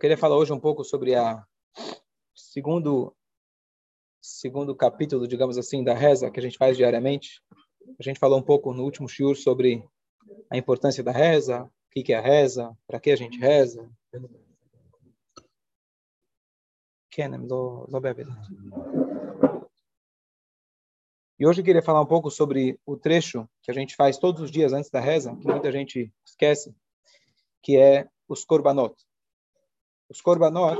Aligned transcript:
queria 0.00 0.16
falar 0.16 0.38
hoje 0.38 0.50
um 0.50 0.58
pouco 0.58 0.82
sobre 0.82 1.14
a 1.14 1.46
segundo 2.34 3.14
segundo 4.18 4.74
capítulo, 4.74 5.28
digamos 5.28 5.58
assim, 5.58 5.84
da 5.84 5.92
reza 5.92 6.30
que 6.30 6.40
a 6.40 6.42
gente 6.42 6.56
faz 6.56 6.74
diariamente. 6.74 7.42
A 7.98 8.02
gente 8.02 8.18
falou 8.18 8.38
um 8.38 8.42
pouco 8.42 8.72
no 8.72 8.82
último 8.82 9.06
shiur 9.06 9.36
sobre 9.36 9.86
a 10.48 10.56
importância 10.56 11.04
da 11.04 11.12
reza, 11.12 11.64
o 11.64 11.70
que 11.90 12.14
é 12.14 12.16
a 12.16 12.20
reza, 12.20 12.74
para 12.86 12.98
que 12.98 13.10
a 13.10 13.16
gente 13.16 13.38
reza. 13.38 13.90
E 21.38 21.46
hoje 21.46 21.60
eu 21.60 21.64
queria 21.64 21.82
falar 21.82 22.00
um 22.00 22.06
pouco 22.06 22.30
sobre 22.30 22.80
o 22.86 22.96
trecho 22.96 23.46
que 23.62 23.70
a 23.70 23.74
gente 23.74 23.96
faz 23.96 24.16
todos 24.16 24.40
os 24.40 24.50
dias 24.50 24.72
antes 24.72 24.90
da 24.90 25.00
reza, 25.00 25.36
que 25.36 25.46
muita 25.46 25.70
gente 25.70 26.10
esquece, 26.24 26.74
que 27.62 27.76
é 27.76 28.08
os 28.28 28.44
korbanot. 28.44 28.94
Os 30.10 30.20
korbanot 30.20 30.76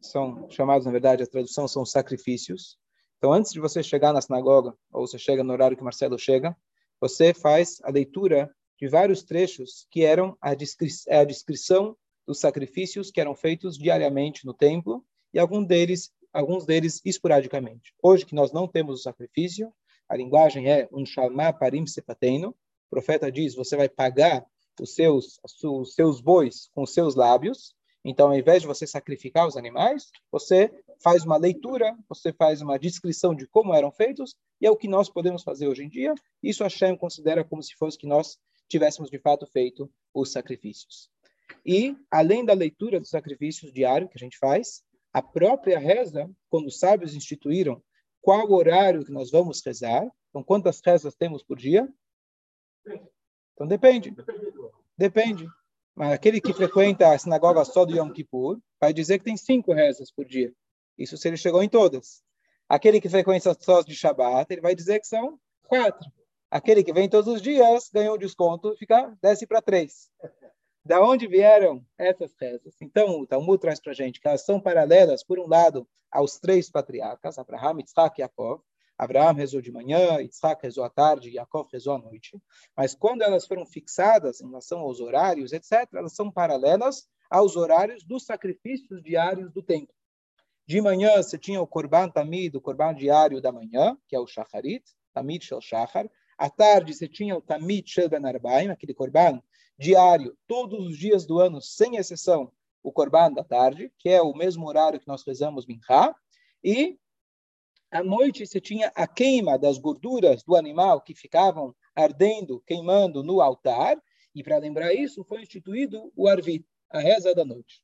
são 0.00 0.50
chamados, 0.50 0.86
na 0.86 0.92
verdade, 0.92 1.22
a 1.22 1.26
tradução 1.26 1.68
são 1.68 1.84
sacrifícios. 1.84 2.78
Então, 3.18 3.30
antes 3.30 3.52
de 3.52 3.60
você 3.60 3.82
chegar 3.82 4.14
na 4.14 4.22
sinagoga, 4.22 4.74
ou 4.90 5.06
você 5.06 5.18
chega 5.18 5.44
no 5.44 5.52
horário 5.52 5.76
que 5.76 5.84
Marcelo 5.84 6.18
chega, 6.18 6.56
você 6.98 7.34
faz 7.34 7.78
a 7.84 7.90
leitura 7.90 8.50
de 8.78 8.88
vários 8.88 9.22
trechos 9.22 9.86
que 9.90 10.02
eram 10.02 10.34
a, 10.40 10.54
descri 10.54 10.88
é 11.08 11.18
a 11.18 11.24
descrição 11.24 11.94
dos 12.26 12.40
sacrifícios 12.40 13.10
que 13.10 13.20
eram 13.20 13.34
feitos 13.34 13.76
diariamente 13.76 14.46
no 14.46 14.54
templo 14.54 15.04
e 15.34 15.38
alguns 15.38 15.66
deles, 15.66 16.10
alguns 16.32 16.64
deles 16.64 17.02
esporadicamente. 17.04 17.92
Hoje 18.02 18.24
que 18.24 18.34
nós 18.34 18.50
não 18.50 18.66
temos 18.66 19.00
o 19.00 19.02
sacrifício, 19.02 19.70
a 20.08 20.16
linguagem 20.16 20.70
é 20.70 20.88
um 20.90 21.04
shalma 21.04 21.52
parim 21.52 21.86
sepateino. 21.86 22.48
O 22.48 22.90
profeta 22.90 23.30
diz: 23.30 23.54
você 23.54 23.76
vai 23.76 23.90
pagar 23.90 24.46
os 24.80 24.94
seus, 24.94 25.38
os 25.44 25.94
seus 25.94 26.22
bois 26.22 26.70
com 26.72 26.82
os 26.82 26.94
seus 26.94 27.14
lábios. 27.14 27.74
Então, 28.04 28.28
ao 28.28 28.34
invés 28.34 28.62
de 28.62 28.68
você 28.68 28.86
sacrificar 28.86 29.46
os 29.46 29.56
animais, 29.56 30.10
você 30.32 30.70
faz 31.02 31.24
uma 31.24 31.36
leitura, 31.36 31.96
você 32.08 32.32
faz 32.32 32.62
uma 32.62 32.78
descrição 32.78 33.34
de 33.34 33.46
como 33.46 33.74
eram 33.74 33.90
feitos, 33.90 34.34
e 34.60 34.66
é 34.66 34.70
o 34.70 34.76
que 34.76 34.88
nós 34.88 35.08
podemos 35.08 35.42
fazer 35.42 35.68
hoje 35.68 35.84
em 35.84 35.88
dia. 35.88 36.14
Isso 36.42 36.62
Hashem 36.62 36.96
considera 36.96 37.44
como 37.44 37.62
se 37.62 37.74
fosse 37.74 37.98
que 37.98 38.06
nós 38.06 38.38
tivéssemos 38.68 39.10
de 39.10 39.18
fato 39.18 39.46
feito 39.46 39.90
os 40.14 40.32
sacrifícios. 40.32 41.10
E, 41.66 41.96
além 42.10 42.44
da 42.44 42.54
leitura 42.54 43.00
dos 43.00 43.10
sacrifícios 43.10 43.72
diário 43.72 44.08
que 44.08 44.16
a 44.16 44.20
gente 44.20 44.38
faz, 44.38 44.82
a 45.12 45.20
própria 45.20 45.78
reza, 45.78 46.30
quando 46.48 46.66
os 46.66 46.78
sábios 46.78 47.14
instituíram 47.14 47.82
qual 48.22 48.50
horário 48.52 49.04
que 49.04 49.12
nós 49.12 49.30
vamos 49.30 49.62
rezar, 49.64 50.06
então 50.28 50.42
quantas 50.42 50.80
rezas 50.84 51.14
temos 51.16 51.42
por 51.42 51.58
dia? 51.58 51.88
Então 53.54 53.66
depende. 53.66 54.14
Depende. 54.96 55.48
Mas 55.94 56.12
aquele 56.12 56.40
que 56.40 56.52
frequenta 56.52 57.12
a 57.12 57.18
sinagoga 57.18 57.64
só 57.64 57.84
do 57.84 57.94
Yom 57.96 58.10
Kippur 58.10 58.58
vai 58.80 58.92
dizer 58.92 59.18
que 59.18 59.24
tem 59.24 59.36
cinco 59.36 59.72
rezas 59.72 60.10
por 60.10 60.24
dia. 60.24 60.52
Isso 60.96 61.16
se 61.16 61.28
ele 61.28 61.36
chegou 61.36 61.62
em 61.62 61.68
todas. 61.68 62.22
Aquele 62.68 63.00
que 63.00 63.08
frequenta 63.08 63.56
só 63.58 63.82
de 63.82 63.94
Shabbat, 63.94 64.52
ele 64.52 64.60
vai 64.60 64.74
dizer 64.74 65.00
que 65.00 65.06
são 65.06 65.38
quatro. 65.66 66.08
Aquele 66.50 66.82
que 66.82 66.92
vem 66.92 67.08
todos 67.08 67.32
os 67.32 67.42
dias 67.42 67.90
ganhou 67.92 68.16
um 68.16 68.18
desconto, 68.18 68.74
fica 68.76 69.16
desce 69.22 69.46
para 69.46 69.62
três. 69.62 70.10
Da 70.84 71.00
onde 71.00 71.26
vieram 71.26 71.84
essas 71.98 72.34
rezas? 72.40 72.74
Então, 72.80 73.20
o 73.20 73.26
Talmud 73.26 73.60
traz 73.60 73.80
para 73.80 73.92
a 73.92 73.94
gente 73.94 74.20
que 74.20 74.26
elas 74.26 74.44
são 74.44 74.60
paralelas, 74.60 75.22
por 75.22 75.38
um 75.38 75.46
lado, 75.46 75.86
aos 76.10 76.38
três 76.38 76.70
patriarcas, 76.70 77.38
Abraham, 77.38 77.80
Isaac 77.84 78.20
e 78.20 78.22
Jacob. 78.22 78.60
Abraão 79.00 79.32
rezou 79.32 79.62
de 79.62 79.72
manhã, 79.72 80.20
Isaac 80.20 80.62
rezou 80.62 80.84
à 80.84 80.90
tarde, 80.90 81.32
Jacob 81.32 81.66
rezou 81.72 81.94
à 81.94 81.98
noite. 81.98 82.38
Mas 82.76 82.94
quando 82.94 83.22
elas 83.22 83.46
foram 83.46 83.64
fixadas 83.64 84.42
em 84.42 84.46
relação 84.46 84.80
aos 84.80 85.00
horários, 85.00 85.54
etc., 85.54 85.88
elas 85.94 86.12
são 86.12 86.30
paralelas 86.30 87.08
aos 87.30 87.56
horários 87.56 88.04
dos 88.04 88.26
sacrifícios 88.26 89.02
diários 89.02 89.50
do 89.52 89.62
templo. 89.62 89.94
De 90.66 90.82
manhã 90.82 91.16
você 91.16 91.38
tinha 91.38 91.62
o 91.62 91.66
Korban 91.66 92.10
Tamid, 92.10 92.54
o 92.54 92.60
Korban 92.60 92.94
diário 92.94 93.40
da 93.40 93.50
manhã, 93.50 93.96
que 94.06 94.14
é 94.14 94.20
o 94.20 94.26
Shacharit, 94.26 94.84
Tamid 95.14 95.42
Shel 95.46 95.62
Shachar. 95.62 96.06
À 96.36 96.50
tarde 96.50 96.92
você 96.92 97.08
tinha 97.08 97.34
o 97.34 97.40
Tamid 97.40 97.88
Shel 97.88 98.10
Ben 98.10 98.70
aquele 98.70 98.92
Korban 98.92 99.42
diário, 99.78 100.36
todos 100.46 100.78
os 100.86 100.98
dias 100.98 101.24
do 101.24 101.40
ano, 101.40 101.62
sem 101.62 101.96
exceção, 101.96 102.52
o 102.82 102.92
Korban 102.92 103.32
da 103.32 103.44
tarde, 103.44 103.90
que 103.98 104.10
é 104.10 104.20
o 104.20 104.34
mesmo 104.34 104.68
horário 104.68 105.00
que 105.00 105.08
nós 105.08 105.22
rezamos 105.26 105.64
Minha. 105.66 106.14
E 106.62 106.98
à 107.90 108.02
noite 108.02 108.46
você 108.46 108.60
tinha 108.60 108.92
a 108.94 109.06
queima 109.06 109.58
das 109.58 109.78
gorduras 109.78 110.42
do 110.42 110.54
animal 110.54 111.00
que 111.00 111.14
ficavam 111.14 111.74
ardendo, 111.94 112.60
queimando 112.66 113.22
no 113.22 113.40
altar, 113.40 114.00
e 114.34 114.42
para 114.42 114.58
lembrar 114.58 114.94
isso 114.94 115.24
foi 115.24 115.42
instituído 115.42 116.12
o 116.14 116.28
Arvit, 116.28 116.64
a 116.90 117.00
reza 117.00 117.34
da 117.34 117.44
noite. 117.44 117.82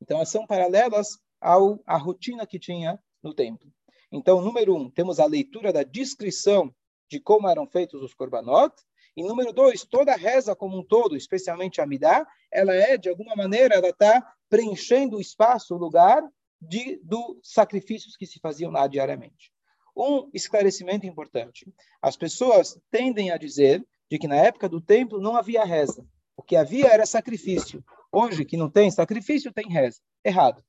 Então, 0.00 0.16
elas 0.16 0.30
são 0.30 0.46
paralelas 0.46 1.18
ao, 1.40 1.80
à 1.86 1.96
rotina 1.96 2.46
que 2.46 2.58
tinha 2.58 2.98
no 3.22 3.34
templo. 3.34 3.70
Então, 4.10 4.40
número 4.40 4.74
um, 4.74 4.90
temos 4.90 5.20
a 5.20 5.26
leitura 5.26 5.72
da 5.72 5.82
descrição 5.82 6.74
de 7.08 7.20
como 7.20 7.48
eram 7.48 7.66
feitos 7.66 8.02
os 8.02 8.14
korbanot, 8.14 8.74
e 9.16 9.22
número 9.22 9.52
dois, 9.52 9.84
toda 9.84 10.12
a 10.12 10.16
reza 10.16 10.54
como 10.54 10.78
um 10.78 10.84
todo, 10.84 11.16
especialmente 11.16 11.80
a 11.80 11.86
Midah, 11.86 12.26
ela 12.52 12.74
é, 12.74 12.98
de 12.98 13.08
alguma 13.08 13.34
maneira, 13.34 13.74
ela 13.74 13.88
está 13.88 14.34
preenchendo 14.48 15.16
o 15.16 15.20
espaço, 15.20 15.74
o 15.74 15.78
lugar 15.78 16.22
de, 16.60 17.00
dos 17.02 17.38
sacrifícios 17.42 18.16
que 18.16 18.26
se 18.26 18.38
faziam 18.38 18.70
lá 18.70 18.86
diariamente. 18.86 19.52
Um 19.96 20.30
esclarecimento 20.32 21.06
importante: 21.06 21.72
as 22.02 22.16
pessoas 22.16 22.78
tendem 22.90 23.30
a 23.30 23.36
dizer 23.36 23.86
de 24.10 24.18
que 24.18 24.28
na 24.28 24.36
época 24.36 24.68
do 24.68 24.80
templo 24.80 25.20
não 25.20 25.36
havia 25.36 25.64
reza, 25.64 26.06
o 26.36 26.42
que 26.42 26.56
havia 26.56 26.88
era 26.88 27.06
sacrifício. 27.06 27.84
Hoje, 28.12 28.44
que 28.44 28.56
não 28.56 28.70
tem 28.70 28.90
sacrifício, 28.90 29.52
tem 29.52 29.68
reza. 29.68 30.00
Errado. 30.24 30.64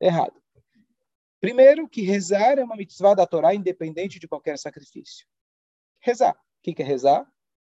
Errado. 0.00 0.42
Primeiro, 1.40 1.88
que 1.88 2.02
rezar 2.02 2.58
é 2.58 2.64
uma 2.64 2.76
mitzvah 2.76 3.14
da 3.14 3.26
Torá 3.26 3.54
independente 3.54 4.18
de 4.18 4.28
qualquer 4.28 4.58
sacrifício. 4.58 5.26
Rezar. 6.00 6.34
O 6.34 6.72
que 6.72 6.80
é 6.80 6.84
rezar? 6.84 7.26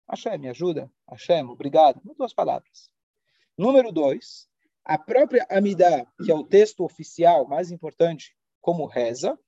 Hashem, 0.08 0.38
me 0.38 0.48
ajuda. 0.48 0.90
Hashem, 1.08 1.44
obrigado. 1.44 2.00
Duas 2.16 2.34
palavras. 2.34 2.90
Número 3.56 3.92
dois, 3.92 4.48
a 4.84 4.98
própria 4.98 5.46
Amidah, 5.50 6.06
que 6.24 6.30
é 6.30 6.34
o 6.34 6.44
texto 6.44 6.84
oficial 6.84 7.46
mais 7.46 7.70
importante, 7.70 8.36
como 8.60 8.86
reza, 8.86 9.38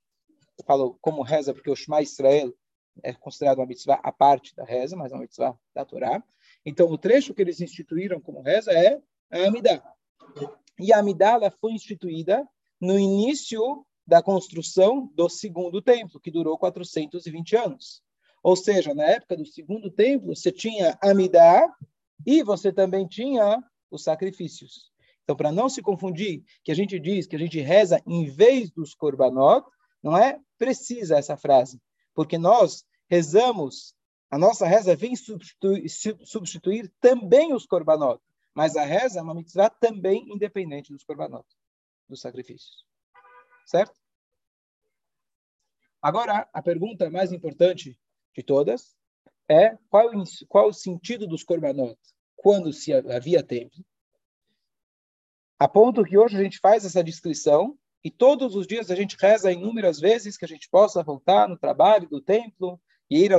falo 0.67 0.99
como 1.01 1.23
reza 1.23 1.53
porque 1.53 1.71
o 1.71 1.77
Shema 1.77 2.03
Israel 2.03 2.55
é 3.03 3.13
considerado 3.13 3.59
uma 3.59 3.67
mitzvah 3.67 4.01
à 4.03 4.13
parte 4.13 4.55
da 4.55 4.65
reza, 4.65 4.97
mas 4.97 5.13
é 5.13 5.15
uma 5.15 5.23
mitzvah 5.23 5.59
da 5.75 5.85
Torá. 5.85 6.23
Então, 6.65 6.89
o 6.91 6.99
trecho 6.99 7.35
que 7.35 7.43
eles 7.43 7.61
instituíram 7.61 8.21
como 8.21 8.43
reza 8.43 8.71
é 8.73 9.01
a 9.31 9.47
Amidah. 9.47 9.83
E 10.79 10.93
a 10.93 10.99
Amidah 10.99 11.51
foi 11.61 11.73
instituída 11.73 12.47
no 12.81 12.99
início 12.99 13.87
da 14.07 14.23
construção 14.23 15.07
do 15.15 15.29
segundo 15.29 15.81
templo, 15.81 16.21
que 16.21 16.31
durou 16.31 16.59
420 16.59 17.57
anos. 17.57 18.03
Ou 18.43 18.57
seja, 18.57 18.93
na 18.93 19.05
época 19.05 19.37
do 19.37 19.47
segundo 19.47 19.91
templo, 19.91 20.35
você 20.35 20.51
tinha 20.51 20.99
Amidah 21.01 21.67
e 22.27 22.43
você 22.43 22.73
também 22.73 23.07
tinha 23.07 23.63
os 23.91 24.03
sacrifícios. 24.03 24.92
Então, 25.23 25.37
para 25.37 25.53
não 25.53 25.69
se 25.69 25.81
confundir, 25.81 26.45
que 26.65 26.73
a 26.73 26.75
gente 26.75 26.99
diz 26.99 27.27
que 27.27 27.37
a 27.37 27.39
gente 27.39 27.61
reza 27.61 28.03
em 28.07 28.27
vez 28.27 28.71
dos 28.71 28.95
korbanot, 28.95 29.67
não 30.03 30.17
é 30.17 30.41
precisa 30.59 31.17
essa 31.17 31.37
frase, 31.37 31.81
porque 32.15 32.37
nós 32.37 32.85
rezamos, 33.09 33.95
a 34.31 34.39
nossa 34.39 34.67
reza 34.67 34.97
vem 34.97 35.15
substituir, 35.15 35.89
substituir 36.25 36.93
também 37.01 37.53
os 37.53 37.67
korbanot, 37.67 38.21
mas 38.55 38.77
a 38.77 38.85
reza 38.85 39.21
é 39.21 39.23
uma 39.23 39.35
mitzvah 39.35 39.71
também 39.71 40.25
independente 40.33 40.93
dos 40.93 41.05
korbanot, 41.05 41.47
dos 42.09 42.21
sacrifícios. 42.21 42.85
Certo? 43.65 43.95
Agora, 46.01 46.49
a 46.53 46.61
pergunta 46.61 47.09
mais 47.11 47.33
importante 47.33 47.97
de 48.35 48.43
todas 48.43 48.97
é 49.49 49.79
qual, 49.89 50.11
qual 50.49 50.69
o 50.69 50.73
sentido 50.73 51.29
dos 51.29 51.45
korbanot 51.45 51.97
quando 52.35 52.73
se 52.73 52.93
havia 52.93 53.43
templo 53.43 53.85
a 55.63 55.69
ponto 55.69 56.03
que 56.03 56.19
hoje 56.19 56.37
a 56.37 56.43
gente 56.43 56.59
faz 56.59 56.85
essa 56.85 57.05
descrição 57.05 57.79
e 58.03 58.11
todos 58.11 58.57
os 58.57 58.67
dias 58.67 58.91
a 58.91 58.97
gente 58.97 59.17
reza 59.17 59.53
inúmeras 59.53 60.01
vezes 60.01 60.37
que 60.37 60.45
a 60.45 60.49
gente 60.49 60.69
possa 60.69 61.05
voltar 61.05 61.49
no 61.49 61.57
trabalho 61.57 62.09
do 62.09 62.21
templo 62.21 62.81
e 63.09 63.25
ir 63.25 63.33
ao 63.33 63.39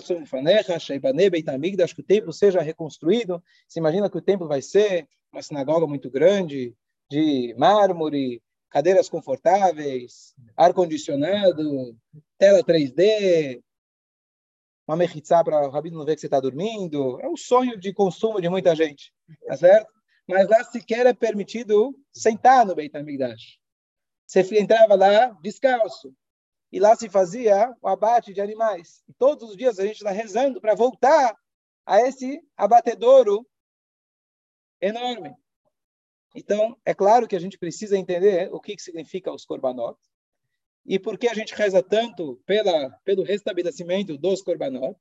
Sheibane, 0.79 1.29
Beitamigdash, 1.29 1.91
que 1.91 1.99
o 1.99 2.05
templo 2.05 2.31
seja 2.31 2.61
reconstruído. 2.61 3.43
Se 3.67 3.77
imagina 3.77 4.09
que 4.09 4.17
o 4.17 4.21
templo 4.21 4.47
vai 4.47 4.61
ser 4.61 5.05
uma 5.33 5.41
sinagoga 5.41 5.85
muito 5.85 6.09
grande, 6.09 6.73
de 7.11 7.53
mármore, 7.57 8.41
cadeiras 8.69 9.09
confortáveis, 9.09 10.33
ar-condicionado, 10.55 11.93
tela 12.37 12.63
3D, 12.63 13.61
uma 14.87 14.95
mechitzá 14.95 15.43
para 15.43 15.67
o 15.67 15.71
rabino 15.71 15.97
não 15.97 16.05
ver 16.05 16.15
que 16.15 16.21
você 16.21 16.27
está 16.27 16.39
dormindo. 16.39 17.19
É 17.19 17.27
um 17.27 17.35
sonho 17.35 17.77
de 17.77 17.91
consumo 17.91 18.39
de 18.39 18.47
muita 18.47 18.73
gente, 18.73 19.11
tá 19.45 19.57
certo? 19.57 19.91
Mas 20.27 20.47
lá 20.47 20.63
sequer 20.63 21.05
é 21.05 21.13
permitido 21.13 21.97
sentar 22.11 22.65
no 22.65 22.75
Beit 22.75 22.95
HaMikdash. 22.95 23.59
Você 24.25 24.59
entrava 24.59 24.95
lá 24.95 25.27
descalço. 25.41 26.15
E 26.71 26.79
lá 26.79 26.95
se 26.95 27.07
fazia 27.07 27.71
o 27.81 27.87
abate 27.87 28.33
de 28.33 28.41
animais. 28.41 29.03
E 29.07 29.13
todos 29.13 29.51
os 29.51 29.55
dias 29.55 29.77
a 29.77 29.85
gente 29.85 29.97
está 29.97 30.09
rezando 30.09 30.59
para 30.59 30.73
voltar 30.73 31.37
a 31.85 32.01
esse 32.01 32.41
abatedouro 32.57 33.47
enorme. 34.81 35.35
Então, 36.35 36.75
é 36.83 36.93
claro 36.93 37.27
que 37.27 37.35
a 37.35 37.39
gente 37.39 37.59
precisa 37.59 37.95
entender 37.95 38.51
o 38.51 38.59
que, 38.59 38.75
que 38.75 38.81
significa 38.81 39.31
os 39.31 39.45
korbanot 39.45 39.99
e 40.85 40.97
por 40.97 41.17
que 41.17 41.27
a 41.27 41.33
gente 41.33 41.53
reza 41.53 41.81
tanto 41.83 42.41
pela, 42.45 42.89
pelo 43.03 43.23
restabelecimento 43.23 44.17
dos 44.17 44.41
korbanot. 44.41 44.97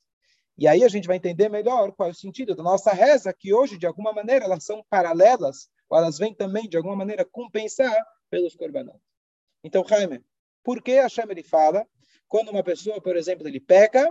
E 0.58 0.68
aí 0.68 0.84
a 0.84 0.88
gente 0.88 1.06
vai 1.06 1.16
entender 1.16 1.48
melhor 1.48 1.92
qual 1.92 2.08
é 2.08 2.12
o 2.12 2.14
sentido 2.14 2.54
da 2.54 2.62
nossa 2.62 2.92
reza, 2.92 3.32
que 3.32 3.54
hoje, 3.54 3.78
de 3.78 3.86
alguma 3.86 4.12
maneira, 4.12 4.44
elas 4.44 4.64
são 4.64 4.84
paralelas, 4.88 5.68
ou 5.88 5.98
elas 5.98 6.18
vêm 6.18 6.34
também, 6.34 6.68
de 6.68 6.76
alguma 6.76 6.96
maneira, 6.96 7.24
compensar 7.24 8.06
pelos 8.30 8.54
korbanot. 8.54 8.98
Então, 9.64 9.84
Jaime, 9.86 10.24
por 10.62 10.82
que 10.82 10.92
Hashem 10.92 11.26
ele 11.30 11.42
fala, 11.42 11.86
quando 12.28 12.50
uma 12.50 12.62
pessoa, 12.62 13.00
por 13.00 13.16
exemplo, 13.16 13.46
ele 13.48 13.60
peca, 13.60 14.08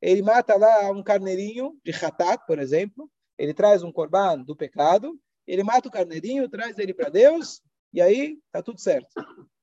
ele 0.00 0.22
mata 0.22 0.56
lá 0.56 0.90
um 0.90 1.02
carneirinho 1.02 1.78
de 1.84 1.92
hatat, 1.92 2.44
por 2.46 2.58
exemplo, 2.58 3.10
ele 3.38 3.54
traz 3.54 3.82
um 3.82 3.92
korban 3.92 4.42
do 4.42 4.54
pecado, 4.54 5.18
ele 5.46 5.62
mata 5.62 5.88
o 5.88 5.90
carneirinho, 5.90 6.48
traz 6.48 6.78
ele 6.78 6.94
para 6.94 7.08
Deus, 7.08 7.62
e 7.92 8.00
aí 8.00 8.38
tá 8.50 8.62
tudo 8.62 8.80
certo. 8.80 9.12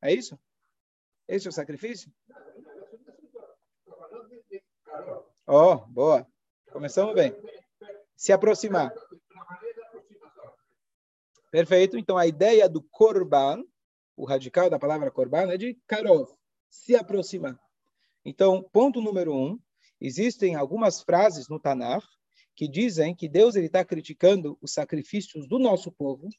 É 0.01 0.13
isso? 0.13 0.39
Esse 1.27 1.47
é 1.47 1.49
o 1.49 1.53
sacrifício? 1.53 2.11
Oh, 5.53 5.75
boa. 5.75 6.25
Começamos 6.71 7.13
bem. 7.13 7.35
Se 8.15 8.31
aproximar. 8.31 8.89
Perfeito. 11.51 11.97
Então, 11.97 12.17
a 12.17 12.25
ideia 12.25 12.69
do 12.69 12.81
korban, 12.81 13.61
o 14.15 14.23
radical 14.23 14.69
da 14.69 14.79
palavra 14.79 15.11
korban, 15.11 15.51
é 15.51 15.57
de 15.57 15.77
karov, 15.85 16.29
se 16.69 16.95
aproximar. 16.95 17.59
Então, 18.23 18.63
ponto 18.71 19.01
número 19.01 19.35
um, 19.35 19.59
existem 19.99 20.55
algumas 20.55 21.01
frases 21.01 21.49
no 21.49 21.59
Tanakh 21.59 22.05
que 22.55 22.65
dizem 22.65 23.13
que 23.13 23.27
Deus 23.27 23.57
está 23.57 23.83
criticando 23.83 24.57
os 24.61 24.71
sacrifícios 24.71 25.45
do 25.49 25.59
nosso 25.59 25.91
povo, 25.91 26.29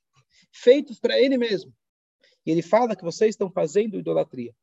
feitos 0.50 0.98
para 0.98 1.20
Ele 1.20 1.36
mesmo. 1.36 1.70
E 2.46 2.50
Ele 2.50 2.62
fala 2.62 2.96
que 2.96 3.04
vocês 3.04 3.34
estão 3.34 3.50
fazendo 3.50 3.98
idolatria. 3.98 4.54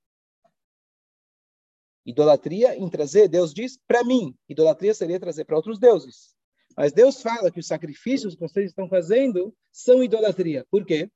Idolatria 2.09 2.75
em 2.75 2.89
trazer, 2.89 3.27
Deus 3.27 3.53
diz, 3.53 3.77
para 3.87 4.03
mim. 4.03 4.35
Idolatria 4.49 4.95
seria 4.95 5.19
trazer 5.19 5.45
para 5.45 5.55
outros 5.55 5.77
deuses. 5.77 6.33
Mas 6.75 6.91
Deus 6.91 7.21
fala 7.21 7.51
que 7.51 7.59
os 7.59 7.67
sacrifícios 7.67 8.33
que 8.33 8.41
vocês 8.41 8.71
estão 8.71 8.89
fazendo 8.89 9.53
são 9.71 10.03
idolatria. 10.03 10.65
Por 10.71 10.83
quê? 10.85 11.07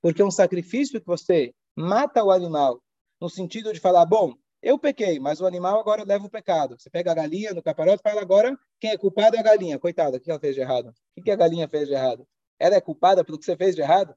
Porque 0.00 0.22
é 0.22 0.24
um 0.24 0.30
sacrifício 0.30 1.00
que 1.00 1.06
você 1.06 1.52
mata 1.74 2.22
o 2.22 2.30
animal, 2.30 2.80
no 3.20 3.28
sentido 3.28 3.72
de 3.72 3.80
falar, 3.80 4.06
bom, 4.06 4.34
eu 4.62 4.78
pequei, 4.78 5.18
mas 5.18 5.40
o 5.40 5.46
animal 5.46 5.80
agora 5.80 6.04
leva 6.04 6.26
o 6.26 6.30
pecado. 6.30 6.76
Você 6.78 6.88
pega 6.88 7.10
a 7.10 7.14
galinha 7.14 7.52
no 7.52 7.62
caparote 7.62 8.00
e 8.00 8.08
fala 8.08 8.22
agora 8.22 8.56
quem 8.78 8.90
é 8.90 8.96
culpado 8.96 9.36
é 9.36 9.40
a 9.40 9.42
galinha. 9.42 9.76
Coitada, 9.76 10.18
o 10.18 10.20
que 10.20 10.30
ela 10.30 10.38
fez 10.38 10.54
de 10.54 10.60
errado? 10.60 10.94
O 11.16 11.22
que 11.22 11.32
a 11.32 11.36
galinha 11.36 11.68
fez 11.68 11.88
de 11.88 11.94
errado? 11.94 12.24
Ela 12.60 12.76
é 12.76 12.80
culpada 12.80 13.24
pelo 13.24 13.38
que 13.38 13.44
você 13.44 13.56
fez 13.56 13.74
de 13.74 13.82
errado? 13.82 14.14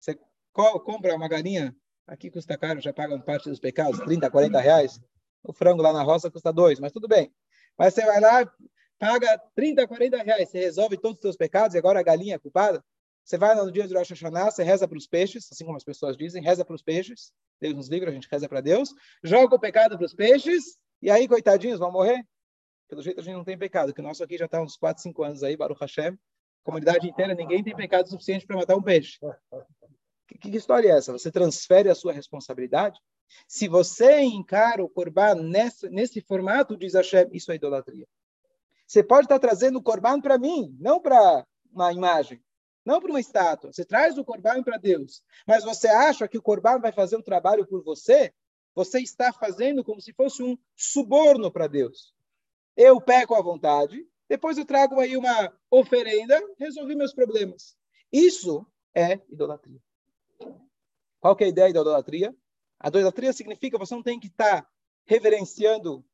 Você 0.00 0.16
compra 0.52 1.16
uma 1.16 1.28
galinha, 1.28 1.74
aqui 2.08 2.30
custa 2.30 2.56
caro, 2.56 2.80
já 2.80 2.92
pagam 2.92 3.20
parte 3.20 3.48
dos 3.48 3.60
pecados, 3.60 4.00
30, 4.00 4.30
40 4.30 4.60
reais. 4.60 5.00
O 5.44 5.52
frango 5.52 5.82
lá 5.82 5.92
na 5.92 6.02
roça 6.02 6.30
custa 6.30 6.52
dois, 6.52 6.80
mas 6.80 6.90
tudo 6.90 7.06
bem. 7.06 7.32
Mas 7.76 7.94
você 7.94 8.04
vai 8.04 8.20
lá, 8.20 8.50
paga 8.98 9.40
30, 9.54 9.86
40 9.86 10.22
reais, 10.22 10.48
você 10.48 10.58
resolve 10.58 10.96
todos 10.96 11.18
os 11.18 11.22
seus 11.22 11.36
pecados 11.36 11.74
e 11.74 11.78
agora 11.78 12.00
a 12.00 12.02
galinha 12.02 12.34
é 12.34 12.38
culpada? 12.38 12.82
Você 13.24 13.36
vai 13.36 13.54
no 13.54 13.70
dia 13.70 13.86
de 13.86 13.94
Rosh 13.94 14.10
Hashanah, 14.10 14.50
você 14.50 14.64
reza 14.64 14.88
para 14.88 14.96
os 14.96 15.06
peixes, 15.06 15.48
assim 15.52 15.64
como 15.64 15.76
as 15.76 15.84
pessoas 15.84 16.16
dizem, 16.16 16.42
reza 16.42 16.64
para 16.64 16.74
os 16.74 16.82
peixes. 16.82 17.30
Deus 17.60 17.74
nos 17.74 17.88
livra, 17.88 18.10
a 18.10 18.12
gente 18.12 18.26
reza 18.30 18.48
para 18.48 18.62
Deus. 18.62 18.94
Joga 19.22 19.54
o 19.54 19.60
pecado 19.60 19.96
para 19.98 20.06
os 20.06 20.14
peixes, 20.14 20.78
e 21.02 21.10
aí, 21.10 21.28
coitadinhos, 21.28 21.78
vão 21.78 21.92
morrer. 21.92 22.24
Pelo 22.88 23.02
jeito, 23.02 23.20
a 23.20 23.22
gente 23.22 23.34
não 23.34 23.44
tem 23.44 23.58
pecado, 23.58 23.92
que 23.92 24.00
o 24.00 24.02
nosso 24.02 24.24
aqui 24.24 24.38
já 24.38 24.46
está 24.46 24.62
uns 24.62 24.76
4, 24.76 25.02
5 25.02 25.22
anos 25.22 25.42
aí, 25.42 25.56
Baruch 25.56 25.78
Hashem. 25.78 26.18
Comunidade 26.64 27.06
inteira, 27.06 27.34
ninguém 27.34 27.62
tem 27.62 27.76
pecado 27.76 28.08
suficiente 28.08 28.46
para 28.46 28.56
matar 28.56 28.76
um 28.76 28.82
peixe. 28.82 29.18
Que, 30.28 30.38
que 30.38 30.56
história 30.56 30.88
é 30.88 30.96
essa? 30.96 31.12
Você 31.12 31.30
transfere 31.32 31.88
a 31.88 31.94
sua 31.94 32.12
responsabilidade? 32.12 33.00
Se 33.46 33.66
você 33.66 34.20
encara 34.20 34.84
o 34.84 34.88
Corban 34.88 35.36
nesse, 35.36 35.88
nesse 35.88 36.20
formato, 36.20 36.76
diz 36.76 36.94
Hashem, 36.94 37.28
isso 37.32 37.50
é 37.50 37.56
idolatria. 37.56 38.06
Você 38.86 39.02
pode 39.02 39.24
estar 39.24 39.38
trazendo 39.38 39.78
o 39.78 39.82
Corban 39.82 40.20
para 40.20 40.38
mim, 40.38 40.76
não 40.78 41.00
para 41.00 41.44
uma 41.72 41.92
imagem 41.92 42.40
não 42.88 43.02
para 43.02 43.10
uma 43.10 43.20
estátua. 43.20 43.70
Você 43.70 43.84
traz 43.84 44.16
o 44.16 44.24
corban 44.24 44.62
para 44.62 44.78
Deus, 44.78 45.22
mas 45.46 45.62
você 45.62 45.88
acha 45.88 46.26
que 46.26 46.38
o 46.38 46.42
corban 46.42 46.80
vai 46.80 46.90
fazer 46.90 47.16
o 47.16 47.22
trabalho 47.22 47.66
por 47.66 47.84
você? 47.84 48.32
Você 48.74 49.00
está 49.00 49.30
fazendo 49.30 49.84
como 49.84 50.00
se 50.00 50.14
fosse 50.14 50.42
um 50.42 50.56
suborno 50.74 51.52
para 51.52 51.66
Deus. 51.66 52.14
Eu 52.74 52.98
peco 52.98 53.34
à 53.34 53.42
vontade, 53.42 54.08
depois 54.26 54.56
eu 54.56 54.64
trago 54.64 54.98
aí 55.00 55.18
uma 55.18 55.52
oferenda, 55.70 56.40
resolvi 56.58 56.96
meus 56.96 57.12
problemas. 57.12 57.76
Isso 58.10 58.66
é 58.94 59.20
idolatria. 59.28 59.82
Qual 61.20 61.34
que 61.36 61.44
é 61.44 61.46
a 61.46 61.50
ideia 61.50 61.72
da 61.72 61.80
idolatria? 61.80 62.34
A 62.80 62.88
idolatria 62.88 63.32
significa 63.32 63.78
você 63.78 63.94
não 63.94 64.02
tem 64.02 64.20
que 64.20 64.28
estar 64.28 64.66
reverenciando 65.06 66.04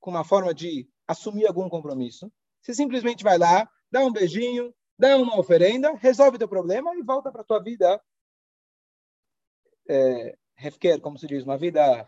com 0.00 0.10
uma 0.10 0.24
forma 0.24 0.52
de 0.54 0.88
assumir 1.06 1.46
algum 1.46 1.68
compromisso. 1.68 2.30
Você 2.60 2.74
simplesmente 2.74 3.22
vai 3.22 3.38
lá, 3.38 3.68
dá 3.90 4.04
um 4.04 4.12
beijinho, 4.12 4.74
dá 4.98 5.16
uma 5.16 5.38
oferenda, 5.38 5.94
resolve 5.94 6.38
teu 6.38 6.48
problema 6.48 6.94
e 6.96 7.02
volta 7.02 7.30
para 7.30 7.44
tua 7.44 7.62
vida 7.62 8.00
é, 9.88 10.36
como 11.00 11.18
se 11.18 11.26
diz, 11.26 11.44
uma 11.44 11.56
vida 11.56 12.06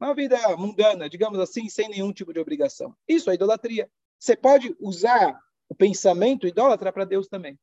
uma 0.00 0.14
vida 0.14 0.56
mundana, 0.56 1.08
digamos 1.08 1.38
assim, 1.38 1.68
sem 1.68 1.88
nenhum 1.88 2.12
tipo 2.12 2.32
de 2.32 2.40
obrigação. 2.40 2.94
Isso 3.08 3.30
é 3.30 3.34
idolatria. 3.34 3.90
Você 4.18 4.36
pode 4.36 4.74
usar 4.80 5.38
o 5.68 5.74
pensamento 5.74 6.46
idólatra 6.46 6.92
para 6.92 7.04
Deus 7.04 7.28
também. 7.28 7.58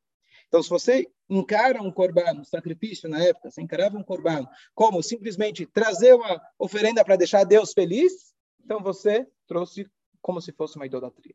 Então, 0.54 0.62
se 0.62 0.70
você 0.70 1.12
encara 1.28 1.82
um 1.82 1.92
corban, 1.92 2.40
um 2.40 2.44
sacrifício 2.44 3.10
na 3.10 3.20
época, 3.24 3.50
você 3.50 3.60
encarava 3.60 3.98
um 3.98 4.04
corban 4.04 4.48
como 4.76 5.02
simplesmente 5.02 5.66
trazer 5.66 6.14
uma 6.14 6.40
oferenda 6.60 7.04
para 7.04 7.16
deixar 7.16 7.44
Deus 7.44 7.74
feliz, 7.74 8.36
então 8.64 8.80
você 8.80 9.28
trouxe 9.48 9.90
como 10.22 10.40
se 10.40 10.52
fosse 10.52 10.76
uma 10.76 10.86
idolatria. 10.86 11.34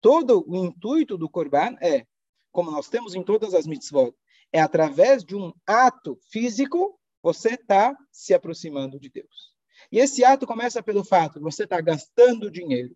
Todo 0.00 0.44
o 0.48 0.56
intuito 0.56 1.16
do 1.16 1.30
Corban 1.30 1.76
é, 1.80 2.04
como 2.50 2.68
nós 2.68 2.88
temos 2.88 3.14
em 3.14 3.22
todas 3.22 3.54
as 3.54 3.64
mitzvot, 3.64 4.12
é 4.52 4.60
através 4.60 5.24
de 5.24 5.36
um 5.36 5.52
ato 5.64 6.18
físico 6.28 6.98
você 7.22 7.50
está 7.50 7.96
se 8.10 8.34
aproximando 8.34 8.98
de 8.98 9.08
Deus. 9.08 9.54
E 9.92 10.00
esse 10.00 10.24
ato 10.24 10.48
começa 10.48 10.82
pelo 10.82 11.04
fato 11.04 11.34
de 11.34 11.44
você 11.44 11.62
estar 11.62 11.76
tá 11.76 11.82
gastando 11.82 12.50
dinheiro. 12.50 12.92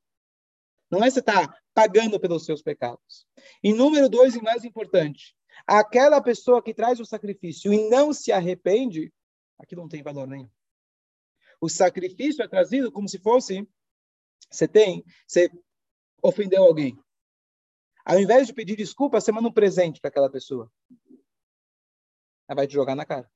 Não 0.91 1.05
é 1.05 1.11
você 1.11 1.21
estar 1.21 1.49
tá 1.49 1.61
pagando 1.73 2.19
pelos 2.19 2.45
seus 2.45 2.63
pecados. 2.63 3.27
E 3.63 3.73
número 3.73 4.09
dois, 4.09 4.35
e 4.35 4.43
mais 4.43 4.65
importante, 4.65 5.37
aquela 5.67 6.21
pessoa 6.21 6.63
que 6.63 6.75
traz 6.75 6.99
o 7.01 7.05
sacrifício 7.05 7.73
e 7.73 7.89
não 7.89 8.13
se 8.13 8.33
arrepende, 8.33 9.13
aquilo 9.59 9.83
não 9.83 9.89
tem 9.89 10.03
valor 10.03 10.27
nenhum. 10.27 10.51
O 11.61 11.69
sacrifício 11.69 12.43
é 12.43 12.49
trazido 12.49 12.91
como 12.91 13.09
se 13.09 13.19
fosse 13.19 13.69
você 14.51 14.67
tem, 14.67 15.05
você 15.27 15.51
ofendeu 16.23 16.65
alguém. 16.65 16.99
Ao 18.05 18.19
invés 18.19 18.47
de 18.47 18.53
pedir 18.53 18.77
desculpa, 18.77 19.21
você 19.21 19.31
manda 19.31 19.49
um 19.49 19.53
presente 19.53 20.01
para 20.01 20.09
aquela 20.09 20.31
pessoa. 20.31 20.71
Ela 22.49 22.57
vai 22.57 22.67
te 22.67 22.73
jogar 22.73 22.97
na 22.97 23.05
cara. 23.05 23.31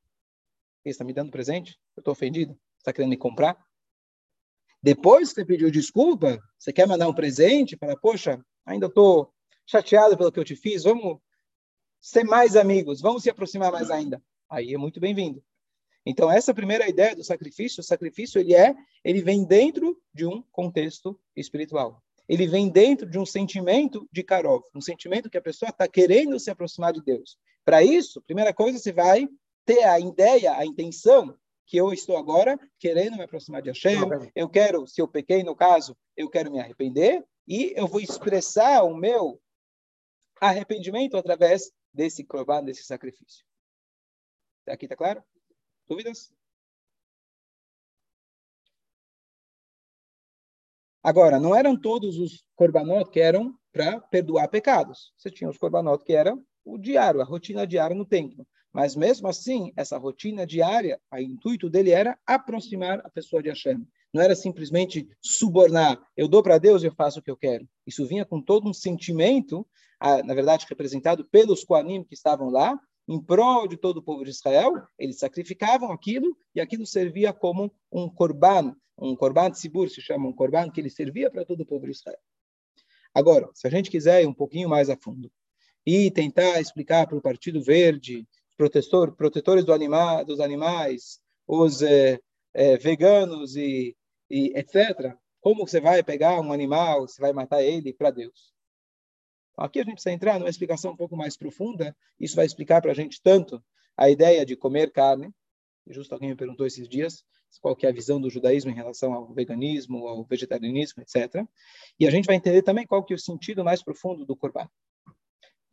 Você 0.82 0.88
está 0.90 1.04
me 1.04 1.12
dando 1.12 1.30
presente? 1.30 1.78
Eu 1.96 2.00
estou 2.00 2.12
ofendido? 2.12 2.58
Está 2.78 2.92
querendo 2.92 3.10
me 3.10 3.16
comprar? 3.16 3.56
Depois 4.84 5.30
que 5.30 5.36
você 5.36 5.46
pediu 5.46 5.70
desculpa, 5.70 6.38
você 6.58 6.70
quer 6.70 6.86
mandar 6.86 7.08
um 7.08 7.14
presente? 7.14 7.74
Fala, 7.74 7.98
poxa, 7.98 8.44
ainda 8.66 8.84
estou 8.84 9.32
chateado 9.66 10.14
pelo 10.14 10.30
que 10.30 10.38
eu 10.38 10.44
te 10.44 10.54
fiz. 10.54 10.82
Vamos 10.82 11.18
ser 11.98 12.22
mais 12.22 12.54
amigos. 12.54 13.00
Vamos 13.00 13.22
se 13.22 13.30
aproximar 13.30 13.72
mais 13.72 13.90
ainda. 13.90 14.22
Aí 14.46 14.74
é 14.74 14.76
muito 14.76 15.00
bem-vindo. 15.00 15.42
Então 16.04 16.30
essa 16.30 16.52
primeira 16.52 16.86
ideia 16.86 17.16
do 17.16 17.24
sacrifício, 17.24 17.80
o 17.80 17.82
sacrifício 17.82 18.38
ele 18.38 18.54
é, 18.54 18.74
ele 19.02 19.22
vem 19.22 19.42
dentro 19.42 19.98
de 20.12 20.26
um 20.26 20.42
contexto 20.52 21.18
espiritual 21.34 22.04
ele 22.28 22.46
vem 22.46 22.70
dentro 22.70 23.08
de 23.08 23.18
um 23.18 23.26
sentimento 23.26 24.08
de 24.10 24.22
Karov, 24.22 24.62
um 24.74 24.80
sentimento 24.80 25.28
que 25.28 25.36
a 25.36 25.42
pessoa 25.42 25.68
está 25.68 25.86
querendo 25.86 26.38
se 26.40 26.50
aproximar 26.50 26.92
de 26.92 27.02
Deus. 27.02 27.36
Para 27.64 27.82
isso, 27.82 28.22
primeira 28.22 28.52
coisa, 28.52 28.78
você 28.78 28.92
vai 28.92 29.28
ter 29.64 29.84
a 29.84 30.00
ideia, 30.00 30.56
a 30.56 30.64
intenção 30.64 31.36
que 31.66 31.76
eu 31.76 31.92
estou 31.92 32.16
agora 32.16 32.58
querendo 32.78 33.16
me 33.16 33.22
aproximar 33.22 33.62
de 33.62 33.70
Hashem, 33.70 34.00
eu 34.34 34.48
quero, 34.48 34.86
se 34.86 35.00
eu 35.00 35.08
pequei 35.08 35.42
no 35.42 35.56
caso, 35.56 35.96
eu 36.16 36.28
quero 36.28 36.50
me 36.50 36.60
arrepender 36.60 37.24
e 37.46 37.72
eu 37.76 37.86
vou 37.86 38.00
expressar 38.00 38.82
o 38.84 38.94
meu 38.94 39.40
arrependimento 40.40 41.16
através 41.16 41.72
desse 41.92 42.24
korban, 42.24 42.64
desse 42.64 42.84
sacrifício. 42.84 43.44
Aqui 44.66 44.86
está 44.86 44.96
claro? 44.96 45.22
Dúvidas? 45.86 46.32
Agora, 51.02 51.38
não 51.38 51.54
eram 51.54 51.78
todos 51.78 52.18
os 52.18 52.46
korbanot 52.56 53.10
que 53.10 53.20
eram 53.20 53.58
para 53.70 54.00
perdoar 54.00 54.48
pecados. 54.48 55.12
Você 55.16 55.30
tinha 55.30 55.50
os 55.50 55.58
korbanot 55.58 56.02
que 56.02 56.14
eram 56.14 56.44
o 56.64 56.78
diário, 56.78 57.20
a 57.20 57.24
rotina 57.24 57.66
diária 57.66 57.94
no 57.94 58.06
templo. 58.06 58.46
Mas 58.74 58.96
mesmo 58.96 59.28
assim, 59.28 59.72
essa 59.76 59.96
rotina 59.96 60.44
diária, 60.44 61.00
o 61.12 61.16
intuito 61.18 61.70
dele 61.70 61.92
era 61.92 62.18
aproximar 62.26 63.00
a 63.04 63.08
pessoa 63.08 63.40
de 63.40 63.48
Hashem. 63.48 63.86
Não 64.12 64.20
era 64.20 64.34
simplesmente 64.34 65.08
subornar. 65.22 66.02
Eu 66.16 66.26
dou 66.26 66.42
para 66.42 66.58
Deus 66.58 66.82
e 66.82 66.86
eu 66.86 66.94
faço 66.94 67.20
o 67.20 67.22
que 67.22 67.30
eu 67.30 67.36
quero. 67.36 67.68
Isso 67.86 68.04
vinha 68.04 68.24
com 68.24 68.42
todo 68.42 68.68
um 68.68 68.74
sentimento, 68.74 69.64
na 70.00 70.34
verdade 70.34 70.66
representado 70.68 71.24
pelos 71.24 71.62
Koanim 71.62 72.02
que 72.02 72.14
estavam 72.14 72.50
lá, 72.50 72.76
em 73.06 73.20
prol 73.20 73.68
de 73.68 73.76
todo 73.76 73.98
o 73.98 74.02
povo 74.02 74.24
de 74.24 74.30
Israel, 74.30 74.72
eles 74.98 75.18
sacrificavam 75.18 75.92
aquilo 75.92 76.36
e 76.54 76.60
aquilo 76.60 76.86
servia 76.86 77.32
como 77.32 77.72
um 77.92 78.08
korban, 78.08 78.74
um 78.98 79.14
korban 79.14 79.50
tzibur, 79.50 79.88
se 79.88 80.00
chama 80.00 80.28
um 80.28 80.32
korban, 80.32 80.70
que 80.70 80.80
ele 80.80 80.90
servia 80.90 81.30
para 81.30 81.44
todo 81.44 81.60
o 81.60 81.66
povo 81.66 81.84
de 81.84 81.92
Israel. 81.92 82.18
Agora, 83.14 83.48
se 83.54 83.66
a 83.66 83.70
gente 83.70 83.90
quiser 83.90 84.22
ir 84.22 84.26
um 84.26 84.34
pouquinho 84.34 84.68
mais 84.68 84.88
a 84.88 84.96
fundo 84.96 85.30
e 85.86 86.10
tentar 86.10 86.60
explicar 86.60 87.06
para 87.06 87.18
o 87.18 87.22
Partido 87.22 87.62
Verde, 87.62 88.26
protetor, 88.56 89.14
protetores 89.14 89.64
do 89.64 89.72
anima, 89.72 90.22
dos 90.24 90.40
animais, 90.40 91.20
os 91.46 91.82
é, 91.82 92.18
é, 92.52 92.76
veganos 92.76 93.56
e, 93.56 93.96
e 94.30 94.52
etc., 94.56 95.14
como 95.40 95.66
você 95.66 95.78
vai 95.80 96.02
pegar 96.02 96.40
um 96.40 96.52
animal, 96.52 97.02
você 97.02 97.20
vai 97.20 97.32
matar 97.32 97.62
ele 97.62 97.92
para 97.92 98.10
Deus? 98.10 98.54
Aqui 99.58 99.78
a 99.78 99.84
gente 99.84 99.94
precisa 99.94 100.14
entrar 100.14 100.38
numa 100.38 100.48
explicação 100.48 100.92
um 100.92 100.96
pouco 100.96 101.16
mais 101.16 101.36
profunda. 101.36 101.94
Isso 102.18 102.34
vai 102.34 102.46
explicar 102.46 102.80
para 102.80 102.92
a 102.92 102.94
gente 102.94 103.20
tanto 103.22 103.62
a 103.96 104.08
ideia 104.08 104.44
de 104.44 104.56
comer 104.56 104.90
carne. 104.90 105.30
Justo 105.86 106.14
alguém 106.14 106.30
me 106.30 106.36
perguntou 106.36 106.66
esses 106.66 106.88
dias 106.88 107.22
qual 107.60 107.76
é 107.82 107.86
a 107.86 107.92
visão 107.92 108.20
do 108.20 108.30
judaísmo 108.30 108.70
em 108.70 108.74
relação 108.74 109.12
ao 109.12 109.32
veganismo, 109.32 110.08
ao 110.08 110.24
vegetarianismo, 110.24 111.02
etc. 111.02 111.44
E 111.98 112.06
a 112.06 112.10
gente 112.10 112.26
vai 112.26 112.36
entender 112.36 112.62
também 112.62 112.86
qual 112.86 113.04
que 113.04 113.12
é 113.12 113.16
o 113.16 113.18
sentido 113.18 113.64
mais 113.64 113.82
profundo 113.82 114.24
do 114.24 114.36
Corban. 114.36 114.68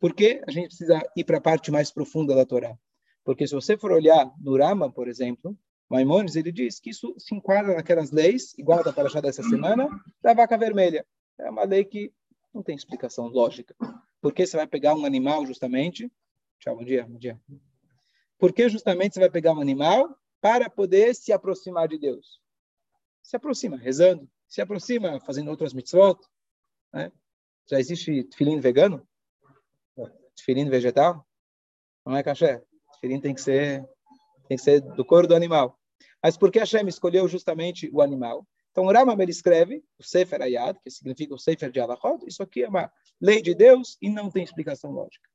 Por 0.02 0.14
que 0.14 0.42
a 0.44 0.50
gente 0.50 0.66
precisa 0.66 1.00
ir 1.16 1.22
para 1.22 1.38
a 1.38 1.40
parte 1.40 1.70
mais 1.70 1.92
profunda 1.92 2.34
da 2.34 2.44
Torá? 2.44 2.76
Porque 3.22 3.46
se 3.46 3.54
você 3.54 3.78
for 3.78 3.92
olhar 3.92 4.34
no 4.40 4.58
Rama, 4.58 4.90
por 4.90 5.06
exemplo, 5.06 5.56
Maimonides, 5.88 6.34
ele 6.34 6.50
diz 6.50 6.80
que 6.80 6.90
isso 6.90 7.14
se 7.20 7.32
enquadra 7.36 7.76
naquelas 7.76 8.10
leis, 8.10 8.52
igual 8.58 8.82
da 8.82 8.92
Paraxá 8.92 9.20
dessa 9.20 9.44
semana, 9.44 9.88
da 10.20 10.34
vaca 10.34 10.58
vermelha. 10.58 11.06
É 11.38 11.48
uma 11.48 11.62
lei 11.62 11.84
que 11.84 12.12
não 12.52 12.64
tem 12.64 12.74
explicação 12.74 13.28
lógica. 13.28 13.76
Por 14.20 14.34
que 14.34 14.44
você 14.44 14.56
vai 14.56 14.66
pegar 14.66 14.96
um 14.96 15.04
animal 15.04 15.46
justamente? 15.46 16.10
Tchau, 16.58 16.74
bom 16.74 16.84
dia, 16.84 17.06
bom 17.06 17.16
dia. 17.16 17.40
Por 18.40 18.52
que 18.52 18.68
justamente 18.68 19.14
você 19.14 19.20
vai 19.20 19.30
pegar 19.30 19.52
um 19.52 19.60
animal 19.60 20.18
para 20.40 20.68
poder 20.68 21.14
se 21.14 21.32
aproximar 21.32 21.86
de 21.86 21.96
Deus? 21.96 22.40
Se 23.22 23.36
aproxima 23.36 23.76
rezando, 23.76 24.28
se 24.48 24.60
aproxima 24.60 25.20
fazendo 25.20 25.48
outras 25.48 25.72
mitzvot. 25.72 26.18
Né? 26.92 27.12
Já 27.70 27.78
existe 27.78 28.24
tefilim 28.24 28.58
vegano? 28.58 29.06
Tefilim 30.36 30.68
vegetal? 30.68 31.26
Não 32.04 32.16
é 32.16 32.22
caché. 32.22 32.62
Tefilim 32.94 33.20
tem 33.20 33.34
que 33.34 33.40
ser 33.40 33.84
tem 34.48 34.56
que 34.56 34.62
ser 34.62 34.80
do 34.80 35.04
couro 35.04 35.26
do 35.26 35.34
animal. 35.34 35.78
Mas 36.22 36.36
por 36.36 36.50
que 36.50 36.58
Hashem 36.58 36.86
escolheu 36.86 37.26
justamente 37.26 37.90
o 37.92 38.02
animal? 38.02 38.46
Então, 38.70 38.84
o 38.84 38.92
Rambam 38.92 39.20
ele 39.20 39.30
escreve 39.30 39.84
o 39.98 40.02
Sefer 40.02 40.40
Ayad, 40.40 40.78
que 40.82 40.90
significa 40.90 41.34
o 41.34 41.38
Sefer 41.38 41.70
de 41.70 41.78
Alachot. 41.78 42.24
Isso 42.26 42.42
aqui 42.42 42.62
é 42.62 42.68
uma 42.68 42.90
lei 43.20 43.42
de 43.42 43.54
Deus 43.54 43.98
e 44.00 44.08
não 44.08 44.30
tem 44.30 44.42
explicação 44.42 44.90
lógica. 44.90 45.28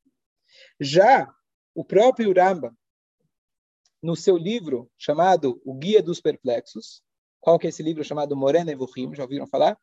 Já 0.79 1.31
o 1.75 1.85
próprio 1.85 2.33
Rambam, 2.33 2.75
no 4.01 4.15
seu 4.15 4.37
livro 4.37 4.89
chamado 4.97 5.61
O 5.63 5.73
Guia 5.73 6.01
dos 6.01 6.19
Perplexos, 6.19 7.03
qual 7.39 7.59
que 7.59 7.67
é 7.67 7.69
esse 7.69 7.83
livro 7.83 8.03
chamado 8.03 8.35
Morena 8.35 8.71
Evohim, 8.71 9.13
já 9.13 9.23
ouviram 9.23 9.47
falar? 9.47 9.79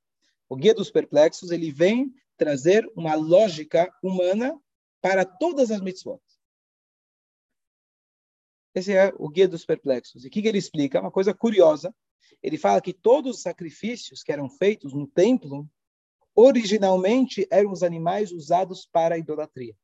O 0.49 0.57
Guia 0.57 0.75
dos 0.75 0.91
Perplexos, 0.91 1.51
ele 1.51 1.71
vem 1.71 2.13
trazer 2.37 2.91
uma 2.97 3.15
lógica 3.15 3.93
humana 4.03 4.59
para 5.05 5.27
todas 5.27 5.71
as 5.71 5.83
mitzvot. 5.83 6.19
Esse 8.75 8.97
é 8.97 9.13
o 9.19 9.29
Guia 9.29 9.47
dos 9.47 9.63
Perplexos. 9.63 10.25
E 10.25 10.29
o 10.29 10.31
que, 10.31 10.41
que 10.41 10.49
ele 10.49 10.57
explica? 10.57 10.99
Uma 10.99 11.11
coisa 11.11 11.35
curiosa, 11.35 11.95
ele 12.43 12.57
fala 12.57 12.81
que 12.81 12.95
todos 12.95 13.37
os 13.37 13.43
sacrifícios 13.43 14.23
que 14.23 14.33
eram 14.33 14.49
feitos 14.49 14.95
no 14.95 15.07
templo, 15.07 15.69
originalmente 16.35 17.47
eram 17.51 17.71
os 17.71 17.83
animais 17.83 18.33
usados 18.33 18.89
para 18.91 19.17
a 19.17 19.19
idolatria. 19.19 19.77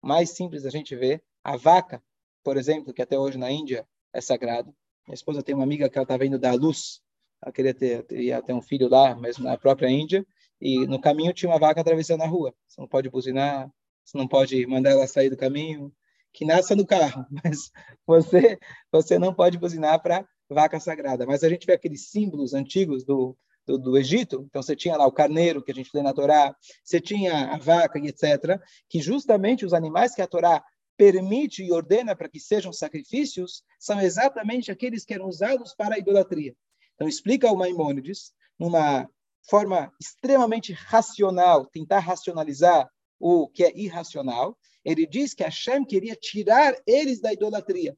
Mais 0.00 0.30
simples 0.30 0.64
a 0.64 0.70
gente 0.70 0.94
vê, 0.94 1.20
a 1.42 1.56
vaca, 1.56 2.00
por 2.44 2.56
exemplo, 2.56 2.94
que 2.94 3.02
até 3.02 3.18
hoje 3.18 3.36
na 3.36 3.50
Índia 3.50 3.88
é 4.12 4.20
sagrado. 4.20 4.72
Minha 5.04 5.16
esposa 5.16 5.42
tem 5.42 5.52
uma 5.52 5.64
amiga 5.64 5.90
que 5.90 5.98
ela 5.98 6.04
estava 6.04 6.24
indo 6.24 6.38
dar 6.38 6.54
luz, 6.54 7.02
ela 7.42 7.52
queria 7.52 7.74
ter, 7.74 8.06
ia 8.12 8.40
ter 8.40 8.52
um 8.52 8.62
filho 8.62 8.88
lá, 8.88 9.16
mesmo 9.16 9.42
na 9.42 9.58
própria 9.58 9.90
Índia, 9.90 10.24
e 10.60 10.86
no 10.86 11.00
caminho 11.00 11.34
tinha 11.34 11.50
uma 11.50 11.58
vaca 11.58 11.80
atravessando 11.80 12.22
a 12.22 12.26
rua. 12.28 12.54
Você 12.68 12.80
não 12.80 12.86
pode 12.86 13.10
buzinar, 13.10 13.68
você 14.06 14.16
não 14.16 14.28
pode 14.28 14.64
mandar 14.66 14.90
ela 14.90 15.06
sair 15.06 15.28
do 15.28 15.36
caminho, 15.36 15.92
que 16.32 16.44
nasça 16.44 16.76
no 16.76 16.86
carro, 16.86 17.26
mas 17.44 17.70
você 18.06 18.58
você 18.92 19.18
não 19.18 19.34
pode 19.34 19.58
buzinar 19.58 20.00
para 20.00 20.26
vaca 20.48 20.78
sagrada. 20.78 21.26
Mas 21.26 21.42
a 21.42 21.48
gente 21.48 21.66
vê 21.66 21.72
aqueles 21.72 22.08
símbolos 22.08 22.54
antigos 22.54 23.04
do, 23.04 23.36
do, 23.66 23.76
do, 23.76 23.98
Egito, 23.98 24.46
então 24.48 24.62
você 24.62 24.76
tinha 24.76 24.96
lá 24.96 25.06
o 25.06 25.12
carneiro, 25.12 25.62
que 25.62 25.72
a 25.72 25.74
gente 25.74 25.90
lê 25.92 26.02
na 26.02 26.14
Torá, 26.14 26.54
você 26.84 27.00
tinha 27.00 27.52
a 27.52 27.58
vaca 27.58 27.98
e 27.98 28.06
etc., 28.06 28.60
que 28.88 29.00
justamente 29.00 29.66
os 29.66 29.72
animais 29.72 30.14
que 30.14 30.22
a 30.22 30.26
Torá 30.26 30.62
permite 30.96 31.64
e 31.64 31.72
ordena 31.72 32.14
para 32.14 32.28
que 32.28 32.40
sejam 32.40 32.72
sacrifícios 32.72 33.62
são 33.78 34.00
exatamente 34.00 34.70
aqueles 34.70 35.04
que 35.04 35.12
eram 35.12 35.26
usados 35.26 35.74
para 35.74 35.96
a 35.96 35.98
idolatria. 35.98 36.54
Então 36.94 37.08
explica 37.08 37.50
o 37.50 37.56
Maimônides, 37.56 38.32
numa 38.58 39.08
forma 39.48 39.92
extremamente 40.00 40.72
racional, 40.72 41.66
tentar 41.66 41.98
racionalizar 41.98 42.88
o 43.18 43.48
que 43.48 43.64
é 43.64 43.76
irracional, 43.76 44.56
ele 44.84 45.06
diz 45.06 45.34
que 45.34 45.42
Hashem 45.42 45.84
queria 45.84 46.14
tirar 46.14 46.74
eles 46.86 47.20
da 47.20 47.32
idolatria. 47.32 47.96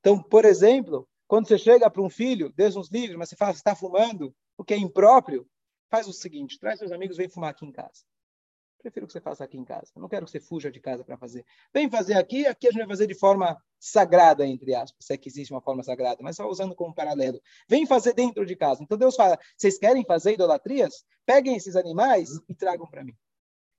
Então, 0.00 0.22
por 0.22 0.44
exemplo, 0.44 1.08
quando 1.26 1.48
você 1.48 1.58
chega 1.58 1.90
para 1.90 2.02
um 2.02 2.10
filho, 2.10 2.52
Deus 2.54 2.76
nos 2.76 2.90
livre, 2.90 3.16
mas 3.16 3.28
você 3.28 3.36
fala, 3.36 3.52
está 3.52 3.74
fumando, 3.74 4.34
o 4.56 4.64
que 4.64 4.74
é 4.74 4.76
impróprio, 4.76 5.48
faz 5.90 6.06
o 6.06 6.12
seguinte, 6.12 6.58
traz 6.58 6.78
seus 6.78 6.92
amigos, 6.92 7.16
vem 7.16 7.28
fumar 7.28 7.50
aqui 7.50 7.64
em 7.64 7.72
casa. 7.72 8.04
Prefiro 8.82 9.06
que 9.06 9.12
você 9.12 9.20
faça 9.20 9.44
aqui 9.44 9.56
em 9.56 9.64
casa. 9.64 9.92
Não 9.94 10.08
quero 10.08 10.26
que 10.26 10.32
você 10.32 10.40
fuja 10.40 10.70
de 10.70 10.80
casa 10.80 11.04
para 11.04 11.16
fazer. 11.16 11.44
Vem 11.72 11.88
fazer 11.88 12.14
aqui, 12.14 12.46
aqui 12.46 12.66
a 12.66 12.70
gente 12.72 12.80
vai 12.80 12.88
fazer 12.88 13.06
de 13.06 13.14
forma 13.14 13.56
sagrada, 13.78 14.44
entre 14.44 14.74
aspas, 14.74 15.06
se 15.06 15.12
é 15.12 15.16
que 15.16 15.28
existe 15.28 15.52
uma 15.52 15.60
forma 15.60 15.84
sagrada, 15.84 16.18
mas 16.20 16.34
só 16.36 16.48
usando 16.48 16.74
como 16.74 16.92
paralelo. 16.92 17.40
Vem 17.68 17.86
fazer 17.86 18.12
dentro 18.12 18.44
de 18.44 18.56
casa. 18.56 18.82
Então 18.82 18.98
Deus 18.98 19.14
fala, 19.14 19.38
vocês 19.56 19.78
querem 19.78 20.04
fazer 20.04 20.32
idolatrias? 20.32 21.04
Peguem 21.24 21.56
esses 21.56 21.76
animais 21.76 22.30
e 22.48 22.54
tragam 22.54 22.86
para 22.88 23.04
mim. 23.04 23.16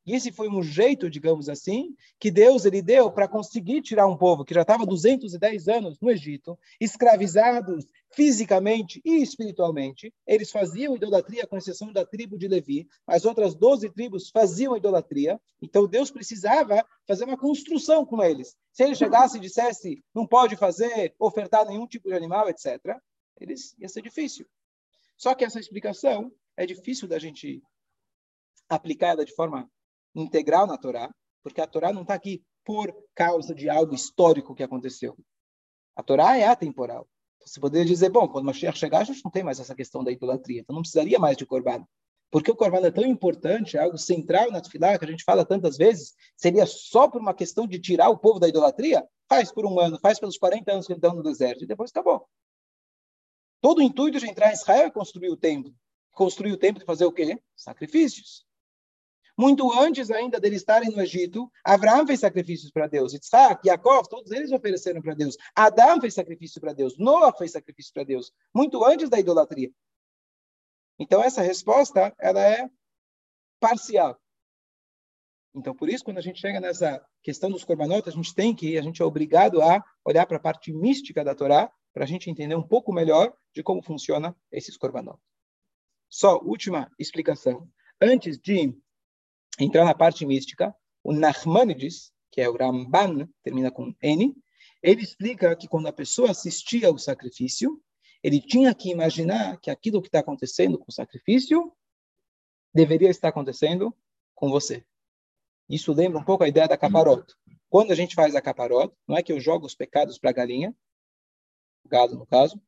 E 0.05 0.13
esse 0.13 0.31
foi 0.31 0.49
um 0.49 0.61
jeito, 0.61 1.09
digamos 1.09 1.47
assim, 1.47 1.95
que 2.19 2.29
Deus 2.29 2.65
ele 2.65 2.81
deu 2.81 3.09
para 3.11 3.27
conseguir 3.27 3.81
tirar 3.81 4.05
um 4.05 4.17
povo 4.17 4.43
que 4.43 4.53
já 4.53 4.61
estava 4.61 4.85
210 4.85 5.67
anos 5.69 5.97
no 6.01 6.11
Egito, 6.11 6.59
escravizados 6.79 7.85
fisicamente 8.11 9.01
e 9.05 9.21
espiritualmente. 9.21 10.13
Eles 10.27 10.51
faziam 10.51 10.95
idolatria, 10.95 11.47
com 11.47 11.57
exceção 11.57 11.91
da 11.91 12.05
tribo 12.05 12.37
de 12.37 12.47
Levi. 12.47 12.87
As 13.07 13.23
outras 13.23 13.55
12 13.55 13.89
tribos 13.91 14.29
faziam 14.29 14.75
idolatria. 14.75 15.39
Então 15.61 15.87
Deus 15.87 16.11
precisava 16.11 16.85
fazer 17.07 17.23
uma 17.23 17.37
construção 17.37 18.05
com 18.05 18.21
eles. 18.21 18.55
Se 18.73 18.83
ele 18.83 18.95
chegasse 18.95 19.37
e 19.37 19.41
dissesse, 19.41 20.03
não 20.13 20.27
pode 20.27 20.57
fazer, 20.57 21.15
ofertar 21.17 21.65
nenhum 21.65 21.87
tipo 21.87 22.09
de 22.09 22.15
animal, 22.15 22.49
etc., 22.49 22.97
eles 23.39 23.75
ia 23.79 23.89
ser 23.89 24.01
difícil. 24.01 24.45
Só 25.17 25.33
que 25.33 25.45
essa 25.45 25.59
explicação 25.59 26.31
é 26.57 26.65
difícil 26.65 27.07
da 27.07 27.17
gente 27.17 27.63
aplicada 28.69 29.25
de 29.25 29.33
forma 29.33 29.69
integral 30.15 30.67
na 30.67 30.77
Torá, 30.77 31.13
porque 31.41 31.61
a 31.61 31.67
Torá 31.67 31.91
não 31.91 32.03
está 32.03 32.13
aqui 32.13 32.43
por 32.63 32.93
causa 33.13 33.53
de 33.53 33.69
algo 33.69 33.93
histórico 33.93 34.55
que 34.55 34.63
aconteceu. 34.63 35.17
A 35.95 36.01
Torá 36.01 36.37
é 36.37 36.45
atemporal. 36.45 37.07
Você 37.45 37.59
poderia 37.59 37.85
dizer, 37.85 38.09
bom, 38.09 38.27
quando 38.27 38.45
Mashiach 38.45 38.77
chegar, 38.77 38.99
a 38.99 39.03
gente 39.03 39.23
não 39.23 39.31
tem 39.31 39.43
mais 39.43 39.59
essa 39.59 39.75
questão 39.75 40.03
da 40.03 40.11
idolatria, 40.11 40.61
então 40.61 40.73
não 40.73 40.81
precisaria 40.81 41.19
mais 41.19 41.35
de 41.35 41.45
Corban. 41.45 41.85
Porque 42.31 42.49
o 42.49 42.55
Corban 42.55 42.79
é 42.79 42.89
tão 42.89 43.05
importante, 43.05 43.77
é 43.77 43.81
algo 43.81 43.97
central 43.97 44.49
na 44.49 44.61
Tfilah, 44.61 44.97
que 44.97 45.05
a 45.05 45.07
gente 45.07 45.23
fala 45.23 45.45
tantas 45.45 45.77
vezes, 45.77 46.15
seria 46.35 46.65
só 46.65 47.07
por 47.07 47.21
uma 47.21 47.33
questão 47.33 47.67
de 47.67 47.79
tirar 47.79 48.09
o 48.09 48.17
povo 48.17 48.39
da 48.39 48.47
idolatria? 48.47 49.07
Faz 49.29 49.51
por 49.51 49.65
um 49.65 49.79
ano, 49.79 49.99
faz 49.99 50.19
pelos 50.19 50.37
40 50.37 50.71
anos 50.71 50.87
que 50.87 50.93
estão 50.93 51.13
no 51.13 51.21
deserto, 51.21 51.63
e 51.63 51.67
depois 51.67 51.91
acabou. 51.91 52.27
Todo 53.61 53.79
o 53.79 53.81
intuito 53.81 54.19
de 54.19 54.27
entrar 54.27 54.49
em 54.49 54.53
Israel 54.53 54.87
é 54.87 54.91
construir 54.91 55.29
o 55.29 55.37
templo. 55.37 55.73
Construir 56.11 56.53
o 56.53 56.57
templo 56.57 56.81
e 56.81 56.85
fazer 56.85 57.05
o 57.05 57.11
quê? 57.11 57.39
Sacrifícios. 57.55 58.45
Muito 59.37 59.71
antes 59.73 60.11
ainda 60.11 60.39
deles 60.39 60.59
estarem 60.59 60.91
no 60.91 61.01
Egito, 61.01 61.51
Abraão 61.63 62.05
fez 62.05 62.19
sacrifícios 62.19 62.71
para 62.71 62.87
Deus. 62.87 63.13
Isaac, 63.13 63.67
Yaakov, 63.67 64.07
todos 64.07 64.31
eles 64.31 64.51
ofereceram 64.51 65.01
para 65.01 65.15
Deus. 65.15 65.35
Adão 65.55 65.99
fez 65.99 66.13
sacrifício 66.13 66.61
para 66.61 66.73
Deus. 66.73 66.97
Noah 66.97 67.35
fez 67.35 67.51
sacrifício 67.51 67.91
para 67.93 68.03
Deus. 68.03 68.31
Muito 68.53 68.83
antes 68.85 69.09
da 69.09 69.19
idolatria. 69.19 69.71
Então, 70.99 71.23
essa 71.23 71.41
resposta, 71.41 72.13
ela 72.19 72.41
é 72.41 72.69
parcial. 73.59 74.19
Então, 75.55 75.75
por 75.75 75.89
isso, 75.89 76.03
quando 76.03 76.17
a 76.17 76.21
gente 76.21 76.39
chega 76.39 76.59
nessa 76.59 77.03
questão 77.21 77.49
dos 77.49 77.63
corbanotas, 77.63 78.13
a 78.13 78.17
gente 78.17 78.33
tem 78.33 78.55
que, 78.55 78.77
a 78.77 78.81
gente 78.81 79.01
é 79.01 79.05
obrigado 79.05 79.61
a 79.61 79.83
olhar 80.05 80.25
para 80.25 80.37
a 80.37 80.39
parte 80.39 80.71
mística 80.71 81.23
da 81.23 81.35
Torá, 81.35 81.71
para 81.93 82.03
a 82.03 82.07
gente 82.07 82.29
entender 82.29 82.55
um 82.55 82.67
pouco 82.67 82.91
melhor 82.91 83.33
de 83.53 83.63
como 83.63 83.81
funciona 83.81 84.35
esses 84.51 84.75
corbanotas. 84.77 85.21
Só 86.09 86.39
última 86.39 86.91
explicação. 86.99 87.67
Antes 88.01 88.37
de 88.39 88.75
entrar 89.59 89.85
na 89.85 89.93
parte 89.93 90.25
mística, 90.25 90.75
o 91.03 91.13
Nachmanides, 91.13 92.11
que 92.31 92.41
é 92.41 92.49
o 92.49 92.57
Ramban, 92.57 93.29
termina 93.43 93.69
com 93.69 93.93
N, 94.01 94.35
ele 94.81 95.01
explica 95.01 95.55
que 95.55 95.67
quando 95.67 95.87
a 95.87 95.93
pessoa 95.93 96.31
assistia 96.31 96.87
ao 96.87 96.97
sacrifício, 96.97 97.81
ele 98.21 98.41
tinha 98.41 98.73
que 98.73 98.89
imaginar 98.89 99.59
que 99.59 99.69
aquilo 99.69 100.01
que 100.01 100.07
está 100.07 100.19
acontecendo 100.19 100.77
com 100.77 100.85
o 100.89 100.93
sacrifício 100.93 101.71
deveria 102.73 103.09
estar 103.09 103.29
acontecendo 103.29 103.95
com 104.33 104.49
você. 104.49 104.83
Isso 105.69 105.93
lembra 105.93 106.19
um 106.19 106.23
pouco 106.23 106.43
a 106.43 106.47
ideia 106.47 106.67
da 106.67 106.77
caparota. 106.77 107.33
quando 107.69 107.91
a 107.91 107.95
gente 107.95 108.15
faz 108.15 108.35
a 108.35 108.41
caparota, 108.41 108.95
não 109.07 109.17
é 109.17 109.23
que 109.23 109.31
eu 109.31 109.39
jogo 109.39 109.65
os 109.65 109.75
pecados 109.75 110.17
para 110.17 110.29
a 110.29 110.33
galinha, 110.33 110.75
gado 111.85 112.15
no 112.15 112.25
caso, 112.25 112.61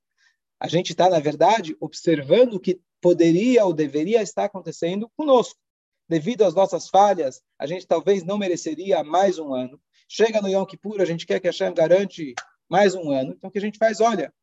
a 0.60 0.68
gente 0.68 0.92
está, 0.92 1.10
na 1.10 1.20
verdade, 1.20 1.76
observando 1.80 2.56
o 2.56 2.60
que 2.60 2.82
poderia 3.02 3.66
ou 3.66 3.74
deveria 3.74 4.22
estar 4.22 4.46
acontecendo 4.46 5.10
conosco. 5.16 5.60
Devido 6.08 6.44
às 6.44 6.54
nossas 6.54 6.88
falhas, 6.88 7.42
a 7.58 7.66
gente 7.66 7.88
talvez 7.88 8.24
não 8.24 8.38
mereceria 8.38 9.04
mais 9.04 9.40
um 9.40 9.54
ano. 9.54 9.80
Chega 10.08 10.42
no 10.42 10.48
Yom 10.48 10.66
Kippur, 10.66 11.02
a 11.02 11.06
gente 11.06 11.26
quer 11.26 11.40
que 11.40 11.48
a 11.48 11.52
Hashem 11.52 11.74
garante 11.74 12.34
mais 12.70 12.94
um 12.94 13.12
ano. 13.12 13.34
Então, 13.34 13.50
o 13.50 13.52
que 13.52 13.58
a 13.58 13.62
gente 13.62 13.78
faz? 13.78 14.00
Olha, 14.00 14.34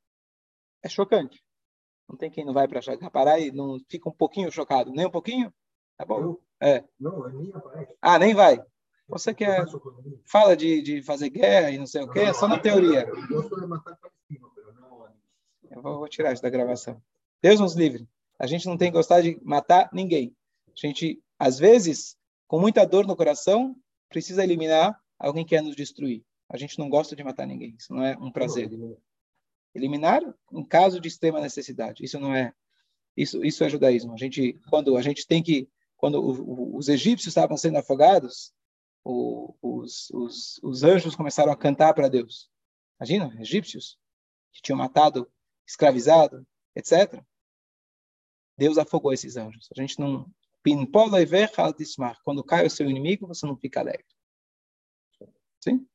é 0.82 0.88
chocante. 0.88 1.42
Não 2.08 2.16
tem 2.16 2.30
quem 2.30 2.44
não 2.44 2.52
vai 2.52 2.66
para 2.66 2.80
parar 3.10 3.38
e 3.38 3.52
não 3.52 3.78
fica 3.88 4.08
um 4.08 4.12
pouquinho 4.12 4.50
chocado. 4.50 4.90
Nem 4.90 5.06
um 5.06 5.10
pouquinho? 5.10 5.52
Tá 5.96 6.04
bom? 6.04 6.36
É. 6.60 6.84
Não, 6.98 7.28
nem 7.28 7.52
aparece. 7.54 7.94
Ah, 8.02 8.18
nem 8.18 8.34
vai. 8.34 8.60
Você 9.08 9.32
quer... 9.32 9.64
Fala 10.26 10.56
de, 10.56 10.82
de 10.82 11.02
fazer 11.02 11.30
guerra 11.30 11.70
e 11.70 11.78
não 11.78 11.86
sei 11.86 12.02
o 12.02 12.10
quê, 12.10 12.20
é 12.20 12.32
só 12.32 12.48
na 12.48 12.58
teoria. 12.58 13.06
Eu 15.70 15.80
vou, 15.80 15.98
vou 15.98 16.08
tirar 16.08 16.32
isso 16.32 16.42
da 16.42 16.50
gravação. 16.50 17.00
Deus 17.40 17.60
nos 17.60 17.74
livre. 17.74 18.08
A 18.38 18.46
gente 18.46 18.66
não 18.66 18.76
tem 18.76 18.90
que 18.90 18.96
gostar 18.96 19.20
de 19.20 19.38
matar 19.42 19.88
ninguém. 19.92 20.34
A 20.68 20.72
gente, 20.74 21.22
às 21.42 21.58
vezes, 21.58 22.16
com 22.46 22.60
muita 22.60 22.84
dor 22.84 23.04
no 23.04 23.16
coração, 23.16 23.74
precisa 24.08 24.44
eliminar 24.44 24.96
alguém 25.18 25.44
que 25.44 25.56
quer 25.56 25.60
nos 25.60 25.74
destruir. 25.74 26.24
A 26.48 26.56
gente 26.56 26.78
não 26.78 26.88
gosta 26.88 27.16
de 27.16 27.24
matar 27.24 27.48
ninguém. 27.48 27.74
Isso 27.76 27.92
não 27.92 28.04
é 28.04 28.16
um 28.16 28.30
prazer. 28.30 28.70
Eliminar 29.74 30.22
em 30.52 30.64
caso 30.64 31.00
de 31.00 31.08
extrema 31.08 31.40
necessidade. 31.40 32.04
Isso 32.04 32.20
não 32.20 32.32
é 32.32 32.54
isso 33.16 33.44
isso 33.44 33.64
é 33.64 33.68
judaísmo. 33.68 34.12
A 34.12 34.16
gente 34.16 34.56
quando 34.70 34.96
a 34.96 35.02
gente 35.02 35.26
tem 35.26 35.42
que 35.42 35.68
quando 35.96 36.24
os 36.76 36.88
egípcios 36.88 37.32
estavam 37.32 37.56
sendo 37.56 37.78
afogados, 37.78 38.52
os, 39.04 40.10
os, 40.10 40.60
os 40.62 40.84
anjos 40.84 41.16
começaram 41.16 41.50
a 41.50 41.56
cantar 41.56 41.92
para 41.92 42.08
Deus. 42.08 42.48
Imagina, 43.00 43.36
egípcios 43.40 43.98
que 44.52 44.62
tinham 44.62 44.78
matado, 44.78 45.28
escravizado, 45.66 46.46
etc. 46.76 47.20
Deus 48.56 48.78
afogou 48.78 49.12
esses 49.12 49.36
anjos. 49.36 49.68
A 49.76 49.80
gente 49.80 49.98
não 49.98 50.30
quando 52.24 52.44
cai 52.44 52.66
o 52.66 52.70
seu 52.70 52.88
inimigo, 52.88 53.26
você 53.26 53.46
não 53.46 53.56
fica 53.56 53.80
alegre. 53.80 54.06
Sim? 55.60 55.86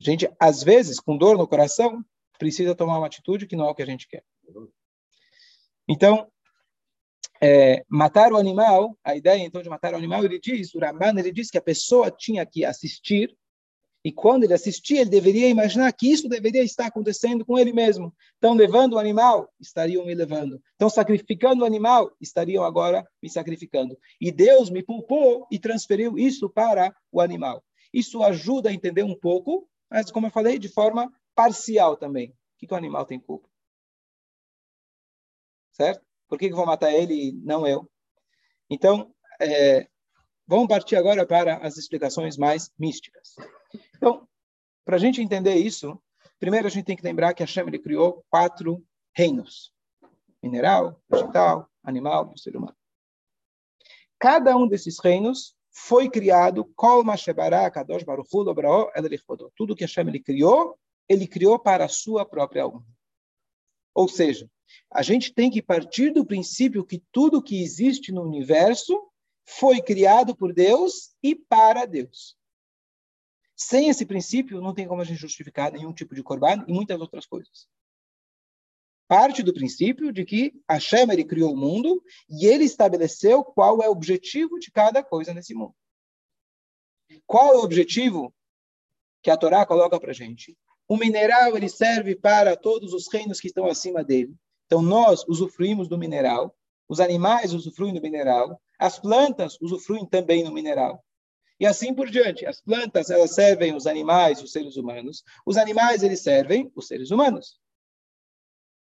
A 0.00 0.04
gente, 0.04 0.30
às 0.38 0.62
vezes, 0.62 0.98
com 0.98 1.16
dor 1.16 1.36
no 1.36 1.46
coração, 1.46 2.04
precisa 2.38 2.74
tomar 2.74 2.98
uma 2.98 3.06
atitude 3.06 3.46
que 3.46 3.56
não 3.56 3.66
é 3.66 3.70
o 3.70 3.74
que 3.74 3.82
a 3.82 3.86
gente 3.86 4.08
quer. 4.08 4.24
Então, 5.88 6.30
é, 7.42 7.84
matar 7.88 8.32
o 8.32 8.36
animal, 8.36 8.98
a 9.02 9.16
ideia 9.16 9.42
então 9.44 9.62
de 9.62 9.68
matar 9.68 9.94
o 9.94 9.96
animal, 9.96 10.24
ele 10.24 10.38
diz, 10.38 10.74
o 10.74 10.78
Ramban, 10.78 11.18
ele 11.18 11.32
diz 11.32 11.50
que 11.50 11.58
a 11.58 11.62
pessoa 11.62 12.10
tinha 12.10 12.44
que 12.44 12.64
assistir, 12.64 13.36
e 14.04 14.10
quando 14.10 14.44
ele 14.44 14.54
assistia, 14.54 15.02
ele 15.02 15.10
deveria 15.10 15.48
imaginar 15.48 15.92
que 15.92 16.10
isso 16.10 16.28
deveria 16.28 16.62
estar 16.62 16.86
acontecendo 16.86 17.44
com 17.44 17.58
ele 17.58 17.72
mesmo. 17.72 18.14
Então, 18.38 18.54
levando 18.54 18.94
o 18.94 18.98
animal, 18.98 19.52
estariam 19.60 20.06
me 20.06 20.14
levando. 20.14 20.60
Então, 20.74 20.88
sacrificando 20.88 21.62
o 21.62 21.66
animal, 21.66 22.10
estariam 22.20 22.64
agora 22.64 23.06
me 23.22 23.28
sacrificando. 23.28 23.98
E 24.20 24.32
Deus 24.32 24.70
me 24.70 24.82
poupou 24.82 25.46
e 25.50 25.58
transferiu 25.58 26.18
isso 26.18 26.48
para 26.48 26.94
o 27.12 27.20
animal. 27.20 27.62
Isso 27.92 28.22
ajuda 28.22 28.70
a 28.70 28.72
entender 28.72 29.02
um 29.02 29.14
pouco 29.14 29.68
mas, 29.90 30.10
como 30.10 30.28
eu 30.28 30.30
falei, 30.30 30.58
de 30.58 30.68
forma 30.68 31.12
parcial 31.34 31.96
também. 31.96 32.30
O 32.30 32.34
que, 32.58 32.72
o 32.72 32.76
animal 32.76 33.04
tem 33.04 33.18
culpa? 33.18 33.48
Certo? 35.72 36.06
Por 36.28 36.38
que, 36.38 36.46
que 36.46 36.52
eu 36.52 36.56
vou 36.56 36.66
matar 36.66 36.92
ele 36.92 37.14
e 37.14 37.32
não 37.32 37.66
eu? 37.66 37.90
Então, 38.68 39.12
é, 39.40 39.88
vamos 40.50 40.66
partir 40.66 40.96
agora 40.96 41.24
para 41.24 41.58
as 41.58 41.76
explicações 41.76 42.36
mais 42.36 42.72
místicas. 42.76 43.36
Então, 43.96 44.26
para 44.84 44.96
a 44.96 44.98
gente 44.98 45.22
entender 45.22 45.54
isso, 45.54 45.96
primeiro 46.40 46.66
a 46.66 46.70
gente 46.70 46.86
tem 46.86 46.96
que 46.96 47.04
lembrar 47.04 47.32
que 47.34 47.42
Hashem 47.44 47.68
ele 47.68 47.78
criou 47.78 48.24
quatro 48.28 48.84
reinos: 49.14 49.72
mineral, 50.42 51.00
vegetal, 51.08 51.70
animal 51.84 52.32
e 52.34 52.40
ser 52.40 52.56
humano. 52.56 52.76
Cada 54.18 54.56
um 54.56 54.66
desses 54.66 54.98
reinos 54.98 55.54
foi 55.70 56.10
criado 56.10 56.64
Kol 56.74 57.04
Kadosh 57.72 58.02
Baruch 58.02 58.28
Hu, 58.34 59.50
Tudo 59.54 59.76
que 59.76 59.84
Hashem 59.84 60.08
ele 60.08 60.18
criou, 60.18 60.76
ele 61.08 61.28
criou 61.28 61.60
para 61.60 61.84
a 61.84 61.88
sua 61.88 62.26
própria 62.26 62.66
honra. 62.66 62.84
Ou 63.94 64.08
seja, 64.08 64.50
a 64.92 65.00
gente 65.00 65.32
tem 65.32 65.48
que 65.48 65.62
partir 65.62 66.12
do 66.12 66.26
princípio 66.26 66.84
que 66.84 67.00
tudo 67.12 67.42
que 67.42 67.62
existe 67.62 68.10
no 68.10 68.22
universo 68.22 69.09
foi 69.58 69.80
criado 69.80 70.34
por 70.34 70.52
Deus 70.52 71.14
e 71.22 71.34
para 71.34 71.86
Deus. 71.86 72.36
Sem 73.56 73.88
esse 73.88 74.06
princípio, 74.06 74.60
não 74.60 74.74
tem 74.74 74.88
como 74.88 75.02
a 75.02 75.04
gente 75.04 75.20
justificar 75.20 75.70
nenhum 75.72 75.92
tipo 75.92 76.14
de 76.14 76.22
corban 76.22 76.64
e 76.66 76.72
muitas 76.72 77.00
outras 77.00 77.26
coisas 77.26 77.68
parte 79.10 79.42
do 79.42 79.52
princípio 79.52 80.12
de 80.12 80.24
que 80.24 80.52
Hashem 80.70 81.10
ele 81.10 81.24
criou 81.24 81.52
o 81.52 81.56
mundo 81.56 82.00
e 82.28 82.46
ele 82.46 82.62
estabeleceu 82.62 83.42
qual 83.42 83.82
é 83.82 83.88
o 83.88 83.90
objetivo 83.90 84.56
de 84.60 84.70
cada 84.70 85.02
coisa 85.02 85.34
nesse 85.34 85.52
mundo. 85.52 85.74
Qual 87.26 87.54
é 87.54 87.56
o 87.56 87.64
objetivo 87.64 88.32
que 89.20 89.28
a 89.28 89.36
Torá 89.36 89.66
coloca 89.66 89.98
para 89.98 90.12
gente? 90.12 90.56
O 90.86 90.96
mineral 90.96 91.56
ele 91.56 91.68
serve 91.68 92.14
para 92.14 92.56
todos 92.56 92.92
os 92.92 93.12
reinos 93.12 93.40
que 93.40 93.48
estão 93.48 93.66
acima 93.66 94.04
dele. 94.04 94.32
Então 94.66 94.80
nós 94.80 95.24
usufruímos 95.26 95.88
do 95.88 95.98
mineral, 95.98 96.56
os 96.90 96.98
animais 96.98 97.54
usufruem 97.54 97.94
do 97.94 98.02
mineral, 98.02 98.60
as 98.76 98.98
plantas 98.98 99.56
usufruem 99.60 100.04
também 100.04 100.42
do 100.42 100.50
mineral. 100.50 101.04
E 101.60 101.64
assim 101.64 101.94
por 101.94 102.10
diante. 102.10 102.44
As 102.44 102.60
plantas 102.60 103.10
elas 103.10 103.32
servem 103.32 103.76
os 103.76 103.86
animais, 103.86 104.42
os 104.42 104.50
seres 104.50 104.76
humanos. 104.76 105.22
Os 105.46 105.56
animais 105.56 106.02
eles 106.02 106.20
servem 106.20 106.68
os 106.74 106.88
seres 106.88 107.12
humanos. 107.12 107.60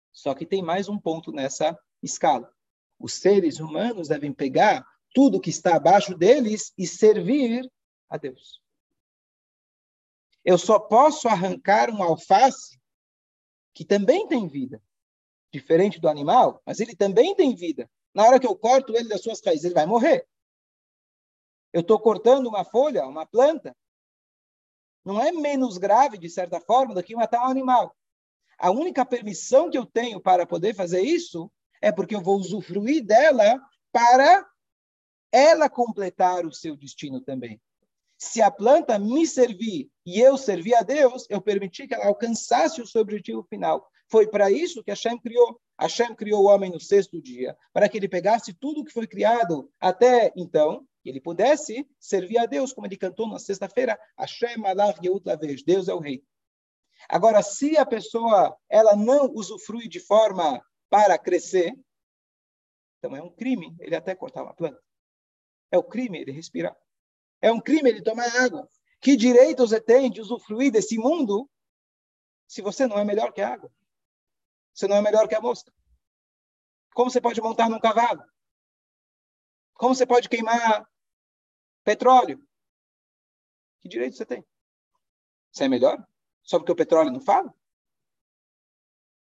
Só 0.09 0.33
que 0.33 0.45
tem 0.45 0.61
mais 0.61 0.87
um 0.87 0.97
ponto 0.97 1.33
nessa 1.33 1.77
escala. 2.01 2.49
Os 2.97 3.15
seres 3.15 3.59
humanos 3.59 4.07
devem 4.07 4.31
pegar 4.31 4.85
tudo 5.13 5.41
que 5.41 5.49
está 5.49 5.75
abaixo 5.75 6.17
deles 6.17 6.71
e 6.77 6.87
servir 6.87 7.69
a 8.09 8.15
Deus. 8.15 8.61
Eu 10.45 10.57
só 10.57 10.79
posso 10.79 11.27
arrancar 11.27 11.89
um 11.89 12.01
alface 12.01 12.79
que 13.73 13.83
também 13.83 14.29
tem 14.29 14.47
vida, 14.47 14.81
diferente 15.51 15.99
do 15.99 16.07
animal, 16.07 16.61
mas 16.65 16.79
ele 16.79 16.95
também 16.95 17.35
tem 17.35 17.53
vida. 17.55 17.89
Na 18.13 18.23
hora 18.23 18.39
que 18.39 18.47
eu 18.47 18.55
corto 18.55 18.95
ele 18.95 19.09
das 19.09 19.21
suas 19.21 19.41
raízes, 19.45 19.65
ele 19.65 19.73
vai 19.73 19.85
morrer. 19.85 20.27
Eu 21.73 21.81
estou 21.81 21.99
cortando 21.99 22.47
uma 22.47 22.65
folha, 22.65 23.05
uma 23.05 23.25
planta. 23.25 23.75
Não 25.03 25.21
é 25.21 25.31
menos 25.31 25.77
grave, 25.77 26.17
de 26.17 26.29
certa 26.29 26.59
forma, 26.59 26.93
do 26.93 27.03
que 27.03 27.15
matar 27.15 27.41
um 27.41 27.49
animal. 27.49 27.95
A 28.57 28.69
única 28.69 29.05
permissão 29.05 29.69
que 29.69 29.77
eu 29.77 29.85
tenho 29.85 30.21
para 30.21 30.45
poder 30.45 30.75
fazer 30.75 31.01
isso 31.01 31.51
é 31.81 31.91
porque 31.91 32.13
eu 32.13 32.21
vou 32.21 32.37
usufruir 32.37 33.03
dela 33.03 33.59
para 33.91 34.47
ela 35.31 35.69
completar 35.69 36.45
o 36.45 36.53
seu 36.53 36.75
destino 36.75 37.21
também. 37.21 37.59
Se 38.17 38.41
a 38.41 38.51
planta 38.51 38.99
me 38.99 39.25
servir 39.25 39.89
e 40.05 40.19
eu 40.19 40.37
servir 40.37 40.75
a 40.75 40.83
Deus, 40.83 41.25
eu 41.27 41.41
permiti 41.41 41.87
que 41.87 41.95
ela 41.95 42.05
alcançasse 42.05 42.79
o 42.79 42.85
seu 42.85 43.01
objetivo 43.01 43.43
final. 43.49 43.89
Foi 44.11 44.27
para 44.27 44.51
isso 44.51 44.83
que 44.83 44.91
Hashem 44.91 45.17
criou. 45.17 45.57
Hashem 45.79 46.13
criou 46.13 46.43
o 46.43 46.47
homem 46.47 46.69
no 46.69 46.81
sexto 46.81 47.21
dia, 47.21 47.57
para 47.71 47.87
que 47.87 47.97
ele 47.97 48.09
pegasse 48.09 48.53
tudo 48.53 48.83
que 48.83 48.91
foi 48.91 49.07
criado 49.07 49.71
até 49.79 50.33
então, 50.35 50.85
e 51.03 51.09
ele 51.09 51.21
pudesse 51.21 51.87
servir 51.97 52.37
a 52.37 52.45
Deus, 52.45 52.73
como 52.73 52.85
ele 52.85 52.97
cantou 52.97 53.27
na 53.27 53.39
sexta-feira, 53.39 53.97
Hashem 54.19 54.65
Alach 54.65 54.99
Yeut 55.01 55.25
Lavesh, 55.25 55.63
Deus 55.63 55.87
é 55.87 55.93
o 55.93 55.99
rei. 55.99 56.23
Agora, 57.09 57.41
se 57.41 57.77
a 57.77 57.85
pessoa 57.85 58.55
ela 58.69 58.95
não 58.95 59.31
usufrui 59.33 59.87
de 59.87 59.99
forma 59.99 60.61
para 60.89 61.17
crescer, 61.17 61.73
então 62.99 63.15
é 63.15 63.23
um 63.23 63.31
crime 63.31 63.73
ele 63.79 63.95
até 63.95 64.13
cortar 64.13 64.43
uma 64.43 64.53
planta. 64.53 64.79
É 65.71 65.79
um 65.79 65.83
crime 65.83 66.19
ele 66.19 66.33
respirar. 66.33 66.75
É 67.41 67.51
um 67.51 67.61
crime 67.61 67.89
ele 67.89 68.03
tomar 68.03 68.27
água. 68.43 68.69
Que 68.99 69.15
direito 69.15 69.65
você 69.65 69.79
tem 69.79 70.11
de 70.11 70.21
usufruir 70.21 70.71
desse 70.71 70.97
mundo 70.97 71.49
se 72.45 72.61
você 72.61 72.85
não 72.85 72.99
é 72.99 73.05
melhor 73.05 73.31
que 73.31 73.41
a 73.41 73.53
água? 73.53 73.71
Você 74.73 74.87
não 74.87 74.95
é 74.95 75.01
melhor 75.01 75.27
que 75.27 75.35
a 75.35 75.41
mosca? 75.41 75.71
Como 76.93 77.09
você 77.09 77.21
pode 77.21 77.41
montar 77.41 77.69
num 77.69 77.79
cavalo? 77.79 78.23
Como 79.75 79.95
você 79.95 80.05
pode 80.05 80.29
queimar 80.29 80.87
petróleo? 81.83 82.45
Que 83.81 83.89
direito 83.89 84.15
você 84.15 84.25
tem? 84.25 84.45
Você 85.51 85.65
é 85.65 85.67
melhor? 85.67 86.05
Só 86.43 86.59
porque 86.59 86.71
o 86.71 86.75
petróleo 86.75 87.11
não 87.11 87.21
fala? 87.21 87.53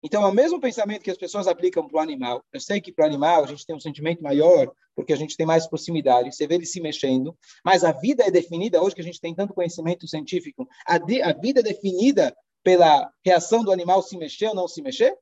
Então, 0.02 0.22
é 0.22 0.26
o 0.26 0.34
mesmo 0.34 0.60
pensamento 0.60 1.02
que 1.02 1.10
as 1.10 1.18
pessoas 1.18 1.46
aplicam 1.46 1.86
para 1.86 1.98
o 1.98 2.00
animal. 2.00 2.42
Eu 2.52 2.60
sei 2.60 2.80
que 2.80 2.92
para 2.92 3.04
o 3.04 3.06
animal 3.08 3.44
a 3.44 3.46
gente 3.46 3.66
tem 3.66 3.76
um 3.76 3.80
sentimento 3.80 4.22
maior, 4.22 4.72
porque 4.94 5.12
a 5.12 5.16
gente 5.16 5.36
tem 5.36 5.46
mais 5.46 5.66
proximidade, 5.66 6.34
você 6.34 6.46
vê 6.46 6.54
ele 6.54 6.66
se 6.66 6.80
mexendo, 6.80 7.36
mas 7.64 7.84
a 7.84 7.92
vida 7.92 8.24
é 8.24 8.30
definida, 8.30 8.82
hoje 8.82 8.94
que 8.94 9.00
a 9.00 9.04
gente 9.04 9.20
tem 9.20 9.34
tanto 9.34 9.54
conhecimento 9.54 10.08
científico, 10.08 10.66
a, 10.86 10.96
de, 10.98 11.22
a 11.22 11.32
vida 11.32 11.60
é 11.60 11.62
definida 11.62 12.34
pela 12.62 13.10
reação 13.24 13.62
do 13.62 13.72
animal 13.72 14.02
se 14.02 14.16
mexer 14.16 14.48
ou 14.48 14.54
não 14.54 14.68
se 14.68 14.82
mexer? 14.82 15.16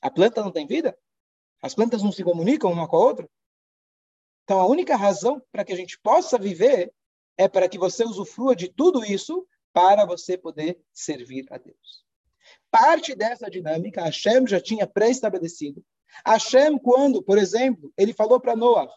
A 0.00 0.10
planta 0.10 0.42
não 0.42 0.52
tem 0.52 0.66
vida? 0.66 0.96
As 1.62 1.74
plantas 1.74 2.02
não 2.02 2.12
se 2.12 2.22
comunicam 2.22 2.70
uma 2.70 2.88
com 2.88 2.96
a 2.96 3.00
outra? 3.00 3.30
Então, 4.44 4.60
a 4.60 4.66
única 4.66 4.96
razão 4.96 5.42
para 5.52 5.64
que 5.64 5.72
a 5.72 5.76
gente 5.76 5.98
possa 6.00 6.38
viver 6.38 6.92
é 7.36 7.48
para 7.48 7.68
que 7.68 7.78
você 7.78 8.04
usufrua 8.04 8.56
de 8.56 8.68
tudo 8.68 9.04
isso 9.04 9.46
para 9.72 10.04
você 10.04 10.38
poder 10.38 10.80
servir 10.92 11.46
a 11.50 11.58
Deus. 11.58 12.04
Parte 12.70 13.14
dessa 13.14 13.50
dinâmica, 13.50 14.02
Hashem 14.02 14.46
já 14.46 14.60
tinha 14.60 14.86
pré-estabelecido. 14.86 15.84
Hashem, 16.26 16.78
quando, 16.78 17.22
por 17.22 17.38
exemplo, 17.38 17.92
ele 17.96 18.12
falou 18.12 18.40
para 18.40 18.56
Noah 18.56 18.90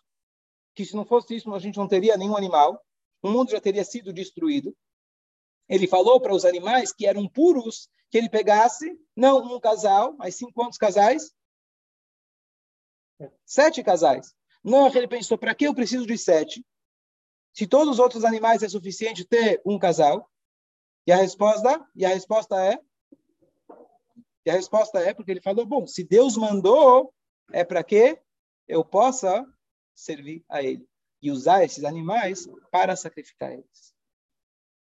que 0.73 0.85
se 0.85 0.95
não 0.95 1.05
fosse 1.05 1.35
isso, 1.35 1.53
a 1.53 1.59
gente 1.59 1.77
não 1.77 1.87
teria 1.87 2.17
nenhum 2.17 2.35
animal, 2.35 2.81
o 3.21 3.29
mundo 3.29 3.51
já 3.51 3.59
teria 3.59 3.83
sido 3.83 4.13
destruído. 4.13 4.75
Ele 5.71 5.87
falou 5.87 6.19
para 6.19 6.35
os 6.35 6.43
animais 6.43 6.91
que 6.91 7.07
eram 7.07 7.25
puros, 7.29 7.89
que 8.09 8.17
ele 8.17 8.29
pegasse, 8.29 8.99
não 9.15 9.55
um 9.55 9.57
casal, 9.57 10.13
mas 10.17 10.35
sim 10.35 10.51
quantos 10.51 10.77
casais? 10.77 11.33
Sete 13.45 13.81
casais. 13.81 14.35
Não, 14.61 14.93
ele 14.93 15.07
pensou, 15.07 15.37
para 15.37 15.55
que 15.55 15.65
eu 15.65 15.73
preciso 15.73 16.05
de 16.05 16.17
sete? 16.17 16.65
Se 17.53 17.65
todos 17.65 17.93
os 17.93 17.99
outros 17.99 18.25
animais 18.25 18.61
é 18.63 18.67
suficiente 18.67 19.23
ter 19.23 19.61
um 19.65 19.79
casal? 19.79 20.29
E 21.07 21.11
a 21.13 21.15
resposta, 21.15 21.87
e 21.95 22.05
a 22.05 22.09
resposta 22.09 22.61
é 22.61 22.77
e 24.45 24.49
a 24.49 24.53
resposta 24.53 24.99
é 24.99 25.13
porque 25.13 25.31
ele 25.31 25.39
falou, 25.39 25.65
bom, 25.65 25.87
se 25.87 26.03
Deus 26.03 26.35
mandou, 26.35 27.13
é 27.53 27.63
para 27.63 27.83
que 27.83 28.19
eu 28.67 28.83
possa 28.83 29.47
servir 29.93 30.43
a 30.49 30.61
ele 30.61 30.85
e 31.21 31.31
usar 31.31 31.63
esses 31.63 31.85
animais 31.85 32.45
para 32.71 32.95
sacrificar 32.95 33.53
eles 33.53 33.95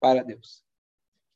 para 0.01 0.23
Deus. 0.23 0.68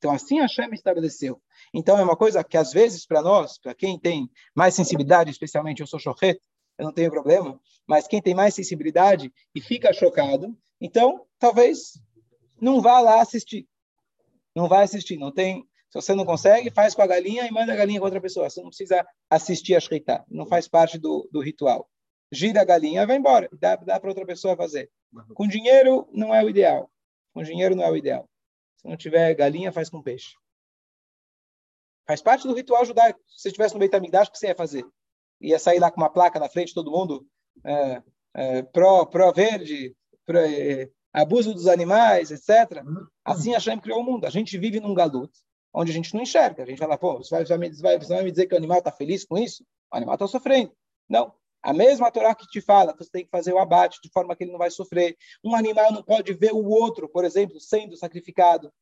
Então 0.02 0.10
assim 0.10 0.40
a 0.40 0.42
Hashem 0.42 0.68
estabeleceu. 0.72 1.40
Então 1.72 1.96
é 1.96 2.02
uma 2.02 2.16
coisa 2.16 2.42
que 2.42 2.56
às 2.56 2.72
vezes 2.72 3.06
para 3.06 3.22
nós, 3.22 3.56
para 3.56 3.72
quem 3.72 3.96
tem 3.96 4.28
mais 4.52 4.74
sensibilidade, 4.74 5.30
especialmente 5.30 5.80
eu 5.80 5.86
sou 5.86 6.00
chochet, 6.00 6.40
eu 6.76 6.86
não 6.86 6.92
tenho 6.92 7.08
problema, 7.08 7.60
mas 7.86 8.08
quem 8.08 8.20
tem 8.20 8.34
mais 8.34 8.52
sensibilidade 8.52 9.32
e 9.54 9.60
fica 9.60 9.92
chocado, 9.92 10.58
então 10.80 11.24
talvez 11.38 11.92
não 12.60 12.80
vá 12.80 12.98
lá 12.98 13.22
assistir. 13.22 13.68
Não 14.56 14.68
vai 14.68 14.82
assistir, 14.82 15.16
não 15.16 15.30
tem 15.30 15.64
se 15.88 16.00
você 16.00 16.14
não 16.14 16.24
consegue, 16.24 16.70
faz 16.70 16.94
com 16.94 17.02
a 17.02 17.06
galinha 17.06 17.46
e 17.46 17.52
manda 17.52 17.72
a 17.72 17.76
galinha 17.76 18.00
com 18.00 18.06
outra 18.06 18.20
pessoa. 18.20 18.50
Você 18.50 18.60
não 18.62 18.70
precisa 18.70 19.06
assistir 19.28 19.76
a 19.76 19.80
shreitá. 19.80 20.24
Não 20.26 20.46
faz 20.46 20.66
parte 20.66 20.98
do, 20.98 21.28
do 21.30 21.42
ritual. 21.42 21.86
Gira 22.32 22.62
a 22.62 22.64
galinha, 22.64 23.06
vai 23.06 23.16
embora. 23.18 23.46
Dá, 23.60 23.76
dá 23.76 24.00
para 24.00 24.08
outra 24.08 24.24
pessoa 24.24 24.56
fazer. 24.56 24.90
Com 25.34 25.46
dinheiro, 25.46 26.08
não 26.10 26.34
é 26.34 26.42
o 26.42 26.48
ideal. 26.48 26.90
Com 27.34 27.42
dinheiro, 27.42 27.76
não 27.76 27.84
é 27.84 27.90
o 27.90 27.96
ideal. 27.96 28.26
Se 28.82 28.88
não 28.88 28.96
tiver 28.96 29.34
galinha, 29.34 29.72
faz 29.72 29.88
com 29.88 30.02
peixe. 30.02 30.34
Faz 32.06 32.20
parte 32.20 32.46
do 32.46 32.54
ritual 32.54 32.84
judaico. 32.84 33.20
Se 33.28 33.42
você 33.42 33.48
estivesse 33.48 33.74
no 33.74 33.80
Beit 33.80 33.94
HaMikdash, 33.94 34.28
o 34.28 34.32
que 34.32 34.38
você 34.38 34.48
ia 34.48 34.54
fazer? 34.54 34.84
Ia 35.40 35.58
sair 35.58 35.78
lá 35.78 35.90
com 35.90 36.00
uma 36.00 36.10
placa 36.10 36.38
na 36.38 36.48
frente, 36.48 36.74
todo 36.74 36.90
mundo 36.90 37.26
é, 37.64 38.02
é, 38.34 38.62
pró, 38.62 39.06
pró 39.06 39.32
verde, 39.32 39.96
pró, 40.26 40.40
é, 40.40 40.90
abuso 41.12 41.54
dos 41.54 41.68
animais, 41.68 42.30
etc. 42.30 42.84
Assim 43.24 43.52
Hashem 43.52 43.78
criou 43.78 44.00
o 44.00 44.04
mundo. 44.04 44.24
A 44.24 44.30
gente 44.30 44.58
vive 44.58 44.80
num 44.80 44.94
galuto 44.94 45.38
onde 45.72 45.90
a 45.90 45.94
gente 45.94 46.12
não 46.14 46.22
enxerga. 46.22 46.62
A 46.62 46.66
gente 46.66 46.78
fala, 46.78 46.98
pô, 46.98 47.18
você 47.18 47.34
vai, 47.34 47.44
você 47.44 47.82
vai, 47.82 47.98
você 47.98 48.14
vai 48.14 48.24
me 48.24 48.30
dizer 48.30 48.46
que 48.46 48.54
o 48.54 48.58
animal 48.58 48.78
está 48.78 48.90
feliz 48.90 49.24
com 49.24 49.38
isso? 49.38 49.64
O 49.92 49.96
animal 49.96 50.14
está 50.14 50.26
sofrendo. 50.26 50.72
Não. 51.08 51.32
A 51.62 51.72
mesma 51.72 52.10
Torá 52.10 52.34
que 52.34 52.46
te 52.46 52.60
fala 52.60 52.94
você 52.96 53.10
tem 53.10 53.24
que 53.24 53.30
fazer 53.30 53.52
o 53.52 53.58
abate 53.58 54.00
de 54.02 54.10
forma 54.10 54.34
que 54.34 54.44
ele 54.44 54.50
não 54.50 54.58
vai 54.58 54.70
sofrer. 54.70 55.16
Um 55.44 55.54
animal 55.54 55.92
não 55.92 56.02
pode 56.02 56.32
ver 56.34 56.52
o 56.52 56.68
outro, 56.68 57.08
por 57.08 57.24
exemplo, 57.24 57.60
sendo 57.60 57.96
sacrificado. 57.96 58.72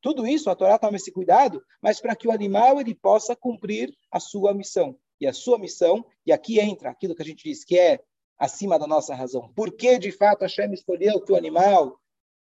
Tudo 0.00 0.26
isso, 0.26 0.48
a 0.48 0.54
Torá 0.54 0.78
toma 0.78 0.96
esse 0.96 1.12
cuidado, 1.12 1.62
mas 1.82 2.00
para 2.00 2.14
que 2.14 2.28
o 2.28 2.30
animal 2.30 2.80
ele 2.80 2.94
possa 2.94 3.34
cumprir 3.34 3.92
a 4.10 4.20
sua 4.20 4.54
missão. 4.54 4.96
E 5.20 5.26
a 5.26 5.32
sua 5.32 5.58
missão, 5.58 6.04
e 6.24 6.32
aqui 6.32 6.60
entra 6.60 6.90
aquilo 6.90 7.14
que 7.14 7.22
a 7.22 7.24
gente 7.24 7.44
diz 7.44 7.64
que 7.64 7.78
é 7.78 8.00
acima 8.38 8.78
da 8.78 8.86
nossa 8.86 9.14
razão. 9.14 9.50
Por 9.54 9.74
que, 9.74 9.98
de 9.98 10.12
fato, 10.12 10.42
Hashem 10.42 10.72
escolheu 10.72 11.20
que 11.22 11.32
o 11.32 11.36
animal 11.36 11.98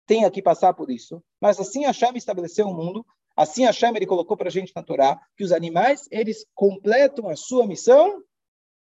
tenha 0.06 0.30
que 0.30 0.42
passar 0.42 0.74
por 0.74 0.90
isso? 0.90 1.22
Mas 1.40 1.58
assim 1.58 1.84
Hashem 1.84 2.16
estabeleceu 2.16 2.66
o 2.66 2.74
mundo 2.74 3.04
Assim 3.36 3.64
Hashem 3.64 3.96
ele 3.96 4.06
colocou 4.06 4.36
para 4.36 4.48
a 4.48 4.50
gente 4.50 4.72
na 4.74 4.82
Torá 4.82 5.20
que 5.36 5.42
os 5.42 5.50
animais 5.50 6.06
eles 6.10 6.46
completam 6.54 7.28
a 7.28 7.36
sua 7.36 7.66
missão 7.66 8.22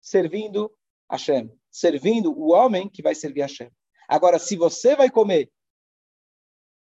servindo 0.01 0.73
Hashem, 1.11 1.51
servindo 1.71 2.33
o 2.33 2.53
homem 2.53 2.89
que 2.89 3.03
vai 3.03 3.15
servir 3.15 3.43
Hashem. 3.43 3.71
Agora, 4.09 4.39
se 4.39 4.57
você 4.57 4.97
vai 4.97 5.11
comer 5.11 5.51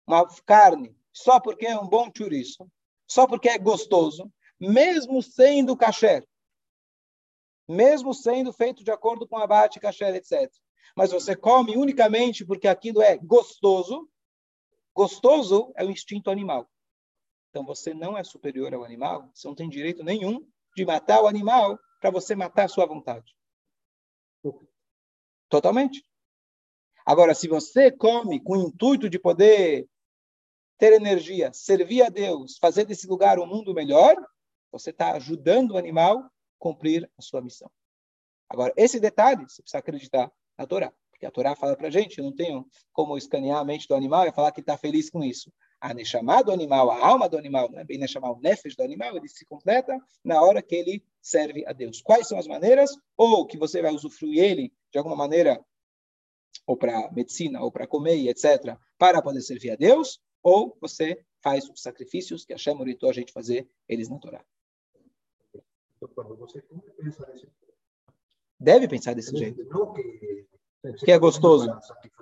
uma 0.05 0.27
carne 0.45 0.95
só 1.11 1.39
porque 1.39 1.65
é 1.65 1.77
um 1.77 1.87
bom 1.87 2.09
chouriço, 2.15 2.69
só 3.07 3.27
porque 3.27 3.49
é 3.49 3.57
gostoso, 3.57 4.31
mesmo 4.59 5.21
sendo 5.21 5.77
kasher, 5.77 6.27
mesmo 7.67 8.13
sendo 8.13 8.51
feito 8.51 8.83
de 8.83 8.91
acordo 8.91 9.27
com 9.27 9.37
abate, 9.37 9.79
kasher, 9.79 10.15
etc. 10.15 10.51
Mas 10.95 11.11
você 11.11 11.35
come 11.35 11.77
unicamente 11.77 12.45
porque 12.45 12.67
aquilo 12.67 13.01
é 13.01 13.17
gostoso, 13.17 14.09
gostoso 14.93 15.71
é 15.75 15.83
o 15.83 15.89
instinto 15.89 16.29
animal. 16.29 16.69
Então 17.49 17.65
você 17.65 17.93
não 17.93 18.17
é 18.17 18.23
superior 18.23 18.73
ao 18.73 18.83
animal, 18.83 19.29
você 19.33 19.47
não 19.47 19.55
tem 19.55 19.69
direito 19.69 20.03
nenhum 20.03 20.45
de 20.75 20.85
matar 20.85 21.21
o 21.21 21.27
animal 21.27 21.79
para 22.03 22.11
você 22.11 22.35
matar 22.35 22.65
a 22.65 22.67
sua 22.67 22.85
vontade. 22.85 23.33
Totalmente. 25.47 26.05
Agora, 27.05 27.33
se 27.33 27.47
você 27.47 27.89
come 27.89 28.43
com 28.43 28.57
o 28.57 28.67
intuito 28.67 29.09
de 29.09 29.17
poder 29.17 29.87
ter 30.77 30.91
energia, 30.91 31.53
servir 31.53 32.01
a 32.01 32.09
Deus, 32.09 32.57
fazer 32.57 32.83
desse 32.83 33.07
lugar 33.07 33.39
um 33.39 33.45
mundo 33.45 33.73
melhor, 33.73 34.17
você 34.69 34.89
está 34.89 35.13
ajudando 35.13 35.71
o 35.71 35.77
animal 35.77 36.19
a 36.19 36.29
cumprir 36.59 37.09
a 37.17 37.21
sua 37.21 37.41
missão. 37.41 37.71
Agora, 38.49 38.73
esse 38.75 38.99
detalhe, 38.99 39.47
você 39.47 39.61
precisa 39.61 39.77
acreditar 39.77 40.29
na 40.57 40.67
Torá. 40.67 40.91
Porque 41.09 41.25
a 41.25 41.31
Torá 41.31 41.55
fala 41.55 41.77
para 41.77 41.87
a 41.87 41.91
gente, 41.91 42.17
eu 42.17 42.25
não 42.25 42.35
tenho 42.35 42.67
como 42.91 43.17
escanear 43.17 43.59
a 43.59 43.63
mente 43.63 43.87
do 43.87 43.95
animal 43.95 44.27
e 44.27 44.33
falar 44.33 44.51
que 44.51 44.59
está 44.59 44.77
feliz 44.77 45.09
com 45.09 45.23
isso 45.23 45.49
a 45.79 45.93
Neshama 45.93 46.41
do 46.41 46.51
animal, 46.51 46.89
a 46.91 47.05
alma 47.05 47.27
do 47.27 47.37
animal, 47.37 47.69
né? 47.69 47.83
bem 47.83 47.97
Neshama, 47.97 48.31
o 48.31 48.39
Nefesh 48.39 48.73
do 48.73 48.83
animal, 48.83 49.17
ele 49.17 49.27
se 49.27 49.45
completa 49.45 49.97
na 50.23 50.41
hora 50.41 50.61
que 50.61 50.75
ele 50.75 51.03
serve 51.23 51.65
a 51.65 51.71
Deus. 51.71 52.01
Quais 52.01 52.27
são 52.27 52.37
as 52.37 52.45
maneiras? 52.45 52.91
Ou 53.15 53.47
que 53.47 53.57
você 53.57 53.81
vai 53.81 53.93
usufruir 53.93 54.43
ele 54.43 54.73
de 54.91 54.97
alguma 54.97 55.15
maneira, 55.15 55.63
ou 56.67 56.77
para 56.77 57.09
medicina, 57.11 57.61
ou 57.61 57.71
para 57.71 57.87
comer, 57.87 58.27
etc., 58.27 58.77
para 58.97 59.21
poder 59.21 59.41
servir 59.41 59.71
a 59.71 59.75
Deus, 59.75 60.21
ou 60.43 60.77
você 60.79 61.25
faz 61.41 61.67
os 61.69 61.81
sacrifícios 61.81 62.45
que 62.45 62.53
a 62.53 62.57
Shem 62.57 62.79
orientou 62.79 63.09
a 63.09 63.13
gente 63.13 63.31
fazer 63.31 63.67
eles 63.87 64.09
na 64.09 64.19
Torá. 64.19 64.43
Deve 68.59 68.87
pensar 68.87 69.15
desse 69.15 69.35
jeito. 69.35 69.65
Que 71.05 71.11
é 71.11 71.17
gostoso. 71.17 71.69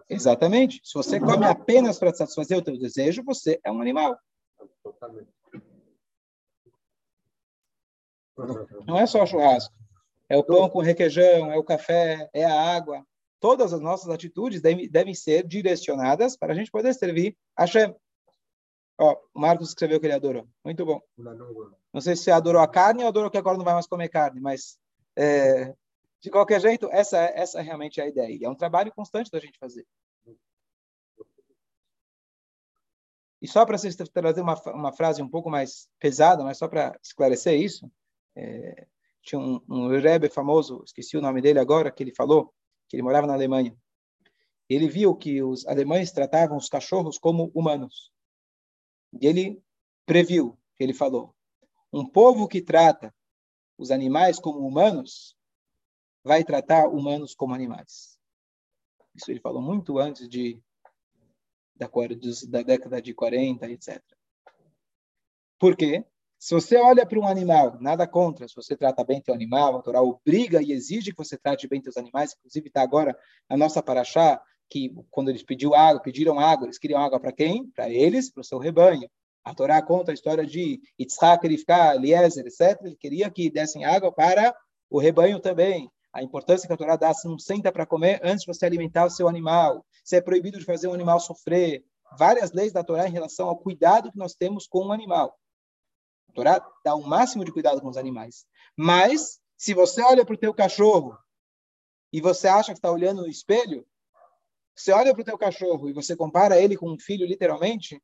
Exatamente. 0.08 0.80
Se 0.84 0.94
você 0.94 1.20
come 1.20 1.46
apenas 1.46 1.98
para 1.98 2.14
satisfazer 2.14 2.58
o 2.58 2.62
teu 2.62 2.78
desejo, 2.78 3.24
você 3.24 3.60
é 3.64 3.72
um 3.72 3.82
animal. 3.82 4.16
Não 8.88 8.98
é 8.98 9.06
só 9.06 9.26
churrasco. 9.26 9.74
É 10.30 10.38
o 10.38 10.44
pão 10.44 10.70
com 10.70 10.80
requeijão, 10.80 11.52
é 11.52 11.58
o 11.58 11.64
café, 11.64 12.30
é 12.34 12.46
a 12.46 12.76
água. 12.76 13.06
Todas 13.40 13.74
as 13.74 13.82
nossas 13.82 14.10
atitudes 14.10 14.62
devem, 14.62 15.14
ser 15.14 15.46
direcionadas 15.46 16.38
para 16.38 16.54
a 16.54 16.56
gente 16.56 16.72
poder 16.72 16.94
servir 16.94 17.36
a 17.56 17.68
Shem. 17.68 17.94
Ó, 18.98 19.18
o 19.34 19.40
Marcos 19.40 19.70
escreveu 19.70 20.00
que 20.00 20.06
ele 20.06 20.14
adorou. 20.14 20.48
Muito 20.64 20.86
bom. 20.86 21.02
Não 21.92 22.00
sei 22.00 22.16
se 22.16 22.24
você 22.24 22.32
adorou 22.32 22.62
a 22.62 22.68
carne 22.68 23.02
ou 23.02 23.10
adorou 23.10 23.32
que 23.32 23.38
agora 23.38 23.58
não 23.58 23.66
vai 23.66 23.74
mais 23.74 23.88
comer 23.88 24.10
carne, 24.10 24.40
mas 24.40 24.78
é, 25.18 25.74
de 26.22 26.30
qualquer 26.30 26.62
jeito, 26.62 26.88
essa, 26.92 27.18
essa 27.18 27.60
é 27.60 27.64
realmente 27.64 28.00
a 28.00 28.08
ideia. 28.08 28.32
E 28.32 28.46
é 28.46 28.50
um 28.50 28.56
trabalho 28.56 28.94
constante 28.94 29.32
da 29.32 29.40
gente 29.40 29.58
fazer. 29.58 29.86
E 33.42 33.48
só 33.48 33.66
para 33.66 33.78
vocês 33.78 33.96
trazer 33.96 34.42
uma, 34.42 34.54
uma 34.68 34.94
frase 34.94 35.22
um 35.22 35.28
pouco 35.28 35.50
mais 35.50 35.90
pesada, 36.00 36.44
mas 36.44 36.60
só 36.60 36.68
para 36.68 36.96
esclarecer 37.04 37.60
isso, 37.60 37.92
é, 38.36 38.88
tinha 39.22 39.40
um, 39.40 39.62
um 39.70 39.88
Rebbe 39.88 40.30
famoso, 40.30 40.84
esqueci 40.86 41.18
o 41.18 41.22
nome 41.22 41.42
dele 41.42 41.60
agora, 41.60 41.92
que 41.92 42.04
ele 42.04 42.14
falou 42.14 42.54
que 42.88 42.96
ele 42.96 43.04
morava 43.04 43.28
na 43.28 43.34
Alemanha. 43.34 43.76
Ele 44.70 44.88
viu 44.88 45.16
que 45.16 45.42
os 45.44 45.66
alemães 45.68 46.12
tratavam 46.12 46.58
os 46.58 46.70
cachorros 46.70 47.18
como 47.18 47.52
humanos. 47.54 48.12
E 49.22 49.28
ele 49.28 49.62
previu, 50.06 50.58
ele 50.80 50.94
falou, 50.94 51.36
um 51.92 52.06
povo 52.06 52.48
que 52.48 52.62
trata 52.62 53.14
os 53.78 53.92
animais 53.92 54.40
como 54.40 54.66
humanos 54.66 55.36
vai 56.24 56.44
tratar 56.44 56.88
humanos 56.88 57.34
como 57.36 57.54
animais. 57.54 58.18
Isso 59.16 59.30
ele 59.30 59.40
falou 59.40 59.62
muito 59.62 59.98
antes 59.98 60.30
de 60.30 60.62
da, 61.76 61.90
da 62.50 62.62
década 62.62 63.02
de 63.02 63.14
40, 63.14 63.70
etc. 63.72 64.02
Por 65.58 65.76
quê? 65.76 66.06
Se 66.44 66.56
você 66.56 66.76
olha 66.76 67.06
para 67.06 67.20
um 67.20 67.28
animal, 67.28 67.78
nada 67.80 68.08
contra, 68.08 68.48
se 68.48 68.56
você 68.56 68.76
trata 68.76 69.04
bem 69.04 69.22
teu 69.22 69.32
animal, 69.32 69.78
a 69.78 69.82
Torá 69.84 70.02
obriga 70.02 70.60
e 70.60 70.72
exige 70.72 71.12
que 71.12 71.18
você 71.24 71.38
trate 71.38 71.68
bem 71.68 71.80
teus 71.80 71.98
animais, 71.98 72.34
inclusive 72.34 72.68
está 72.68 72.82
agora 72.82 73.16
na 73.48 73.56
nossa 73.56 73.80
paraxá, 73.84 74.42
que 74.68 74.92
quando 75.12 75.30
eles 75.30 75.44
pediu 75.44 75.76
água, 75.76 76.02
pediram 76.02 76.40
água, 76.40 76.66
eles 76.66 76.80
queriam 76.80 77.00
água 77.00 77.20
para 77.20 77.32
quem? 77.32 77.70
Para 77.70 77.92
eles, 77.92 78.32
para 78.32 78.42
o 78.42 78.44
seu 78.44 78.58
rebanho. 78.58 79.08
A 79.44 79.54
Torá 79.54 79.80
conta 79.84 80.10
a 80.10 80.16
história 80.16 80.44
de 80.44 80.82
Yitzhak, 81.00 81.48
Rivka, 81.48 81.94
Eliezer, 81.94 82.44
etc. 82.48 82.76
Ele 82.86 82.96
queria 82.96 83.30
que 83.30 83.48
dessem 83.52 83.86
água 83.86 84.12
para 84.12 84.52
o 84.90 85.00
rebanho 85.00 85.40
também 85.40 85.92
a 86.12 86.24
importância 86.24 86.66
que 86.66 86.74
a 86.74 86.78
Torá 86.78 86.96
dá, 86.96 87.14
se 87.14 87.28
não 87.28 87.38
senta 87.38 87.72
para 87.72 87.86
comer 87.86 88.20
antes 88.24 88.46
de 88.46 88.48
você 88.48 88.66
alimentar 88.66 89.06
o 89.06 89.12
seu 89.12 89.28
animal, 89.28 89.86
se 90.04 90.16
é 90.16 90.22
proibido 90.22 90.58
de 90.58 90.66
fazer 90.66 90.88
o 90.88 90.94
animal 90.94 91.20
sofrer. 91.20 91.84
várias 92.18 92.52
leis 92.52 92.74
da 92.74 92.84
Torá 92.84 93.08
em 93.08 93.12
relação 93.12 93.48
ao 93.48 93.58
cuidado 93.58 94.12
que 94.12 94.18
nós 94.18 94.34
temos 94.34 94.66
com 94.66 94.88
o 94.88 94.92
animal. 94.92 95.38
Torá 96.32 96.66
dá 96.84 96.96
o 96.96 97.08
máximo 97.08 97.46
de 97.46 97.52
cuidado 97.52 97.82
com 97.82 97.90
os 97.90 97.98
animais. 97.98 98.46
Mas, 98.76 99.40
se 99.58 99.74
você 99.74 100.02
olha 100.02 100.26
para 100.26 100.36
o 100.36 100.38
teu 100.38 100.54
cachorro 100.54 101.18
e 102.12 102.20
você 102.22 102.48
acha 102.48 102.72
que 102.72 102.80
está 102.80 102.92
olhando 102.92 103.22
no 103.22 103.28
espelho, 103.28 103.86
você 104.76 104.92
olha 104.92 105.14
para 105.14 105.22
o 105.22 105.26
teu 105.26 105.38
cachorro 105.38 105.90
e 105.90 105.94
você 105.94 106.16
compara 106.16 106.60
ele 106.60 106.78
com 106.78 106.90
um 106.90 107.00
filho, 107.00 107.26
literalmente, 107.26 108.02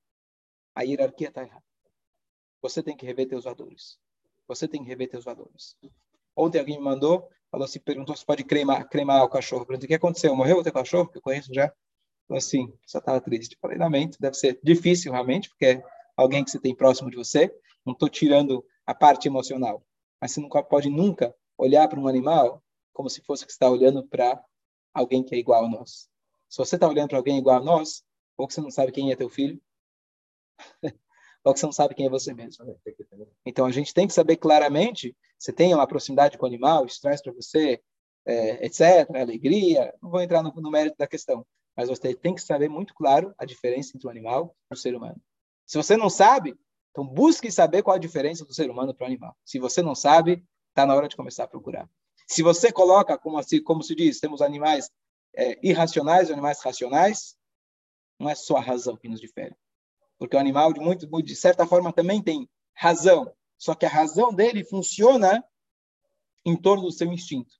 a 0.75 0.83
hierarquia 0.83 1.29
está 1.29 1.41
errada. 1.41 1.63
Você 2.61 2.83
tem 2.83 2.95
que 2.95 3.05
rever 3.05 3.27
teus 3.27 3.45
valores. 3.45 3.97
Você 4.47 4.67
tem 4.67 4.83
que 4.83 4.87
rever 4.87 5.09
teus 5.09 5.25
valores. 5.25 5.75
Ontem 6.35 6.59
alguém 6.59 6.77
me 6.77 6.83
mandou, 6.83 7.27
falou 7.49 7.65
assim, 7.65 7.79
perguntou 7.79 8.15
se 8.15 8.25
pode 8.25 8.43
cremar, 8.43 8.87
cremar 8.87 9.23
o 9.23 9.29
cachorro. 9.29 9.65
Perguntei, 9.65 9.85
o 9.85 9.89
que 9.89 9.95
aconteceu? 9.95 10.35
Morreu 10.35 10.59
o 10.59 10.63
teu 10.63 10.71
cachorro? 10.71 11.07
Que 11.07 11.17
eu 11.17 11.21
conheço 11.21 11.53
já. 11.53 11.73
Falou 12.27 12.37
assim, 12.37 12.71
só 12.85 12.99
estava 12.99 13.19
triste. 13.21 13.57
Falei, 13.59 13.77
lamento, 13.77 14.17
deve 14.19 14.35
ser 14.35 14.59
difícil 14.63 15.11
realmente, 15.11 15.49
porque 15.49 15.65
é 15.65 15.83
alguém 16.15 16.43
que 16.43 16.51
você 16.51 16.59
tem 16.59 16.75
próximo 16.75 17.09
de 17.09 17.15
você. 17.15 17.51
Não 17.87 17.93
estou 17.93 18.09
tirando 18.09 18.65
a 18.85 18.93
parte 18.93 19.29
emocional. 19.29 19.81
Mas 20.21 20.33
você 20.33 20.41
nunca 20.41 20.61
pode 20.61 20.89
nunca 20.89 21.33
olhar 21.57 21.87
para 21.87 21.97
um 21.97 22.07
animal 22.07 22.61
como 22.91 23.09
se 23.09 23.21
fosse 23.21 23.45
que 23.45 23.51
está 23.51 23.69
olhando 23.69 24.05
para 24.05 24.43
alguém 24.93 25.23
que 25.23 25.33
é 25.33 25.37
igual 25.37 25.63
a 25.63 25.69
nós. 25.69 26.09
Se 26.49 26.57
você 26.57 26.75
está 26.75 26.85
olhando 26.85 27.07
para 27.07 27.17
alguém 27.17 27.37
igual 27.37 27.57
a 27.57 27.63
nós, 27.63 28.03
ou 28.35 28.45
que 28.45 28.53
você 28.53 28.59
não 28.59 28.69
sabe 28.69 28.91
quem 28.91 29.09
é 29.11 29.15
teu 29.15 29.29
filho, 29.29 29.61
ou 31.45 31.53
que 31.53 31.59
você 31.61 31.65
não 31.65 31.71
sabe 31.71 31.95
quem 31.95 32.07
é 32.07 32.09
você 32.09 32.33
mesmo. 32.33 32.77
Então 33.45 33.65
a 33.65 33.71
gente 33.71 33.93
tem 33.93 34.05
que 34.05 34.13
saber 34.13 34.35
claramente, 34.35 35.15
você 35.39 35.53
tem 35.53 35.73
uma 35.73 35.87
proximidade 35.87 36.37
com 36.37 36.45
o 36.45 36.47
animal, 36.47 36.85
isso 36.85 36.99
traz 36.99 37.21
para 37.21 37.31
você, 37.31 37.81
é, 38.25 38.65
etc., 38.65 39.15
alegria, 39.15 39.93
não 40.01 40.09
vou 40.09 40.21
entrar 40.21 40.43
no, 40.43 40.51
no 40.51 40.69
mérito 40.69 40.97
da 40.97 41.07
questão, 41.07 41.45
mas 41.73 41.87
você 41.87 42.13
tem 42.13 42.35
que 42.35 42.41
saber 42.41 42.67
muito 42.67 42.93
claro 42.93 43.33
a 43.37 43.45
diferença 43.45 43.95
entre 43.95 44.07
o 44.07 44.11
animal 44.11 44.53
e 44.69 44.73
o 44.73 44.77
ser 44.77 44.93
humano. 44.93 45.21
Se 45.65 45.77
você 45.77 45.95
não 45.95 46.09
sabe, 46.09 46.57
então 46.97 47.05
busque 47.05 47.51
saber 47.51 47.83
qual 47.83 47.95
a 47.95 47.99
diferença 47.99 48.43
do 48.43 48.55
ser 48.55 48.71
humano 48.71 48.91
para 48.91 49.03
o 49.03 49.07
animal. 49.07 49.37
Se 49.45 49.59
você 49.59 49.83
não 49.83 49.93
sabe, 49.93 50.43
está 50.69 50.83
na 50.83 50.95
hora 50.95 51.07
de 51.07 51.15
começar 51.15 51.43
a 51.43 51.47
procurar. 51.47 51.87
Se 52.27 52.41
você 52.41 52.71
coloca, 52.71 53.15
como, 53.19 53.37
assim, 53.37 53.61
como 53.61 53.83
se 53.83 53.93
diz, 53.93 54.19
temos 54.19 54.41
animais 54.41 54.89
é, 55.35 55.59
irracionais 55.61 56.27
e 56.27 56.33
animais 56.33 56.59
racionais, 56.59 57.37
não 58.17 58.27
é 58.27 58.33
só 58.33 58.57
a 58.57 58.61
razão 58.61 58.97
que 58.97 59.07
nos 59.07 59.21
difere. 59.21 59.55
Porque 60.17 60.35
o 60.35 60.39
animal, 60.39 60.73
de, 60.73 60.79
muito, 60.79 61.05
de 61.21 61.35
certa 61.35 61.67
forma, 61.67 61.93
também 61.93 62.19
tem 62.19 62.49
razão. 62.73 63.31
Só 63.59 63.75
que 63.75 63.85
a 63.85 63.89
razão 63.89 64.33
dele 64.33 64.63
funciona 64.63 65.45
em 66.43 66.59
torno 66.59 66.85
do 66.85 66.91
seu 66.91 67.13
instinto. 67.13 67.53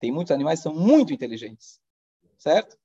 Tem 0.00 0.10
muitos 0.10 0.30
animais 0.30 0.60
que 0.60 0.62
são 0.62 0.74
muito 0.74 1.12
inteligentes, 1.12 1.78
certo? 2.38 2.78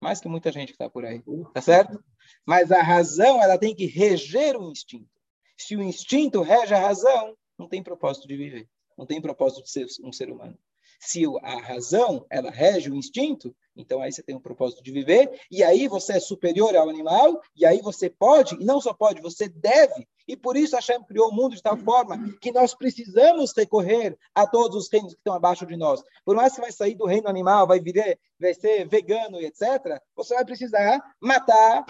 Mais 0.00 0.20
que 0.20 0.26
muita 0.26 0.50
gente 0.50 0.68
que 0.68 0.74
está 0.74 0.90
por 0.90 1.04
aí, 1.04 1.22
tá 1.52 1.60
certo? 1.60 2.02
Mas 2.46 2.70
a 2.70 2.82
razão, 2.82 3.42
ela 3.42 3.58
tem 3.58 3.74
que 3.74 3.86
reger 3.86 4.56
o 4.56 4.70
instinto. 4.70 5.08
Se 5.56 5.76
o 5.76 5.82
instinto 5.82 6.42
rege 6.42 6.74
a 6.74 6.80
razão, 6.80 7.36
não 7.58 7.68
tem 7.68 7.82
propósito 7.82 8.26
de 8.26 8.36
viver, 8.36 8.68
não 8.98 9.06
tem 9.06 9.20
propósito 9.20 9.62
de 9.62 9.70
ser 9.70 9.86
um 10.02 10.12
ser 10.12 10.30
humano. 10.30 10.58
Se 11.00 11.24
a 11.42 11.60
razão, 11.60 12.24
ela 12.30 12.50
rege 12.50 12.90
o 12.90 12.94
instinto, 12.94 13.54
então 13.76 14.00
aí 14.00 14.10
você 14.10 14.22
tem 14.22 14.34
um 14.34 14.40
propósito 14.40 14.82
de 14.82 14.90
viver, 14.90 15.30
e 15.50 15.62
aí 15.62 15.86
você 15.88 16.14
é 16.14 16.20
superior 16.20 16.74
ao 16.74 16.88
animal, 16.88 17.40
e 17.54 17.66
aí 17.66 17.80
você 17.82 18.08
pode, 18.08 18.54
e 18.54 18.64
não 18.64 18.80
só 18.80 18.94
pode, 18.94 19.20
você 19.20 19.48
deve. 19.48 20.08
E 20.26 20.36
por 20.36 20.56
isso 20.56 20.74
Hashem 20.74 21.02
criou 21.04 21.28
o 21.28 21.34
mundo 21.34 21.54
de 21.54 21.62
tal 21.62 21.76
forma 21.76 22.16
que 22.40 22.50
nós 22.50 22.74
precisamos 22.74 23.52
recorrer 23.54 24.16
a 24.34 24.46
todos 24.46 24.76
os 24.76 24.90
reinos 24.90 25.12
que 25.12 25.20
estão 25.20 25.34
abaixo 25.34 25.66
de 25.66 25.76
nós. 25.76 26.02
Por 26.24 26.34
mais 26.34 26.54
que 26.54 26.60
vai 26.60 26.72
sair 26.72 26.94
do 26.94 27.04
reino 27.04 27.28
animal, 27.28 27.66
vai 27.66 27.80
virar, 27.80 28.16
vai 28.40 28.54
ser 28.54 28.88
vegano 28.88 29.40
etc., 29.40 30.00
você 30.16 30.34
vai 30.34 30.44
precisar 30.44 31.02
matar 31.20 31.84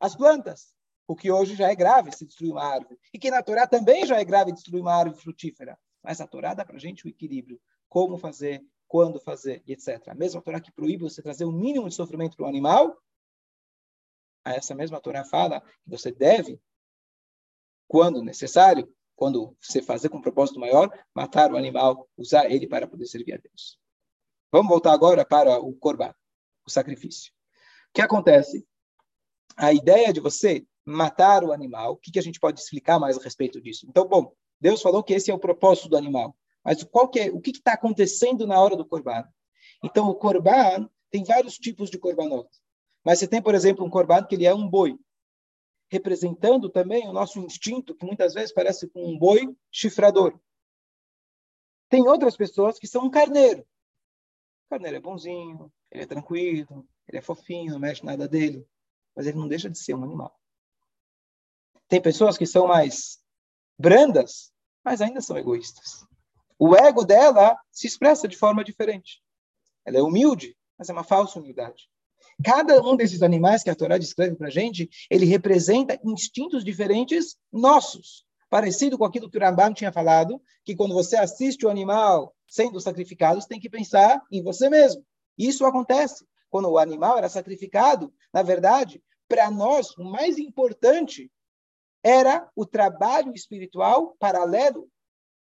as 0.00 0.16
plantas. 0.16 0.74
O 1.06 1.14
que 1.14 1.30
hoje 1.30 1.54
já 1.54 1.68
é 1.68 1.74
grave 1.74 2.10
se 2.12 2.24
destruir 2.24 2.52
uma 2.52 2.64
árvore. 2.64 2.98
E 3.12 3.18
que 3.18 3.30
na 3.30 3.42
Torá 3.42 3.66
também 3.66 4.06
já 4.06 4.18
é 4.18 4.24
grave 4.24 4.52
destruir 4.52 4.80
uma 4.80 4.94
árvore 4.94 5.20
frutífera. 5.20 5.78
Mas 6.02 6.20
a 6.20 6.26
Torá 6.26 6.54
dá 6.54 6.64
para 6.64 6.78
gente 6.78 7.04
o 7.04 7.08
equilíbrio 7.08 7.60
como 7.88 8.16
fazer, 8.16 8.64
quando 8.88 9.20
fazer, 9.20 9.62
etc. 9.66 10.08
A 10.08 10.14
mesma 10.14 10.40
Torá 10.40 10.60
que 10.60 10.72
proíbe 10.72 11.02
você 11.02 11.20
trazer 11.20 11.44
o 11.44 11.52
mínimo 11.52 11.88
de 11.88 11.94
sofrimento 11.94 12.36
para 12.36 12.46
o 12.46 12.48
animal, 12.48 12.96
essa 14.44 14.74
mesma 14.74 15.00
Torá 15.00 15.24
fala 15.24 15.60
que 15.60 15.90
você 15.90 16.10
deve, 16.10 16.60
quando 17.86 18.22
necessário, 18.22 18.88
quando 19.14 19.56
você 19.60 19.82
fazer 19.82 20.08
com 20.08 20.18
um 20.18 20.22
propósito 20.22 20.58
maior, 20.58 20.88
matar 21.14 21.52
o 21.52 21.56
animal, 21.56 22.08
usar 22.16 22.50
ele 22.50 22.66
para 22.66 22.86
poder 22.86 23.06
servir 23.06 23.34
a 23.34 23.36
Deus. 23.36 23.78
Vamos 24.50 24.68
voltar 24.68 24.92
agora 24.92 25.24
para 25.24 25.58
o 25.58 25.74
corban, 25.74 26.14
o 26.66 26.70
sacrifício. 26.70 27.32
O 27.90 27.92
que 27.94 28.00
acontece? 28.00 28.66
A 29.56 29.72
ideia 29.72 30.12
de 30.12 30.20
você 30.20 30.64
matar 30.84 31.44
o 31.44 31.52
animal, 31.52 31.92
o 31.92 31.96
que, 31.96 32.10
que 32.10 32.18
a 32.18 32.22
gente 32.22 32.40
pode 32.40 32.60
explicar 32.60 32.98
mais 32.98 33.18
a 33.18 33.22
respeito 33.22 33.60
disso? 33.60 33.86
Então, 33.88 34.06
bom, 34.06 34.32
Deus 34.60 34.82
falou 34.82 35.02
que 35.02 35.14
esse 35.14 35.30
é 35.30 35.34
o 35.34 35.38
propósito 35.38 35.88
do 35.88 35.96
animal. 35.96 36.36
Mas 36.64 36.82
qual 36.84 37.08
que 37.08 37.20
é, 37.20 37.30
o 37.30 37.40
que 37.40 37.50
está 37.50 37.72
acontecendo 37.72 38.46
na 38.46 38.60
hora 38.60 38.76
do 38.76 38.84
corban? 38.84 39.24
Então, 39.82 40.08
o 40.08 40.14
corban 40.14 40.88
tem 41.10 41.24
vários 41.24 41.56
tipos 41.56 41.90
de 41.90 41.98
korbanot. 41.98 42.48
Mas 43.04 43.18
você 43.18 43.26
tem, 43.26 43.40
por 43.40 43.54
exemplo, 43.54 43.84
um 43.84 43.90
corban 43.90 44.24
que 44.24 44.34
ele 44.34 44.46
é 44.46 44.54
um 44.54 44.68
boi, 44.68 44.98
representando 45.90 46.68
também 46.68 47.08
o 47.08 47.12
nosso 47.12 47.40
instinto, 47.40 47.94
que 47.94 48.04
muitas 48.04 48.34
vezes 48.34 48.52
parece 48.52 48.88
com 48.88 49.04
um 49.04 49.18
boi 49.18 49.54
chifrador. 49.72 50.38
Tem 51.88 52.06
outras 52.06 52.36
pessoas 52.36 52.78
que 52.78 52.86
são 52.86 53.06
um 53.06 53.10
carneiro. 53.10 53.62
O 53.62 54.70
carneiro 54.70 54.98
é 54.98 55.00
bonzinho, 55.00 55.72
ele 55.90 56.04
é 56.04 56.06
tranquilo, 56.06 56.86
ele 57.08 57.18
é 57.18 57.22
fofinho, 57.22 57.72
não 57.72 57.80
mexe 57.80 58.04
nada 58.04 58.28
dele, 58.28 58.64
mas 59.14 59.26
ele 59.26 59.38
não 59.38 59.48
deixa 59.48 59.68
de 59.68 59.78
ser 59.78 59.94
um 59.94 60.04
animal. 60.04 60.38
Tem 61.88 62.00
pessoas 62.00 62.38
que 62.38 62.46
são 62.46 62.66
mais 62.66 63.18
brandas, 63.78 64.52
mas 64.84 65.00
ainda 65.00 65.20
são 65.20 65.36
egoístas. 65.36 66.04
O 66.58 66.76
ego 66.76 67.04
dela 67.04 67.56
se 67.72 67.86
expressa 67.86 68.28
de 68.28 68.36
forma 68.36 68.62
diferente. 68.62 69.22
Ela 69.84 69.98
é 69.98 70.02
humilde, 70.02 70.56
mas 70.78 70.88
é 70.88 70.92
uma 70.92 71.04
falsa 71.04 71.38
humildade. 71.38 71.88
Cada 72.44 72.80
um 72.82 72.96
desses 72.96 73.22
animais 73.22 73.62
que 73.62 73.70
a 73.70 73.74
Torá 73.74 73.98
descreve 73.98 74.36
para 74.36 74.48
a 74.48 74.50
gente, 74.50 74.88
ele 75.10 75.26
representa 75.26 75.98
instintos 76.04 76.64
diferentes 76.64 77.36
nossos. 77.52 78.24
Parecido 78.48 78.96
com 78.96 79.04
aquilo 79.04 79.30
que 79.30 79.38
o 79.38 79.40
Rambam 79.40 79.72
tinha 79.72 79.92
falado, 79.92 80.40
que 80.64 80.74
quando 80.74 80.94
você 80.94 81.16
assiste 81.16 81.64
o 81.66 81.70
animal 81.70 82.34
sendo 82.48 82.80
sacrificado, 82.80 83.40
você 83.40 83.48
tem 83.48 83.60
que 83.60 83.70
pensar 83.70 84.20
em 84.30 84.42
você 84.42 84.68
mesmo. 84.68 85.04
Isso 85.38 85.64
acontece. 85.64 86.26
Quando 86.50 86.68
o 86.68 86.78
animal 86.78 87.16
era 87.16 87.28
sacrificado, 87.28 88.12
na 88.32 88.42
verdade, 88.42 89.02
para 89.28 89.50
nós, 89.50 89.96
o 89.96 90.04
mais 90.04 90.38
importante 90.38 91.30
era 92.02 92.50
o 92.56 92.66
trabalho 92.66 93.32
espiritual 93.32 94.16
paralelo 94.18 94.90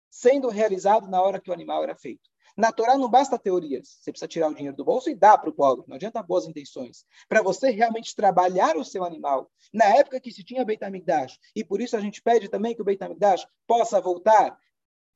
sendo 0.10 0.47
realizado 0.49 1.08
na 1.08 1.21
hora 1.21 1.41
que 1.41 1.49
o 1.49 1.53
animal 1.53 1.84
era 1.84 1.95
feito. 1.95 2.29
Na 2.56 2.71
Torá 2.71 2.95
não 2.95 3.10
basta 3.10 3.39
teorias. 3.39 3.97
Você 3.99 4.12
precisa 4.12 4.27
tirar 4.27 4.49
o 4.49 4.53
dinheiro 4.53 4.77
do 4.77 4.86
bolso 4.86 5.10
e 5.10 5.15
dar 5.15 5.39
para 5.39 5.49
o 5.49 5.53
pobre. 5.53 5.86
Não 5.88 5.95
adianta 5.95 6.21
boas 6.21 6.45
intenções. 6.45 7.03
Para 7.27 7.41
você 7.41 7.71
realmente 7.71 8.15
trabalhar 8.15 8.77
o 8.77 8.86
seu 8.86 9.03
animal. 9.03 9.51
Na 9.73 9.86
época 9.86 10.19
que 10.19 10.32
se 10.32 10.43
tinha 10.43 10.63
Beit 10.63 10.84
HaMikdash, 10.84 11.39
e 11.56 11.63
por 11.63 11.82
isso 11.82 11.97
a 11.97 11.99
gente 11.99 12.21
pede 12.21 12.47
também 12.47 12.75
que 12.75 12.82
o 12.82 12.86
Beit 12.86 13.03
HaMikdash 13.03 13.47
possa 13.65 13.99
voltar 13.99 14.56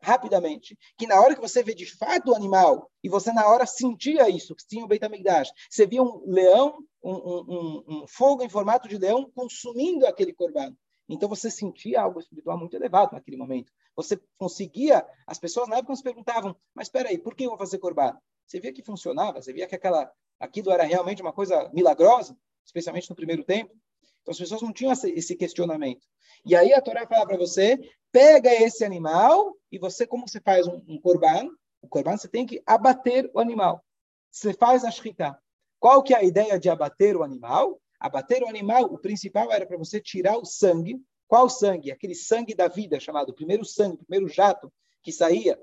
rapidamente, 0.01 0.77
que 0.97 1.07
na 1.07 1.19
hora 1.19 1.35
que 1.35 1.41
você 1.41 1.63
vê 1.63 1.73
de 1.73 1.85
fato 1.85 2.31
o 2.31 2.35
animal, 2.35 2.89
e 3.03 3.09
você 3.09 3.31
na 3.31 3.47
hora 3.47 3.65
sentia 3.65 4.29
isso, 4.29 4.55
que 4.55 4.67
tinha 4.67 4.85
o 4.85 4.87
Beit 4.87 5.03
HaMikdash, 5.03 5.51
você 5.69 5.85
via 5.85 6.01
um 6.01 6.23
leão, 6.25 6.77
um, 7.03 7.13
um, 7.13 7.83
um, 7.87 8.07
fogo 8.07 8.43
em 8.43 8.49
formato 8.49 8.87
de 8.87 8.97
leão 8.97 9.29
consumindo 9.33 10.05
aquele 10.05 10.33
corban. 10.33 10.75
Então 11.09 11.29
você 11.29 11.49
sentia 11.49 12.01
algo 12.01 12.19
espiritual 12.19 12.57
muito 12.57 12.75
elevado 12.75 13.13
naquele 13.13 13.37
momento. 13.37 13.71
Você 13.95 14.19
conseguia, 14.37 15.05
as 15.25 15.39
pessoas 15.39 15.67
na 15.69 15.77
época 15.77 15.95
se 15.95 16.03
perguntavam, 16.03 16.55
mas 16.75 16.87
espera 16.87 17.09
aí, 17.09 17.17
por 17.17 17.35
que 17.35 17.45
eu 17.45 17.49
vou 17.49 17.57
fazer 17.57 17.79
corban? 17.79 18.15
Você 18.45 18.59
via 18.59 18.73
que 18.73 18.83
funcionava, 18.83 19.41
você 19.41 19.53
via 19.53 19.67
que 19.67 19.75
aquela, 19.75 20.11
aquilo 20.39 20.71
era 20.71 20.83
realmente 20.83 21.21
uma 21.21 21.33
coisa 21.33 21.69
milagrosa, 21.73 22.37
especialmente 22.65 23.09
no 23.09 23.15
primeiro 23.15 23.43
tempo. 23.43 23.73
Então 24.21 24.33
as 24.33 24.37
pessoas 24.37 24.61
não 24.61 24.73
tinham 24.73 24.91
esse 24.91 25.35
questionamento. 25.35 26.05
E 26.45 26.55
aí 26.55 26.73
a 26.73 26.81
Torá 26.81 27.07
fala 27.07 27.25
para 27.25 27.37
você, 27.37 27.79
pega 28.17 28.51
esse 28.51 28.83
animal 28.83 29.55
e 29.71 29.77
você, 29.77 30.07
como 30.07 30.27
você 30.27 30.41
faz 30.41 30.65
um, 30.65 30.81
um 30.87 30.99
corban, 30.99 31.51
o 31.79 31.87
corban 31.87 32.17
você 32.17 32.27
tem 32.27 32.47
que 32.47 32.63
abater 32.65 33.29
o 33.31 33.39
animal. 33.39 33.85
Você 34.31 34.53
faz 34.53 34.83
a 34.83 34.89
shkita. 34.89 35.37
Qual 35.79 36.01
que 36.01 36.15
é 36.15 36.17
a 36.17 36.23
ideia 36.23 36.59
de 36.59 36.67
abater 36.67 37.15
o 37.15 37.21
animal? 37.21 37.79
Abater 37.99 38.41
o 38.41 38.47
animal, 38.47 38.85
o 38.85 38.97
principal 38.97 39.51
era 39.51 39.67
para 39.67 39.77
você 39.77 40.01
tirar 40.01 40.35
o 40.35 40.45
sangue. 40.45 40.99
Qual 41.27 41.47
sangue? 41.47 41.91
Aquele 41.91 42.15
sangue 42.15 42.55
da 42.55 42.67
vida, 42.67 42.99
chamado 42.99 43.35
primeiro 43.35 43.63
sangue, 43.63 43.97
primeiro 43.97 44.27
jato 44.27 44.73
que 45.03 45.11
saía 45.11 45.55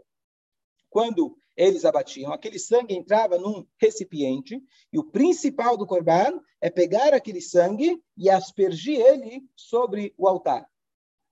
quando 0.89 1.37
eles 1.57 1.85
abatiam. 1.85 2.33
Aquele 2.33 2.61
sangue 2.61 2.95
entrava 2.95 3.37
num 3.37 3.67
recipiente 3.81 4.63
e 4.93 4.99
o 5.01 5.11
principal 5.11 5.77
do 5.77 5.89
corban 5.89 6.41
é 6.61 6.71
pegar 6.71 7.15
aquele 7.15 7.41
sangue 7.41 8.01
e 8.17 8.31
aspergir 8.31 9.01
ele 9.01 9.43
sobre 9.57 10.15
o 10.17 10.29
altar. 10.29 10.65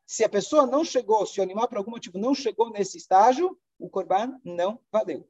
Se 0.07 0.25
a 0.25 0.29
pessoa 0.29 0.67
não 0.67 0.85
chegou, 0.85 1.25
se 1.27 1.41
o 1.41 1.43
animal 1.43 1.69
por 1.69 1.79
algum 1.79 1.93
motivo 1.93 2.19
não 2.19 2.35
chegou 2.35 2.71
nesse 2.71 2.99
estágio, 2.99 3.59
o 3.79 3.89
corban 3.89 4.39
não 4.45 4.81
valeu. 4.91 5.29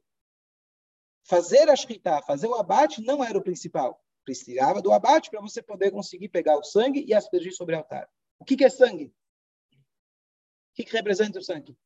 Fazer 1.23 1.69
a 1.69 1.75
shkita, 1.75 2.21
fazer 2.23 2.47
o 2.47 2.55
abate 2.55 3.01
não 3.01 3.23
era 3.23 3.37
o 3.37 3.43
principal. 3.43 4.03
precisava 4.25 4.81
do 4.81 4.91
abate 4.91 5.29
para 5.29 5.41
você 5.41 5.61
poder 5.61 5.91
conseguir 5.91 6.29
pegar 6.29 6.57
o 6.57 6.63
sangue 6.63 7.03
e 7.05 7.13
aspergir 7.13 7.53
sobre 7.53 7.75
o 7.75 7.77
altar. 7.79 8.09
O 8.39 8.45
que, 8.45 8.55
que 8.55 8.63
é 8.63 8.69
sangue? 8.69 9.05
O 9.05 10.75
que, 10.75 10.85
que 10.85 10.91
representa 10.93 11.39
o 11.39 11.43
sangue? 11.43 11.77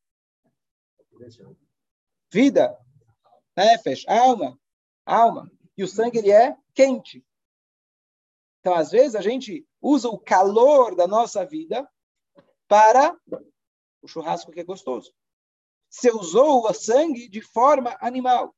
Vida, 2.32 2.78
nefesh, 3.56 4.08
alma, 4.08 4.60
alma. 5.06 5.52
E 5.76 5.84
o 5.84 5.88
sangue 5.88 6.20
ele 6.20 6.32
é 6.32 6.56
quente. 6.74 7.26
Então, 8.60 8.74
às 8.74 8.92
vezes, 8.92 9.16
a 9.16 9.22
gente 9.22 9.68
usa 9.82 10.10
o 10.10 10.20
calor 10.20 10.96
da 10.96 11.08
nossa 11.08 11.46
vida 11.46 11.88
para 12.68 13.18
o 14.02 14.08
churrasco 14.08 14.52
que 14.52 14.60
é 14.60 14.64
gostoso. 14.64 15.14
Você 15.90 16.12
usou 16.12 16.66
o 16.66 16.74
sangue 16.74 17.28
de 17.28 17.42
forma 17.42 17.98
animal. 18.02 18.54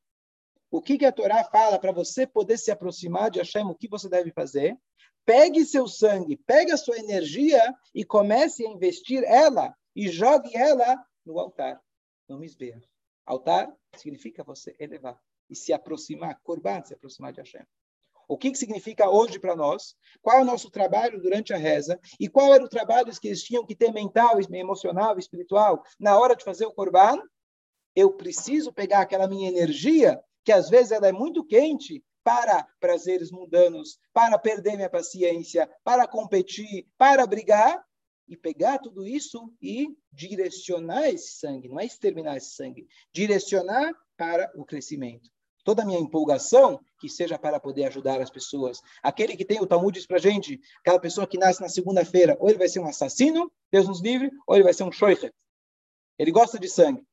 O 0.72 0.82
que, 0.82 0.98
que 0.98 1.06
a 1.06 1.12
Torá 1.12 1.44
fala 1.44 1.80
para 1.80 1.92
você 1.92 2.28
poder 2.28 2.58
se 2.58 2.72
aproximar 2.72 3.32
de 3.32 3.40
Hashem? 3.40 3.66
O 3.66 3.76
que 3.76 3.88
você 3.88 4.08
deve 4.10 4.32
fazer? 4.32 4.78
Pegue 5.26 5.66
seu 5.66 5.88
sangue, 5.88 6.38
pegue 6.38 6.72
a 6.72 6.78
sua 6.78 6.98
energia 6.98 7.62
e 7.94 8.04
comece 8.04 8.66
a 8.66 8.70
investir 8.70 9.24
ela 9.24 9.76
e 9.96 10.10
jogue 10.10 10.56
ela 10.56 11.04
no 11.26 11.40
altar, 11.40 11.82
no 12.28 12.38
misbeah. 12.38 12.82
Altar 13.26 13.72
significa 13.96 14.44
você 14.44 14.76
elevar 14.80 15.20
e 15.50 15.56
se 15.56 15.74
aproximar, 15.74 16.40
corban, 16.42 16.84
se 16.84 16.94
aproximar 16.94 17.34
de 17.34 17.42
Hashem. 17.42 17.66
O 18.30 18.38
que, 18.38 18.52
que 18.52 18.60
significa 18.60 19.10
hoje 19.10 19.40
para 19.40 19.56
nós? 19.56 19.96
Qual 20.22 20.38
é 20.38 20.42
o 20.44 20.46
nosso 20.46 20.70
trabalho 20.70 21.20
durante 21.20 21.52
a 21.52 21.58
reza? 21.58 22.00
E 22.20 22.30
qual 22.30 22.54
era 22.54 22.64
o 22.64 22.70
trabalho 22.70 23.12
que 23.20 23.28
eles 23.28 23.42
tinham 23.42 23.66
que 23.66 23.76
ter 23.76 23.92
mental, 23.92 24.38
emocional, 24.40 25.18
espiritual 25.18 25.84
na 26.00 26.16
hora 26.16 26.36
de 26.36 26.44
fazer 26.44 26.68
o 26.68 26.72
corban? 26.72 27.20
Eu 27.96 28.14
preciso 28.14 28.72
pegar 28.72 29.02
aquela 29.02 29.28
minha 29.28 29.50
energia, 29.50 30.22
que 30.46 30.52
às 30.52 30.70
vezes 30.70 30.92
ela 30.92 31.08
é 31.08 31.12
muito 31.12 31.44
quente, 31.44 32.04
para 32.24 32.68
prazeres 32.80 33.32
mundanos, 33.32 33.98
para 34.14 34.38
perder 34.38 34.76
minha 34.76 34.90
paciência, 34.90 35.68
para 35.84 36.08
competir, 36.08 36.86
para 37.00 37.26
brigar, 37.26 37.84
e 38.28 38.38
pegar 38.38 38.78
tudo 38.78 39.08
isso 39.08 39.52
e 39.60 39.88
direcionar 40.14 41.10
esse 41.10 41.40
sangue, 41.40 41.68
não 41.68 41.80
é 41.80 41.86
exterminar 41.86 42.38
esse 42.38 42.52
sangue, 42.52 42.88
direcionar 43.12 43.92
para 44.16 44.52
o 44.56 44.64
crescimento 44.64 45.32
toda 45.70 45.84
a 45.84 45.86
minha 45.86 46.00
empolgação, 46.00 46.80
que 47.00 47.08
seja 47.08 47.38
para 47.38 47.60
poder 47.60 47.86
ajudar 47.86 48.20
as 48.20 48.32
pessoas. 48.32 48.82
Aquele 49.04 49.38
que 49.38 49.46
tem 49.46 49.62
o 49.62 49.68
Talmud 49.68 49.94
diz 49.94 50.08
para 50.08 50.18
gente, 50.18 50.60
aquela 50.80 51.00
pessoa 51.00 51.28
que 51.28 51.38
nasce 51.38 51.62
na 51.62 51.70
segunda-feira, 51.70 52.36
ou 52.40 52.50
ele 52.50 52.58
vai 52.58 52.68
ser 52.68 52.80
um 52.80 52.88
assassino, 52.88 53.52
Deus 53.72 53.88
nos 53.88 54.02
livre, 54.02 54.32
ou 54.48 54.56
ele 54.56 54.64
vai 54.64 54.74
ser 54.74 54.84
um 54.84 54.92
shoichet. 54.92 55.32
Ele 56.18 56.32
gosta 56.32 56.58
de 56.58 56.68
sangue. 56.68 57.06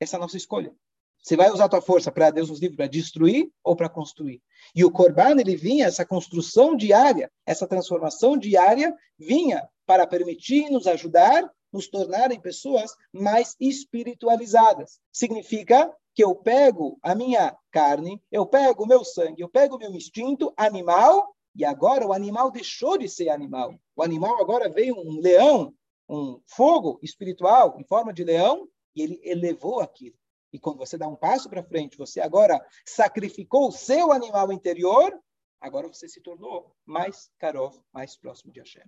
Essa 0.00 0.16
é 0.16 0.18
a 0.18 0.20
nossa 0.20 0.38
escolha. 0.38 0.74
Você 1.22 1.36
vai 1.36 1.50
usar 1.50 1.66
a 1.66 1.68
tua 1.68 1.82
força 1.82 2.10
para 2.10 2.30
Deus 2.30 2.48
nos 2.48 2.60
livre, 2.60 2.78
para 2.78 2.86
destruir 2.86 3.52
ou 3.62 3.76
para 3.76 3.90
construir. 3.90 4.40
E 4.74 4.82
o 4.82 4.90
Corban, 4.90 5.38
ele 5.38 5.54
vinha, 5.54 5.88
essa 5.88 6.06
construção 6.06 6.74
diária, 6.74 7.30
essa 7.44 7.66
transformação 7.66 8.38
diária, 8.38 8.96
vinha 9.18 9.68
para 9.84 10.06
permitir 10.06 10.70
nos 10.70 10.86
ajudar, 10.86 11.46
nos 11.70 11.88
tornarem 11.88 12.40
pessoas 12.40 12.96
mais 13.12 13.54
espiritualizadas. 13.60 14.98
Significa 15.12 15.94
que 16.14 16.22
eu 16.22 16.34
pego 16.34 16.98
a 17.02 17.14
minha 17.14 17.56
carne, 17.70 18.22
eu 18.30 18.46
pego 18.46 18.84
o 18.84 18.86
meu 18.86 19.04
sangue, 19.04 19.42
eu 19.42 19.48
pego 19.48 19.76
o 19.76 19.78
meu 19.78 19.92
instinto 19.92 20.52
animal, 20.56 21.34
e 21.54 21.64
agora 21.64 22.06
o 22.06 22.12
animal 22.12 22.50
deixou 22.50 22.96
de 22.96 23.08
ser 23.08 23.28
animal. 23.28 23.74
O 23.96 24.02
animal 24.02 24.40
agora 24.40 24.68
veio 24.68 24.96
um 24.96 25.20
leão, 25.20 25.74
um 26.08 26.40
fogo 26.46 26.98
espiritual 27.02 27.78
em 27.78 27.84
forma 27.84 28.12
de 28.12 28.24
leão, 28.24 28.68
e 28.94 29.02
ele 29.02 29.20
elevou 29.22 29.80
aquilo. 29.80 30.16
E 30.52 30.58
quando 30.58 30.78
você 30.78 30.98
dá 30.98 31.08
um 31.08 31.16
passo 31.16 31.48
para 31.48 31.62
frente, 31.62 31.96
você 31.96 32.20
agora 32.20 32.64
sacrificou 32.86 33.68
o 33.68 33.72
seu 33.72 34.12
animal 34.12 34.52
interior, 34.52 35.18
agora 35.60 35.88
você 35.88 36.08
se 36.08 36.20
tornou 36.20 36.74
mais 36.84 37.30
karov, 37.38 37.78
mais 37.92 38.16
próximo 38.16 38.52
de 38.52 38.60
Hashem. 38.60 38.84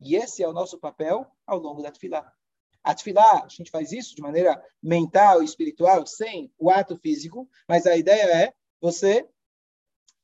E 0.00 0.16
esse 0.16 0.42
é 0.42 0.48
o 0.48 0.52
nosso 0.52 0.78
papel 0.78 1.26
ao 1.46 1.58
longo 1.58 1.82
da 1.82 1.92
Tfilah. 1.92 2.32
A 2.86 2.94
tefilá, 2.94 3.42
a 3.44 3.48
gente 3.48 3.68
faz 3.68 3.90
isso 3.90 4.14
de 4.14 4.22
maneira 4.22 4.64
mental 4.80 5.42
espiritual, 5.42 6.06
sem 6.06 6.52
o 6.56 6.70
ato 6.70 6.96
físico, 6.96 7.50
mas 7.68 7.84
a 7.84 7.96
ideia 7.96 8.44
é 8.44 8.54
você 8.80 9.28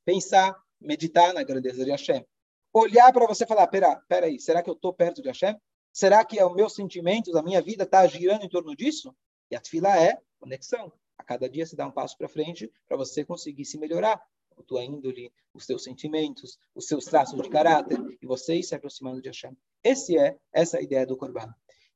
pensar, 0.04 0.56
meditar 0.80 1.34
na 1.34 1.42
grandeza 1.42 1.84
de 1.84 1.90
Hashem. 1.90 2.24
Olhar 2.72 3.12
para 3.12 3.26
você 3.26 3.42
e 3.42 3.48
falar, 3.48 3.66
pera, 3.66 3.96
pera 4.08 4.26
aí, 4.26 4.38
será 4.38 4.62
que 4.62 4.70
eu 4.70 4.74
estou 4.74 4.94
perto 4.94 5.20
de 5.20 5.26
Hashem? 5.26 5.60
Será 5.92 6.24
que 6.24 6.38
é 6.38 6.46
o 6.46 6.54
meu 6.54 6.68
sentimento, 6.68 7.36
a 7.36 7.42
minha 7.42 7.60
vida 7.60 7.82
está 7.82 8.06
girando 8.06 8.44
em 8.44 8.48
torno 8.48 8.76
disso? 8.76 9.12
E 9.50 9.56
a 9.56 9.60
tefilá 9.60 10.00
é 10.00 10.16
conexão. 10.38 10.92
A 11.18 11.24
cada 11.24 11.48
dia 11.48 11.66
você 11.66 11.74
dá 11.74 11.84
um 11.84 11.90
passo 11.90 12.16
para 12.16 12.28
frente 12.28 12.72
para 12.86 12.96
você 12.96 13.24
conseguir 13.24 13.64
se 13.64 13.76
melhorar. 13.76 14.22
A 14.56 14.62
tua 14.62 14.84
índole, 14.84 15.32
os 15.52 15.66
teus 15.66 15.82
sentimentos, 15.82 16.60
os 16.76 16.86
seus 16.86 17.06
traços 17.06 17.42
de 17.42 17.48
caráter, 17.48 17.98
e 18.22 18.26
você 18.26 18.54
ir 18.54 18.62
se 18.62 18.74
aproximando 18.76 19.20
de 19.20 19.28
Hashem. 19.30 19.56
Esse 19.82 20.16
é, 20.16 20.38
essa 20.52 20.76
é 20.76 20.80
a 20.80 20.82
ideia 20.84 21.04
do 21.04 21.16
Corban. 21.16 21.52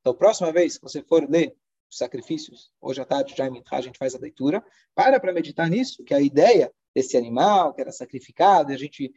Então, 0.07 0.15
próxima 0.15 0.53
vez 0.53 0.79
que 0.79 0.85
você 0.85 1.03
for 1.03 1.29
ler 1.29 1.53
os 1.91 1.99
sacrifícios, 1.99 2.71
hoje 2.81 3.01
à 3.01 3.05
tarde, 3.05 3.35
já 3.37 3.49
em 3.49 3.61
a 3.69 3.81
gente 3.81 3.99
faz 3.99 4.15
a 4.15 4.19
leitura, 4.21 4.65
para 4.95 5.19
para 5.19 5.33
meditar 5.33 5.69
nisso, 5.69 6.05
que 6.05 6.15
a 6.15 6.21
ideia 6.21 6.73
desse 6.95 7.17
animal 7.17 7.75
que 7.75 7.81
era 7.81 7.91
sacrificado, 7.91 8.73
a 8.73 8.77
gente 8.77 9.13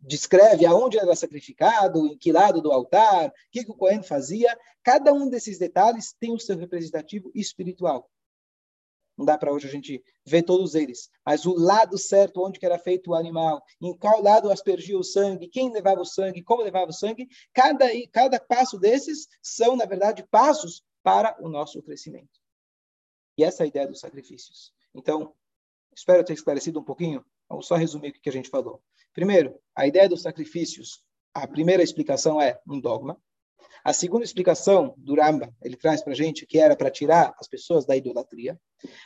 descreve 0.00 0.64
aonde 0.64 0.98
era 0.98 1.14
sacrificado, 1.14 2.06
em 2.06 2.16
que 2.16 2.32
lado 2.32 2.62
do 2.62 2.72
altar, 2.72 3.28
o 3.28 3.32
que, 3.52 3.66
que 3.66 3.70
o 3.70 3.74
Cohen 3.74 4.02
fazia. 4.02 4.58
Cada 4.82 5.12
um 5.12 5.28
desses 5.28 5.58
detalhes 5.58 6.14
tem 6.18 6.32
o 6.32 6.40
seu 6.40 6.56
representativo 6.56 7.30
espiritual. 7.34 8.10
Não 9.20 9.26
dá 9.26 9.36
para 9.36 9.52
hoje 9.52 9.68
a 9.68 9.70
gente 9.70 10.02
ver 10.24 10.42
todos 10.44 10.74
eles. 10.74 11.10
Mas 11.26 11.44
o 11.44 11.52
lado 11.52 11.98
certo, 11.98 12.42
onde 12.42 12.58
que 12.58 12.64
era 12.64 12.78
feito 12.78 13.10
o 13.10 13.14
animal, 13.14 13.62
em 13.78 13.94
qual 13.94 14.22
lado 14.22 14.50
aspergia 14.50 14.98
o 14.98 15.04
sangue, 15.04 15.46
quem 15.46 15.70
levava 15.70 16.00
o 16.00 16.06
sangue, 16.06 16.42
como 16.42 16.62
levava 16.62 16.88
o 16.90 16.94
sangue, 16.94 17.28
cada, 17.52 17.84
cada 18.10 18.40
passo 18.40 18.78
desses 18.78 19.28
são, 19.42 19.76
na 19.76 19.84
verdade, 19.84 20.26
passos 20.30 20.82
para 21.02 21.36
o 21.38 21.50
nosso 21.50 21.82
crescimento. 21.82 22.40
E 23.36 23.44
essa 23.44 23.62
é 23.62 23.64
a 23.64 23.68
ideia 23.68 23.86
dos 23.86 24.00
sacrifícios. 24.00 24.72
Então, 24.94 25.34
espero 25.94 26.24
ter 26.24 26.32
esclarecido 26.32 26.80
um 26.80 26.84
pouquinho. 26.84 27.22
Vamos 27.46 27.66
só 27.66 27.74
resumir 27.74 28.12
o 28.12 28.12
que 28.22 28.30
a 28.30 28.32
gente 28.32 28.48
falou. 28.48 28.82
Primeiro, 29.12 29.60
a 29.76 29.86
ideia 29.86 30.08
dos 30.08 30.22
sacrifícios. 30.22 31.04
A 31.34 31.46
primeira 31.46 31.82
explicação 31.82 32.40
é 32.40 32.58
um 32.66 32.80
dogma. 32.80 33.20
A 33.84 33.92
segunda 33.92 34.24
explicação 34.24 34.94
do 34.96 35.14
Ramba, 35.14 35.54
ele 35.62 35.76
traz 35.76 36.02
para 36.02 36.12
a 36.12 36.16
gente 36.16 36.46
que 36.46 36.58
era 36.58 36.76
para 36.76 36.90
tirar 36.90 37.34
as 37.38 37.48
pessoas 37.48 37.86
da 37.86 37.96
idolatria. 37.96 38.58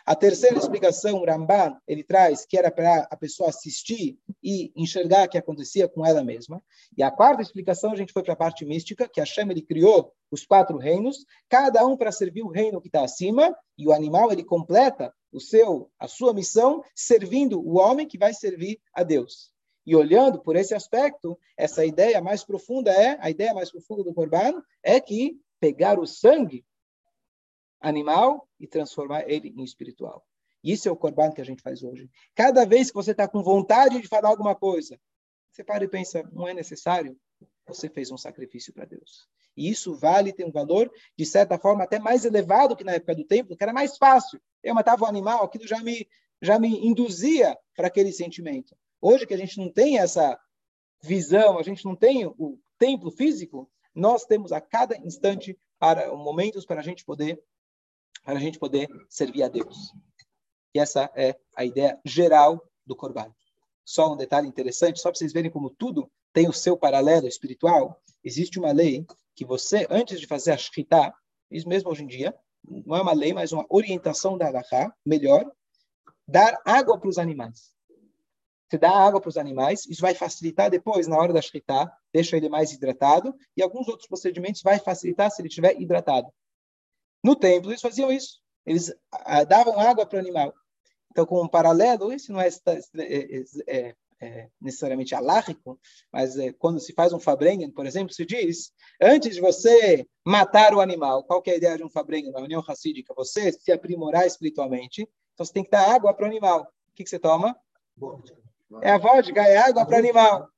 A 0.06 0.14
terceira 0.14 0.58
explicação, 0.58 1.20
o 1.20 1.24
Ramban, 1.24 1.76
ele 1.86 2.02
traz 2.02 2.44
que 2.44 2.56
era 2.56 2.70
para 2.70 3.08
a 3.10 3.16
pessoa 3.16 3.48
assistir 3.48 4.18
e 4.42 4.72
enxergar 4.76 5.26
o 5.26 5.28
que 5.28 5.38
acontecia 5.38 5.88
com 5.88 6.04
ela 6.04 6.22
mesma. 6.22 6.62
E 6.96 7.02
a 7.02 7.10
quarta 7.10 7.42
explicação, 7.42 7.92
a 7.92 7.96
gente 7.96 8.12
foi 8.12 8.22
para 8.22 8.34
a 8.34 8.36
parte 8.36 8.64
mística, 8.64 9.08
que 9.08 9.20
Hashem 9.20 9.50
ele 9.50 9.62
criou 9.62 10.12
os 10.30 10.44
quatro 10.44 10.76
reinos, 10.78 11.24
cada 11.48 11.84
um 11.86 11.96
para 11.96 12.12
servir 12.12 12.42
o 12.42 12.50
reino 12.50 12.80
que 12.80 12.88
está 12.88 13.04
acima, 13.04 13.54
e 13.78 13.86
o 13.86 13.92
animal 13.92 14.32
ele 14.32 14.44
completa 14.44 15.12
o 15.32 15.40
seu, 15.40 15.90
a 15.98 16.06
sua 16.06 16.32
missão, 16.32 16.82
servindo 16.94 17.60
o 17.60 17.78
homem 17.78 18.06
que 18.06 18.18
vai 18.18 18.32
servir 18.32 18.80
a 18.92 19.02
Deus. 19.02 19.53
E 19.86 19.94
olhando 19.94 20.40
por 20.40 20.56
esse 20.56 20.74
aspecto, 20.74 21.38
essa 21.56 21.84
ideia 21.84 22.20
mais 22.20 22.42
profunda 22.42 22.90
é, 22.90 23.18
a 23.20 23.30
ideia 23.30 23.52
mais 23.52 23.70
profunda 23.70 24.02
do 24.02 24.14
Corban 24.14 24.62
é 24.82 25.00
que 25.00 25.38
pegar 25.60 25.98
o 25.98 26.06
sangue 26.06 26.64
animal 27.80 28.48
e 28.58 28.66
transformar 28.66 29.28
ele 29.28 29.54
em 29.56 29.62
espiritual. 29.62 30.24
Isso 30.62 30.88
é 30.88 30.92
o 30.92 30.96
Corban 30.96 31.30
que 31.32 31.42
a 31.42 31.44
gente 31.44 31.62
faz 31.62 31.82
hoje. 31.82 32.10
Cada 32.34 32.64
vez 32.64 32.88
que 32.88 32.94
você 32.94 33.10
está 33.10 33.28
com 33.28 33.42
vontade 33.42 34.00
de 34.00 34.08
falar 34.08 34.30
alguma 34.30 34.54
coisa, 34.54 34.98
você 35.50 35.62
para 35.62 35.84
e 35.84 35.88
pensa, 35.88 36.22
não 36.32 36.48
é 36.48 36.54
necessário? 36.54 37.16
Você 37.66 37.88
fez 37.88 38.10
um 38.10 38.16
sacrifício 38.16 38.72
para 38.72 38.86
Deus. 38.86 39.28
E 39.56 39.70
isso 39.70 39.94
vale, 39.94 40.32
tem 40.32 40.46
um 40.46 40.50
valor, 40.50 40.90
de 41.16 41.24
certa 41.24 41.58
forma, 41.58 41.84
até 41.84 41.98
mais 41.98 42.24
elevado 42.24 42.74
que 42.74 42.82
na 42.82 42.92
época 42.92 43.14
do 43.14 43.24
templo, 43.24 43.56
que 43.56 43.62
era 43.62 43.72
mais 43.72 43.96
fácil. 43.96 44.40
Eu 44.62 44.74
matava 44.74 45.04
um 45.04 45.08
animal, 45.08 45.44
aquilo 45.44 45.66
já 45.66 45.80
me, 45.80 46.08
já 46.42 46.58
me 46.58 46.84
induzia 46.84 47.56
para 47.76 47.86
aquele 47.86 48.12
sentimento. 48.12 48.74
Hoje 49.06 49.26
que 49.26 49.34
a 49.34 49.36
gente 49.36 49.58
não 49.58 49.70
tem 49.70 49.98
essa 49.98 50.40
visão, 51.02 51.58
a 51.58 51.62
gente 51.62 51.84
não 51.84 51.94
tem 51.94 52.24
o 52.24 52.58
templo 52.78 53.10
físico, 53.10 53.70
nós 53.94 54.24
temos 54.24 54.50
a 54.50 54.62
cada 54.62 54.96
instante 54.96 55.58
para 55.78 56.10
momentos 56.16 56.64
para 56.64 56.80
a 56.80 56.82
gente 56.82 57.04
poder 57.04 57.38
para 58.24 58.38
a 58.38 58.40
gente 58.40 58.58
poder 58.58 58.88
servir 59.10 59.42
a 59.42 59.48
Deus. 59.48 59.92
E 60.74 60.80
essa 60.80 61.12
é 61.14 61.38
a 61.54 61.66
ideia 61.66 62.00
geral 62.02 62.66
do 62.86 62.96
Corban. 62.96 63.30
Só 63.84 64.10
um 64.10 64.16
detalhe 64.16 64.48
interessante, 64.48 64.98
só 64.98 65.10
para 65.10 65.18
vocês 65.18 65.34
verem 65.34 65.50
como 65.50 65.68
tudo 65.68 66.10
tem 66.32 66.48
o 66.48 66.52
seu 66.54 66.74
paralelo 66.74 67.28
espiritual. 67.28 68.00
Existe 68.24 68.58
uma 68.58 68.72
lei 68.72 69.04
que 69.36 69.44
você, 69.44 69.86
antes 69.90 70.18
de 70.18 70.26
fazer 70.26 70.52
a 70.52 70.56
Shkita, 70.56 71.12
isso 71.50 71.68
mesmo 71.68 71.90
hoje 71.90 72.04
em 72.04 72.06
dia, 72.06 72.34
não 72.64 72.96
é 72.96 73.02
uma 73.02 73.12
lei, 73.12 73.34
mas 73.34 73.52
uma 73.52 73.66
orientação 73.68 74.38
da 74.38 74.46
Alaha, 74.46 74.96
melhor, 75.04 75.44
dar 76.26 76.58
água 76.64 76.98
para 76.98 77.10
os 77.10 77.18
animais. 77.18 77.73
Você 78.74 78.78
dá 78.78 78.90
água 78.90 79.20
para 79.20 79.28
os 79.28 79.36
animais, 79.36 79.86
isso 79.86 80.00
vai 80.00 80.16
facilitar 80.16 80.68
depois, 80.68 81.06
na 81.06 81.16
hora 81.16 81.32
da 81.32 81.40
shkita, 81.40 81.92
deixa 82.12 82.36
ele 82.36 82.48
mais 82.48 82.72
hidratado, 82.72 83.32
e 83.56 83.62
alguns 83.62 83.86
outros 83.86 84.08
procedimentos 84.08 84.62
vai 84.62 84.80
facilitar 84.80 85.30
se 85.30 85.40
ele 85.40 85.46
estiver 85.46 85.80
hidratado. 85.80 86.28
No 87.22 87.36
templo, 87.36 87.70
eles 87.70 87.80
faziam 87.80 88.10
isso. 88.10 88.40
Eles 88.66 88.92
davam 89.48 89.78
água 89.78 90.04
para 90.04 90.16
o 90.16 90.20
animal. 90.20 90.52
Então, 91.12 91.24
como 91.24 91.44
um 91.44 91.48
paralelo, 91.48 92.12
isso 92.12 92.32
não 92.32 92.40
é, 92.40 92.48
é, 92.48 93.38
é, 93.38 93.44
é 93.68 93.96
é, 94.20 94.48
necessariamente 94.60 95.14
alárrico, 95.14 95.78
mas 96.10 96.38
é, 96.38 96.52
quando 96.52 96.80
se 96.80 96.94
faz 96.94 97.12
um 97.12 97.20
Fabrengen, 97.20 97.70
por 97.70 97.84
exemplo, 97.84 98.14
se 98.14 98.24
diz, 98.24 98.72
antes 99.00 99.34
de 99.34 99.40
você 99.40 100.06
matar 100.24 100.72
o 100.72 100.80
animal, 100.80 101.24
qual 101.24 101.42
é 101.46 101.50
a 101.50 101.56
ideia 101.56 101.76
de 101.76 101.84
um 101.84 101.90
Fabrengen 101.90 102.32
na 102.32 102.40
União 102.40 102.62
Racídica? 102.62 103.12
Você 103.14 103.52
se 103.52 103.70
aprimorar 103.70 104.26
espiritualmente, 104.26 105.02
então 105.34 105.44
você 105.44 105.52
tem 105.52 105.64
que 105.64 105.70
dar 105.70 105.92
água 105.92 106.14
para 106.14 106.24
o 106.24 106.28
animal. 106.28 106.62
O 106.62 106.94
que, 106.94 107.04
que 107.04 107.10
você 107.10 107.18
toma? 107.18 107.54
É 108.82 108.90
a 108.90 108.98
vodka, 108.98 109.42
é 109.42 109.56
água 109.56 109.86
para 109.86 109.98
animal. 109.98 110.48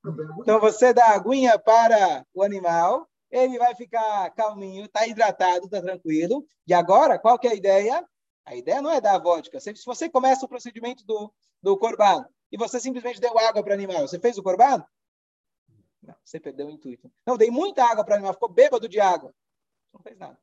Então 0.40 0.60
você 0.60 0.92
dá 0.92 1.08
aguinha 1.08 1.58
para 1.58 2.24
o 2.32 2.42
animal, 2.42 3.08
ele 3.30 3.58
vai 3.58 3.74
ficar 3.74 4.30
calminho, 4.30 4.84
está 4.84 5.06
hidratado, 5.06 5.66
está 5.66 5.82
tranquilo. 5.82 6.46
E 6.66 6.72
agora, 6.72 7.18
qual 7.18 7.38
que 7.38 7.46
é 7.46 7.50
a 7.50 7.54
ideia? 7.54 8.08
A 8.44 8.54
ideia 8.54 8.80
não 8.80 8.90
é 8.90 9.00
dar 9.00 9.18
vodka. 9.18 9.58
Se 9.60 9.72
você 9.84 10.08
começa 10.08 10.46
o 10.46 10.48
procedimento 10.48 11.04
do, 11.04 11.32
do 11.62 11.76
corban 11.76 12.24
e 12.50 12.56
você 12.56 12.78
simplesmente 12.78 13.20
deu 13.20 13.36
água 13.38 13.62
para 13.62 13.72
o 13.72 13.74
animal, 13.74 14.06
você 14.06 14.18
fez 14.18 14.38
o 14.38 14.42
corban? 14.42 14.84
Não, 16.02 16.14
você 16.24 16.38
perdeu 16.38 16.68
o 16.68 16.70
intuito. 16.70 17.10
Não, 17.26 17.36
dei 17.36 17.50
muita 17.50 17.84
água 17.84 18.04
para 18.04 18.12
o 18.12 18.14
animal, 18.16 18.34
ficou 18.34 18.48
bêbado 18.48 18.88
de 18.88 19.00
água. 19.00 19.34
Não 19.92 20.00
fez 20.00 20.16
nada. 20.16 20.38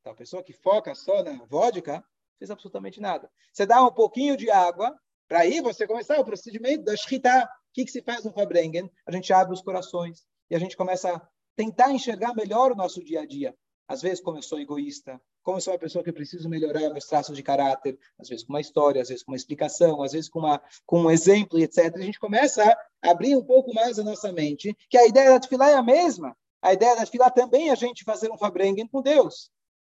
Então, 0.00 0.12
a 0.12 0.16
pessoa 0.16 0.42
que 0.42 0.52
foca 0.52 0.94
só 0.94 1.22
na 1.22 1.44
vodka, 1.44 2.02
fez 2.38 2.50
absolutamente 2.50 3.00
nada. 3.00 3.30
Você 3.52 3.66
dá 3.66 3.82
um 3.82 3.92
pouquinho 3.92 4.36
de 4.36 4.50
água, 4.50 4.98
para 5.28 5.40
aí 5.40 5.60
você 5.60 5.86
começar 5.86 6.18
o 6.18 6.24
procedimento 6.24 6.84
da 6.84 6.96
shkita. 6.96 7.44
O 7.44 7.48
que, 7.72 7.84
que 7.84 7.90
se 7.90 8.02
faz 8.02 8.24
no 8.24 8.32
Fabrengen? 8.32 8.90
A 9.06 9.12
gente 9.12 9.32
abre 9.32 9.52
os 9.52 9.62
corações 9.62 10.24
e 10.50 10.54
a 10.54 10.58
gente 10.58 10.76
começa 10.76 11.14
a 11.14 11.28
tentar 11.56 11.90
enxergar 11.92 12.34
melhor 12.34 12.72
o 12.72 12.76
nosso 12.76 13.02
dia 13.02 13.22
a 13.22 13.26
dia. 13.26 13.54
Às 13.88 14.00
vezes, 14.00 14.20
como 14.20 14.38
eu 14.38 14.42
sou 14.42 14.58
egoísta, 14.60 15.20
como 15.42 15.58
eu 15.58 15.60
sou 15.60 15.74
uma 15.74 15.78
pessoa 15.78 16.02
que 16.02 16.12
preciso 16.12 16.48
melhorar 16.48 16.88
meus 16.90 17.04
traços 17.04 17.36
de 17.36 17.42
caráter, 17.42 17.98
às 18.18 18.28
vezes 18.28 18.44
com 18.44 18.52
uma 18.52 18.60
história, 18.60 19.02
às 19.02 19.08
vezes 19.08 19.22
com 19.22 19.32
uma 19.32 19.36
explicação, 19.36 20.02
às 20.02 20.12
vezes 20.12 20.28
com, 20.28 20.38
uma, 20.38 20.60
com 20.86 21.02
um 21.02 21.10
exemplo, 21.10 21.58
etc. 21.58 21.94
A 21.96 22.00
gente 22.00 22.18
começa 22.18 22.64
a 22.64 23.10
abrir 23.10 23.36
um 23.36 23.44
pouco 23.44 23.74
mais 23.74 23.98
a 23.98 24.04
nossa 24.04 24.32
mente, 24.32 24.74
que 24.88 24.96
a 24.96 25.06
ideia 25.06 25.30
da 25.30 25.40
Tefilá 25.40 25.70
é 25.70 25.74
a 25.74 25.82
mesma. 25.82 26.34
A 26.62 26.72
ideia 26.72 26.96
da 26.96 27.04
Tefilá 27.04 27.30
também 27.30 27.68
é 27.68 27.72
a 27.72 27.76
gente 27.76 28.04
fazer 28.04 28.30
um 28.32 28.38
Fabrengen 28.38 28.88
com 28.88 29.02
Deus. 29.02 29.50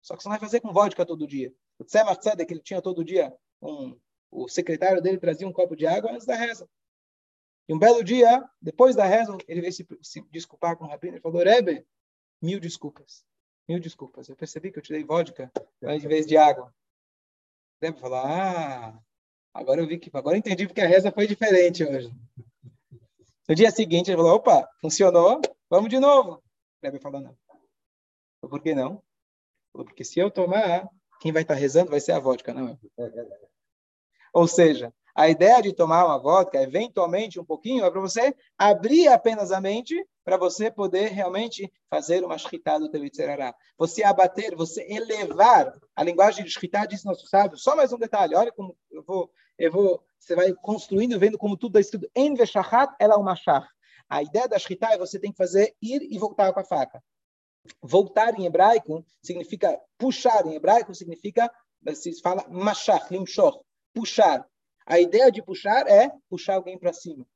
Só 0.02 0.16
que 0.16 0.22
você 0.22 0.28
não 0.28 0.32
vai 0.36 0.40
fazer 0.40 0.60
com 0.60 0.72
vodka 0.72 1.06
todo 1.06 1.26
dia. 1.26 1.52
O 1.78 1.84
Tzemach 1.84 2.20
Tzedek, 2.20 2.52
ele 2.52 2.62
tinha 2.62 2.82
todo 2.82 3.04
dia 3.04 3.32
um, 3.62 3.96
o 4.36 4.48
secretário 4.48 5.00
dele 5.00 5.18
trazia 5.18 5.48
um 5.48 5.52
copo 5.52 5.74
de 5.74 5.86
água 5.86 6.12
antes 6.12 6.26
da 6.26 6.34
reza. 6.36 6.68
E 7.68 7.74
um 7.74 7.78
belo 7.78 8.04
dia, 8.04 8.48
depois 8.60 8.94
da 8.94 9.04
reza, 9.06 9.36
ele 9.48 9.62
veio 9.62 9.72
se, 9.72 9.86
se 10.02 10.20
desculpar 10.30 10.76
com 10.76 10.84
o 10.84 10.88
rabino 10.88 11.16
e 11.16 11.20
falou: 11.20 11.42
Rebbe, 11.42 11.84
mil 12.40 12.60
desculpas. 12.60 13.24
Mil 13.66 13.80
desculpas. 13.80 14.28
Eu 14.28 14.36
percebi 14.36 14.70
que 14.70 14.78
eu 14.78 14.82
te 14.82 14.92
dei 14.92 15.02
vodka 15.02 15.50
em 15.82 15.98
vez 15.98 16.26
de 16.26 16.36
água. 16.36 16.72
O 17.80 17.84
Rebbe 17.84 17.98
falou: 17.98 18.18
Ah, 18.18 19.02
agora 19.54 19.80
eu 19.80 19.86
vi 19.86 19.98
que. 19.98 20.10
Agora 20.12 20.36
eu 20.36 20.38
entendi 20.38 20.66
porque 20.66 20.82
a 20.82 20.86
reza 20.86 21.10
foi 21.10 21.26
diferente 21.26 21.82
hoje. 21.82 22.12
No 23.48 23.54
dia 23.54 23.70
seguinte, 23.70 24.10
ele 24.10 24.18
falou: 24.18 24.36
Opa, 24.36 24.68
funcionou, 24.80 25.40
vamos 25.68 25.88
de 25.88 25.98
novo. 25.98 26.34
O 26.34 26.42
Rebbe 26.84 27.00
falou: 27.00 27.20
Não. 27.20 27.36
Por 28.40 28.62
que 28.62 28.74
não? 28.74 29.02
Falou, 29.72 29.86
porque 29.86 30.04
se 30.04 30.20
eu 30.20 30.30
tomar, 30.30 30.88
quem 31.20 31.32
vai 31.32 31.42
estar 31.42 31.54
rezando 31.54 31.90
vai 31.90 32.00
ser 32.00 32.12
a 32.12 32.20
vodka, 32.20 32.54
não 32.54 32.68
eu. 32.68 32.78
Ou 34.36 34.46
seja, 34.46 34.92
a 35.14 35.30
ideia 35.30 35.62
de 35.62 35.72
tomar 35.72 36.04
uma 36.04 36.18
vodka, 36.18 36.60
eventualmente 36.60 37.40
um 37.40 37.44
pouquinho, 37.44 37.86
é 37.86 37.90
para 37.90 38.02
você 38.02 38.36
abrir 38.58 39.08
apenas 39.08 39.50
a 39.50 39.62
mente 39.62 40.06
para 40.22 40.36
você 40.36 40.70
poder 40.70 41.10
realmente 41.10 41.72
fazer 41.88 42.22
uma 42.22 42.36
shkita 42.36 42.78
do 42.78 42.90
Tevitzerará. 42.90 43.54
Você 43.78 44.04
abater, 44.04 44.54
você 44.54 44.86
elevar. 44.90 45.72
A 45.96 46.02
linguagem 46.02 46.44
de 46.44 46.50
shkita 46.50 46.84
diz 46.84 47.02
nosso 47.02 47.26
sábio. 47.26 47.56
Só 47.56 47.74
mais 47.74 47.94
um 47.94 47.98
detalhe, 47.98 48.34
olha 48.34 48.52
como 48.52 48.76
eu 48.90 49.02
vou, 49.02 49.30
eu 49.58 49.72
vou, 49.72 50.04
você 50.18 50.34
vai 50.36 50.52
construindo, 50.52 51.18
vendo 51.18 51.38
como 51.38 51.56
tudo 51.56 51.78
está 51.78 51.96
escrito. 51.96 52.10
En 52.14 52.34
veshachat 52.34 52.94
ela 53.00 53.16
uma 53.16 53.34
shach. 53.34 53.66
A 54.06 54.22
ideia 54.22 54.46
da 54.46 54.58
shkita 54.58 54.88
é 54.88 54.98
você 54.98 55.18
tem 55.18 55.30
que 55.30 55.38
fazer 55.38 55.74
ir 55.80 56.02
e 56.12 56.18
voltar 56.18 56.52
com 56.52 56.60
a 56.60 56.64
faca. 56.64 57.02
Voltar 57.80 58.38
em 58.38 58.44
hebraico 58.44 59.02
significa 59.22 59.80
puxar, 59.96 60.44
em 60.44 60.56
hebraico 60.56 60.94
significa, 60.94 61.50
se 61.94 62.20
fala 62.20 62.44
mashach, 62.50 63.10
limshoch 63.10 63.64
puxar. 63.96 64.46
A 64.84 65.00
ideia 65.00 65.32
de 65.32 65.42
puxar 65.42 65.88
é 65.88 66.12
puxar 66.28 66.56
alguém 66.56 66.78
para 66.78 66.92
cima. 66.92 67.26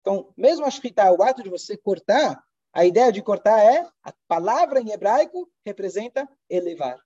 Então, 0.00 0.32
mesmo 0.34 0.64
a 0.64 0.70
shkita, 0.70 1.12
o 1.12 1.22
ato 1.22 1.42
de 1.42 1.50
você 1.50 1.76
cortar, 1.76 2.42
a 2.72 2.86
ideia 2.86 3.12
de 3.12 3.22
cortar 3.22 3.58
é, 3.60 3.86
a 4.02 4.12
palavra 4.26 4.80
em 4.80 4.90
hebraico 4.90 5.50
representa 5.64 6.26
elevar. 6.48 6.98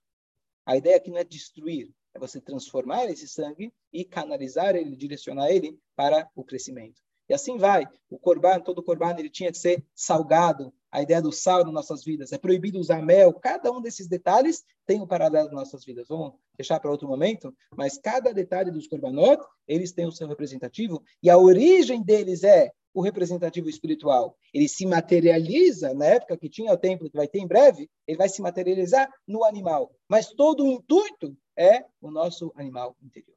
A 0.65 0.77
ideia 0.77 0.95
aqui 0.95 1.09
não 1.09 1.17
é 1.17 1.23
destruir, 1.25 1.89
é 2.13 2.19
você 2.19 2.39
transformar 2.39 3.05
esse 3.05 3.27
sangue 3.27 3.73
e 3.91 4.05
canalizar 4.05 4.75
ele, 4.75 4.95
direcionar 4.95 5.49
ele 5.49 5.77
para 5.95 6.29
o 6.33 6.43
crescimento. 6.43 7.01
E 7.27 7.33
assim 7.33 7.57
vai. 7.57 7.85
O 8.09 8.17
corban, 8.17 8.59
todo 8.61 8.83
corban, 8.83 9.15
ele 9.17 9.29
tinha 9.29 9.51
que 9.51 9.57
ser 9.57 9.85
salgado. 9.93 10.73
A 10.91 11.01
ideia 11.01 11.21
do 11.21 11.31
sal 11.31 11.63
nas 11.63 11.73
nossas 11.73 12.03
vidas. 12.03 12.31
É 12.31 12.37
proibido 12.37 12.79
usar 12.79 13.01
mel. 13.01 13.33
Cada 13.33 13.71
um 13.71 13.81
desses 13.81 14.07
detalhes 14.07 14.63
tem 14.85 15.01
um 15.01 15.07
paralelo 15.07 15.45
nas 15.45 15.55
nossas 15.55 15.85
vidas. 15.85 16.07
Vamos 16.09 16.33
deixar 16.57 16.79
para 16.79 16.91
outro 16.91 17.07
momento. 17.07 17.55
Mas 17.75 17.97
cada 17.97 18.33
detalhe 18.33 18.71
dos 18.71 18.87
corbanot, 18.87 19.41
eles 19.67 19.91
têm 19.91 20.05
o 20.05 20.11
seu 20.11 20.27
representativo. 20.27 21.01
E 21.23 21.29
a 21.29 21.37
origem 21.37 22.03
deles 22.03 22.43
é 22.43 22.71
o 22.93 23.01
representativo 23.01 23.69
espiritual. 23.69 24.37
Ele 24.53 24.67
se 24.67 24.85
materializa 24.85 25.93
na 25.93 26.05
época 26.05 26.37
que 26.37 26.49
tinha 26.49 26.73
o 26.73 26.77
templo, 26.77 27.09
que 27.09 27.17
vai 27.17 27.27
ter 27.27 27.39
em 27.39 27.47
breve, 27.47 27.89
ele 28.05 28.17
vai 28.17 28.29
se 28.29 28.41
materializar 28.41 29.09
no 29.27 29.43
animal. 29.43 29.91
Mas 30.09 30.27
todo 30.27 30.63
o 30.65 30.71
intuito 30.71 31.35
é 31.57 31.85
o 32.01 32.11
nosso 32.11 32.51
animal 32.55 32.95
interior. 33.01 33.35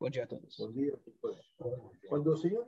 Bom 0.00 0.08
dia 0.08 0.24
a 0.24 0.26
todos. 0.26 0.56
Bom 0.56 0.70
dia. 0.70 0.96
Quando 2.08 2.32
o 2.32 2.36
Senhor 2.36 2.64